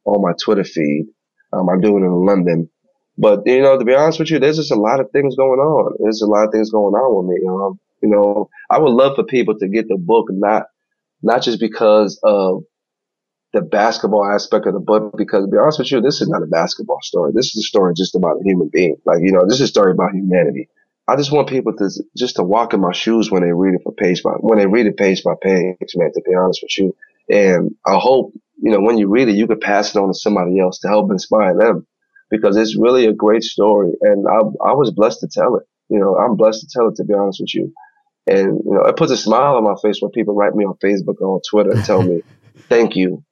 on 0.06 0.22
my 0.22 0.32
Twitter 0.42 0.64
feed. 0.64 1.06
Um, 1.52 1.68
I'm 1.68 1.80
doing 1.80 2.04
it 2.04 2.06
in 2.06 2.26
London. 2.26 2.70
But, 3.18 3.42
you 3.46 3.62
know, 3.62 3.78
to 3.78 3.84
be 3.84 3.94
honest 3.94 4.20
with 4.20 4.30
you, 4.30 4.38
there's 4.38 4.56
just 4.56 4.72
a 4.72 4.76
lot 4.80 5.00
of 5.00 5.10
things 5.12 5.36
going 5.36 5.60
on. 5.60 5.96
There's 6.00 6.22
a 6.22 6.26
lot 6.26 6.46
of 6.46 6.52
things 6.52 6.70
going 6.70 6.94
on 6.94 7.26
with 7.26 7.36
me. 7.36 7.48
Um, 7.48 7.80
you 8.02 8.08
know, 8.10 8.48
I 8.70 8.78
would 8.78 8.92
love 8.92 9.16
for 9.16 9.24
people 9.24 9.58
to 9.58 9.68
get 9.68 9.88
the 9.88 9.98
book, 9.98 10.28
not, 10.30 10.64
not 11.22 11.42
just 11.42 11.60
because 11.60 12.18
of 12.24 12.64
the 13.52 13.60
basketball 13.60 14.24
aspect 14.24 14.66
of 14.66 14.74
the 14.74 14.80
book 14.80 15.14
because 15.16 15.44
to 15.44 15.50
be 15.50 15.58
honest 15.58 15.78
with 15.78 15.90
you, 15.90 16.00
this 16.00 16.20
is 16.20 16.28
not 16.28 16.42
a 16.42 16.46
basketball 16.46 17.00
story. 17.02 17.32
This 17.34 17.46
is 17.46 17.64
a 17.64 17.66
story 17.66 17.94
just 17.96 18.14
about 18.14 18.36
a 18.40 18.44
human 18.44 18.68
being. 18.72 18.96
Like, 19.04 19.18
you 19.22 19.32
know, 19.32 19.44
this 19.44 19.56
is 19.56 19.62
a 19.62 19.66
story 19.66 19.92
about 19.92 20.12
humanity. 20.12 20.68
I 21.08 21.16
just 21.16 21.32
want 21.32 21.48
people 21.48 21.72
to 21.74 21.90
just 22.16 22.36
to 22.36 22.44
walk 22.44 22.72
in 22.74 22.80
my 22.80 22.92
shoes 22.92 23.30
when 23.30 23.42
they 23.42 23.52
read 23.52 23.74
it 23.74 23.82
for 23.82 23.92
page 23.92 24.22
by 24.22 24.30
when 24.38 24.58
they 24.58 24.66
read 24.66 24.86
it 24.86 24.96
page 24.96 25.24
by 25.24 25.34
page, 25.42 25.76
man, 25.96 26.12
to 26.12 26.22
be 26.24 26.34
honest 26.34 26.60
with 26.62 26.78
you. 26.78 26.94
And 27.28 27.74
I 27.84 27.98
hope, 27.98 28.32
you 28.62 28.70
know, 28.70 28.80
when 28.80 28.98
you 28.98 29.08
read 29.08 29.28
it, 29.28 29.34
you 29.34 29.48
could 29.48 29.60
pass 29.60 29.94
it 29.94 29.98
on 29.98 30.08
to 30.08 30.14
somebody 30.14 30.60
else 30.60 30.78
to 30.80 30.88
help 30.88 31.10
inspire 31.10 31.56
them 31.56 31.86
because 32.30 32.56
it's 32.56 32.78
really 32.78 33.06
a 33.06 33.12
great 33.12 33.42
story. 33.42 33.92
And 34.00 34.26
I, 34.28 34.68
I 34.68 34.72
was 34.74 34.92
blessed 34.94 35.20
to 35.20 35.28
tell 35.28 35.56
it. 35.56 35.64
You 35.88 35.98
know, 35.98 36.16
I'm 36.16 36.36
blessed 36.36 36.60
to 36.60 36.68
tell 36.72 36.88
it, 36.88 36.96
to 36.96 37.04
be 37.04 37.14
honest 37.14 37.40
with 37.40 37.54
you. 37.54 37.72
And, 38.28 38.60
you 38.64 38.74
know, 38.74 38.82
it 38.82 38.96
puts 38.96 39.10
a 39.10 39.16
smile 39.16 39.56
on 39.56 39.64
my 39.64 39.74
face 39.82 40.00
when 40.00 40.12
people 40.12 40.34
write 40.34 40.54
me 40.54 40.64
on 40.64 40.74
Facebook 40.74 41.20
or 41.20 41.34
on 41.34 41.40
Twitter 41.48 41.72
and 41.72 41.84
tell 41.84 42.02
me, 42.02 42.22
thank 42.68 42.94
you 42.94 43.24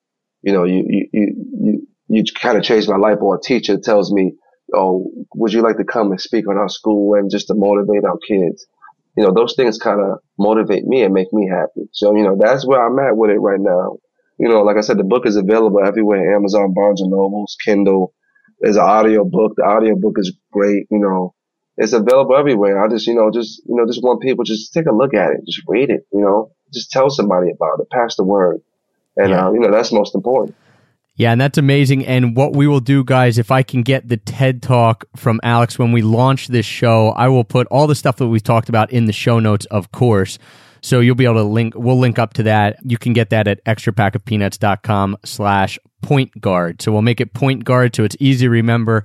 you 0.42 0.52
know, 0.52 0.64
you, 0.64 0.84
you, 0.88 1.08
you, 1.12 1.88
you, 2.08 2.24
kind 2.40 2.56
of 2.56 2.64
changed 2.64 2.88
my 2.88 2.96
life 2.96 3.18
or 3.20 3.36
a 3.36 3.40
teacher 3.40 3.78
tells 3.78 4.12
me, 4.12 4.34
Oh, 4.74 5.10
would 5.34 5.52
you 5.52 5.62
like 5.62 5.78
to 5.78 5.84
come 5.84 6.10
and 6.10 6.20
speak 6.20 6.48
on 6.48 6.58
our 6.58 6.68
school 6.68 7.14
and 7.14 7.30
just 7.30 7.48
to 7.48 7.54
motivate 7.54 8.04
our 8.04 8.18
kids? 8.26 8.66
You 9.16 9.24
know, 9.24 9.32
those 9.32 9.54
things 9.56 9.78
kind 9.78 10.00
of 10.00 10.18
motivate 10.38 10.84
me 10.84 11.02
and 11.02 11.14
make 11.14 11.32
me 11.32 11.48
happy. 11.48 11.88
So, 11.92 12.14
you 12.14 12.22
know, 12.22 12.36
that's 12.38 12.66
where 12.66 12.84
I'm 12.84 12.98
at 12.98 13.16
with 13.16 13.30
it 13.30 13.38
right 13.38 13.60
now. 13.60 13.96
You 14.38 14.48
know, 14.48 14.62
like 14.62 14.76
I 14.76 14.82
said, 14.82 14.98
the 14.98 15.04
book 15.04 15.26
is 15.26 15.36
available 15.36 15.80
everywhere. 15.84 16.36
Amazon, 16.36 16.74
Barnes 16.74 17.00
and 17.00 17.10
Nobles, 17.10 17.56
Kindle. 17.64 18.14
There's 18.60 18.76
an 18.76 18.82
audio 18.82 19.24
book. 19.24 19.54
The 19.56 19.64
audio 19.64 19.96
book 19.96 20.14
is 20.18 20.36
great. 20.52 20.86
You 20.90 20.98
know, 21.00 21.34
it's 21.76 21.92
available 21.92 22.36
everywhere. 22.36 22.82
I 22.84 22.88
just, 22.88 23.06
you 23.06 23.14
know, 23.14 23.30
just, 23.32 23.62
you 23.66 23.76
know, 23.76 23.86
just 23.86 24.02
want 24.02 24.22
people 24.22 24.44
just 24.44 24.72
take 24.74 24.86
a 24.86 24.94
look 24.94 25.14
at 25.14 25.30
it. 25.32 25.40
Just 25.46 25.62
read 25.66 25.90
it, 25.90 26.06
you 26.12 26.20
know, 26.20 26.52
just 26.72 26.90
tell 26.90 27.08
somebody 27.08 27.50
about 27.50 27.80
it. 27.80 27.90
Pass 27.90 28.16
the 28.16 28.24
word. 28.24 28.58
And, 29.18 29.30
yeah. 29.30 29.46
uh, 29.46 29.52
you 29.52 29.60
know, 29.60 29.70
that's 29.70 29.92
most 29.92 30.14
important. 30.14 30.56
Yeah, 31.16 31.32
and 31.32 31.40
that's 31.40 31.58
amazing. 31.58 32.06
And 32.06 32.36
what 32.36 32.54
we 32.54 32.68
will 32.68 32.78
do, 32.78 33.02
guys, 33.02 33.38
if 33.38 33.50
I 33.50 33.64
can 33.64 33.82
get 33.82 34.08
the 34.08 34.16
TED 34.16 34.62
talk 34.62 35.04
from 35.16 35.40
Alex 35.42 35.76
when 35.76 35.90
we 35.90 36.00
launch 36.00 36.46
this 36.46 36.64
show, 36.64 37.08
I 37.08 37.26
will 37.26 37.42
put 37.42 37.66
all 37.72 37.88
the 37.88 37.96
stuff 37.96 38.16
that 38.16 38.28
we've 38.28 38.42
talked 38.42 38.68
about 38.68 38.92
in 38.92 39.06
the 39.06 39.12
show 39.12 39.40
notes, 39.40 39.66
of 39.66 39.90
course. 39.90 40.38
So 40.80 41.00
you'll 41.00 41.16
be 41.16 41.24
able 41.24 41.34
to 41.34 41.42
link, 41.42 41.74
we'll 41.76 41.98
link 41.98 42.20
up 42.20 42.34
to 42.34 42.44
that. 42.44 42.78
You 42.84 42.98
can 42.98 43.14
get 43.14 43.30
that 43.30 43.48
at 43.48 43.64
extrapackofpeanuts.com 43.64 45.16
slash 45.24 45.76
point 46.02 46.40
guard. 46.40 46.80
So 46.80 46.92
we'll 46.92 47.02
make 47.02 47.20
it 47.20 47.34
point 47.34 47.64
guard 47.64 47.96
so 47.96 48.04
it's 48.04 48.16
easy 48.20 48.46
to 48.46 48.50
remember. 48.50 49.04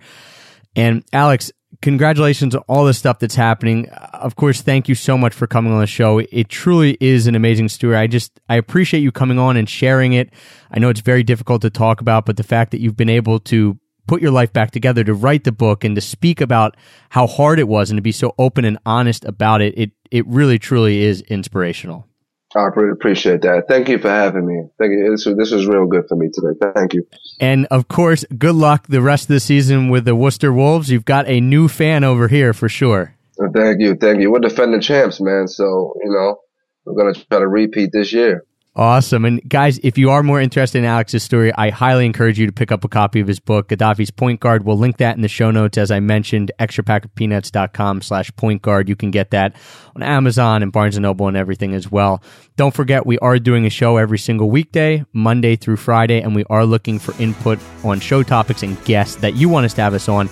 And 0.76 1.04
Alex, 1.14 1.52
congratulations 1.82 2.56
on 2.56 2.62
all 2.68 2.86
the 2.86 2.94
stuff 2.94 3.20
that's 3.20 3.36
happening. 3.36 3.90
Of 3.90 4.36
course, 4.36 4.62
thank 4.62 4.88
you 4.88 4.96
so 4.96 5.18
much 5.18 5.34
for 5.34 5.48
coming 5.48 5.74
on 5.74 5.80
the 5.80 5.88
show. 5.88 6.20
It 6.20 6.50
truly 6.50 6.98
is 7.00 7.28
an 7.28 7.36
amazing 7.36 7.70
story. 7.70 7.96
I 7.96 8.08
just, 8.08 8.40
I 8.50 8.56
appreciate 8.56 9.02
you 9.02 9.12
coming 9.12 9.40
on 9.40 9.58
and 9.58 9.68
sharing 9.68 10.14
it. 10.14 10.32
I 10.72 10.80
know 10.80 10.90
it's 10.90 11.02
very 11.02 11.24
difficult 11.24 11.62
to 11.64 11.70
talk 11.70 12.02
about, 12.02 12.26
but 12.26 12.38
the 12.38 12.44
fact 12.44 12.72
that 12.72 12.80
you've 12.80 12.98
been 12.98 13.10
able 13.10 13.40
to 13.42 13.78
put 14.08 14.22
your 14.22 14.32
life 14.32 14.52
back 14.52 14.72
together 14.72 15.04
to 15.04 15.14
write 15.14 15.44
the 15.44 15.52
book 15.52 15.84
and 15.84 15.96
to 15.96 16.02
speak 16.02 16.42
about 16.42 16.76
how 17.10 17.28
hard 17.28 17.60
it 17.60 17.68
was 17.68 17.90
and 17.90 17.98
to 17.98 18.02
be 18.02 18.12
so 18.12 18.34
open 18.38 18.66
and 18.66 18.78
honest 18.86 19.26
about 19.26 19.62
it, 19.62 19.74
it, 19.78 19.92
it 20.12 20.28
really 20.28 20.60
truly 20.60 21.04
is 21.04 21.22
inspirational. 21.22 22.08
I 22.56 22.66
really 22.76 22.92
appreciate 22.92 23.42
that. 23.42 23.66
Thank 23.68 23.90
you 23.90 23.98
for 23.98 24.10
having 24.10 24.46
me. 24.46 24.68
Thank 24.78 24.92
you. 24.92 25.10
This 25.12 25.26
this 25.38 25.52
was 25.52 25.66
real 25.66 25.88
good 25.88 26.08
for 26.08 26.16
me 26.16 26.30
today. 26.32 26.72
Thank 26.76 26.94
you. 26.94 27.08
And 27.40 27.66
of 27.72 27.88
course, 27.88 28.26
good 28.38 28.56
luck 28.56 28.88
the 28.88 29.02
rest 29.02 29.24
of 29.24 29.30
the 29.30 29.40
season 29.40 29.90
with 29.90 30.06
the 30.06 30.16
Worcester 30.16 30.54
Wolves. 30.54 30.90
You've 30.90 31.06
got 31.06 31.28
a 31.28 31.42
new 31.42 31.68
fan 31.68 32.04
over 32.04 32.28
here 32.28 32.54
for 32.54 32.70
sure. 32.70 33.16
Thank 33.56 33.82
you. 33.82 33.96
Thank 33.96 34.22
you. 34.22 34.32
We're 34.32 34.40
defending 34.40 34.82
champs, 34.82 35.20
man. 35.20 35.48
So, 35.48 35.96
you 36.04 36.12
know, 36.12 36.38
we're 36.86 36.96
going 36.96 37.14
to 37.14 37.26
try 37.26 37.40
to 37.40 37.48
repeat 37.48 37.92
this 37.92 38.14
year. 38.14 38.46
Awesome. 38.76 39.24
And 39.24 39.48
guys, 39.48 39.78
if 39.84 40.00
you 40.00 40.10
are 40.10 40.24
more 40.24 40.42
interested 40.42 40.80
in 40.80 40.86
Alex's 40.86 41.22
story, 41.22 41.54
I 41.54 41.70
highly 41.70 42.08
encourage 42.08 42.40
you 42.40 42.48
to 42.48 42.52
pick 42.52 42.72
up 42.72 42.84
a 42.84 42.88
copy 42.88 43.20
of 43.20 43.28
his 43.28 43.40
book, 43.40 43.68
Gaddafi's 43.68 44.10
Point 44.10 44.40
Guard. 44.40 44.66
We'll 44.66 44.80
link 44.80 44.98
that 44.98 45.16
in 45.16 45.22
the 45.22 45.28
show 45.28 45.52
notes. 45.52 45.78
As 45.78 45.92
I 45.92 46.00
mentioned, 46.00 46.52
extrapackofpeanuts.com 46.60 48.02
slash 48.02 48.36
point 48.36 48.64
guard. 48.64 48.90
You 48.90 48.96
can 48.96 49.12
get 49.12 49.30
that 49.30 49.56
on 49.96 50.02
Amazon 50.02 50.64
and 50.64 50.72
Barnes 50.72 50.96
and 50.96 51.04
Noble 51.04 51.28
and 51.28 51.38
everything 51.38 51.76
as 51.76 51.92
well. 51.92 52.24
Don't 52.56 52.74
forget, 52.74 53.06
we 53.06 53.20
are 53.20 53.38
doing 53.38 53.68
a 53.68 53.70
show 53.70 53.98
every 53.98 54.18
single 54.18 54.50
weekday, 54.50 55.06
Monday 55.14 55.56
through 55.56 55.78
Friday, 55.78 56.22
and 56.22 56.34
we 56.34 56.44
are 56.50 56.66
looking 56.66 56.98
for 56.98 57.14
input 57.22 57.60
on 57.84 58.00
show 58.00 58.24
topics 58.24 58.64
and 58.64 58.84
guests 58.86 59.18
that 59.18 59.36
you 59.36 59.50
want 59.50 59.68
us 59.68 59.76
to 59.76 59.82
have 59.82 59.94
us 59.94 60.10
on. 60.10 60.30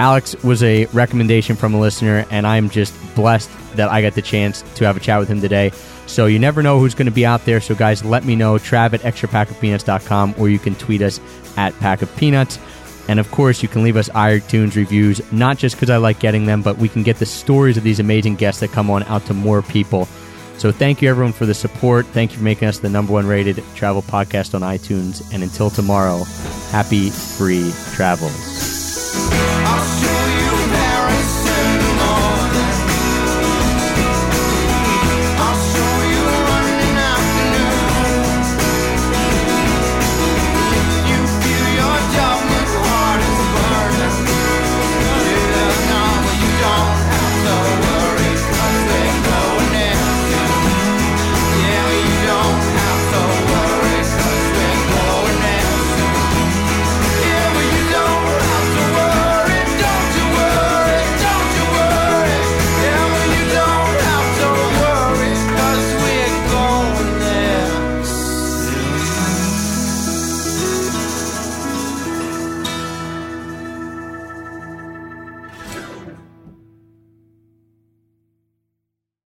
Alex 0.00 0.34
was 0.42 0.64
a 0.64 0.86
recommendation 0.86 1.54
from 1.54 1.74
a 1.74 1.80
listener, 1.80 2.26
and 2.32 2.44
I'm 2.44 2.70
just 2.70 2.92
blessed 3.14 3.48
that 3.76 3.88
I 3.88 4.02
got 4.02 4.14
the 4.14 4.22
chance 4.22 4.62
to 4.74 4.84
have 4.84 4.96
a 4.96 5.00
chat 5.00 5.20
with 5.20 5.28
him 5.28 5.40
today. 5.40 5.70
So 6.06 6.26
you 6.26 6.38
never 6.38 6.62
know 6.62 6.78
who's 6.78 6.94
going 6.94 7.06
to 7.06 7.12
be 7.12 7.26
out 7.26 7.44
there. 7.44 7.60
So 7.60 7.74
guys, 7.74 8.04
let 8.04 8.24
me 8.24 8.36
know. 8.36 8.56
Trav 8.56 8.92
at 8.92 9.00
extrapackofpeanuts.com 9.00 10.34
or 10.38 10.48
you 10.48 10.58
can 10.58 10.74
tweet 10.74 11.02
us 11.02 11.20
at 11.56 11.78
Pack 11.80 12.02
of 12.02 12.14
Peanuts. 12.16 12.58
And 13.08 13.20
of 13.20 13.30
course, 13.30 13.62
you 13.62 13.68
can 13.68 13.82
leave 13.82 13.96
us 13.96 14.08
iTunes 14.10 14.76
reviews, 14.76 15.20
not 15.32 15.58
just 15.58 15.76
because 15.76 15.90
I 15.90 15.98
like 15.98 16.20
getting 16.20 16.46
them, 16.46 16.62
but 16.62 16.78
we 16.78 16.88
can 16.88 17.02
get 17.02 17.16
the 17.18 17.26
stories 17.26 17.76
of 17.76 17.84
these 17.84 18.00
amazing 18.00 18.36
guests 18.36 18.60
that 18.60 18.72
come 18.72 18.90
on 18.90 19.02
out 19.04 19.26
to 19.26 19.34
more 19.34 19.62
people. 19.62 20.06
So 20.56 20.72
thank 20.72 21.02
you 21.02 21.10
everyone 21.10 21.32
for 21.32 21.46
the 21.46 21.54
support. 21.54 22.06
Thank 22.06 22.32
you 22.32 22.38
for 22.38 22.44
making 22.44 22.68
us 22.68 22.78
the 22.78 22.88
number 22.88 23.12
one 23.12 23.26
rated 23.26 23.62
travel 23.74 24.02
podcast 24.02 24.54
on 24.54 24.62
iTunes. 24.62 25.22
And 25.34 25.42
until 25.42 25.68
tomorrow, 25.68 26.24
happy 26.70 27.10
free 27.10 27.72
travels. 27.92 28.73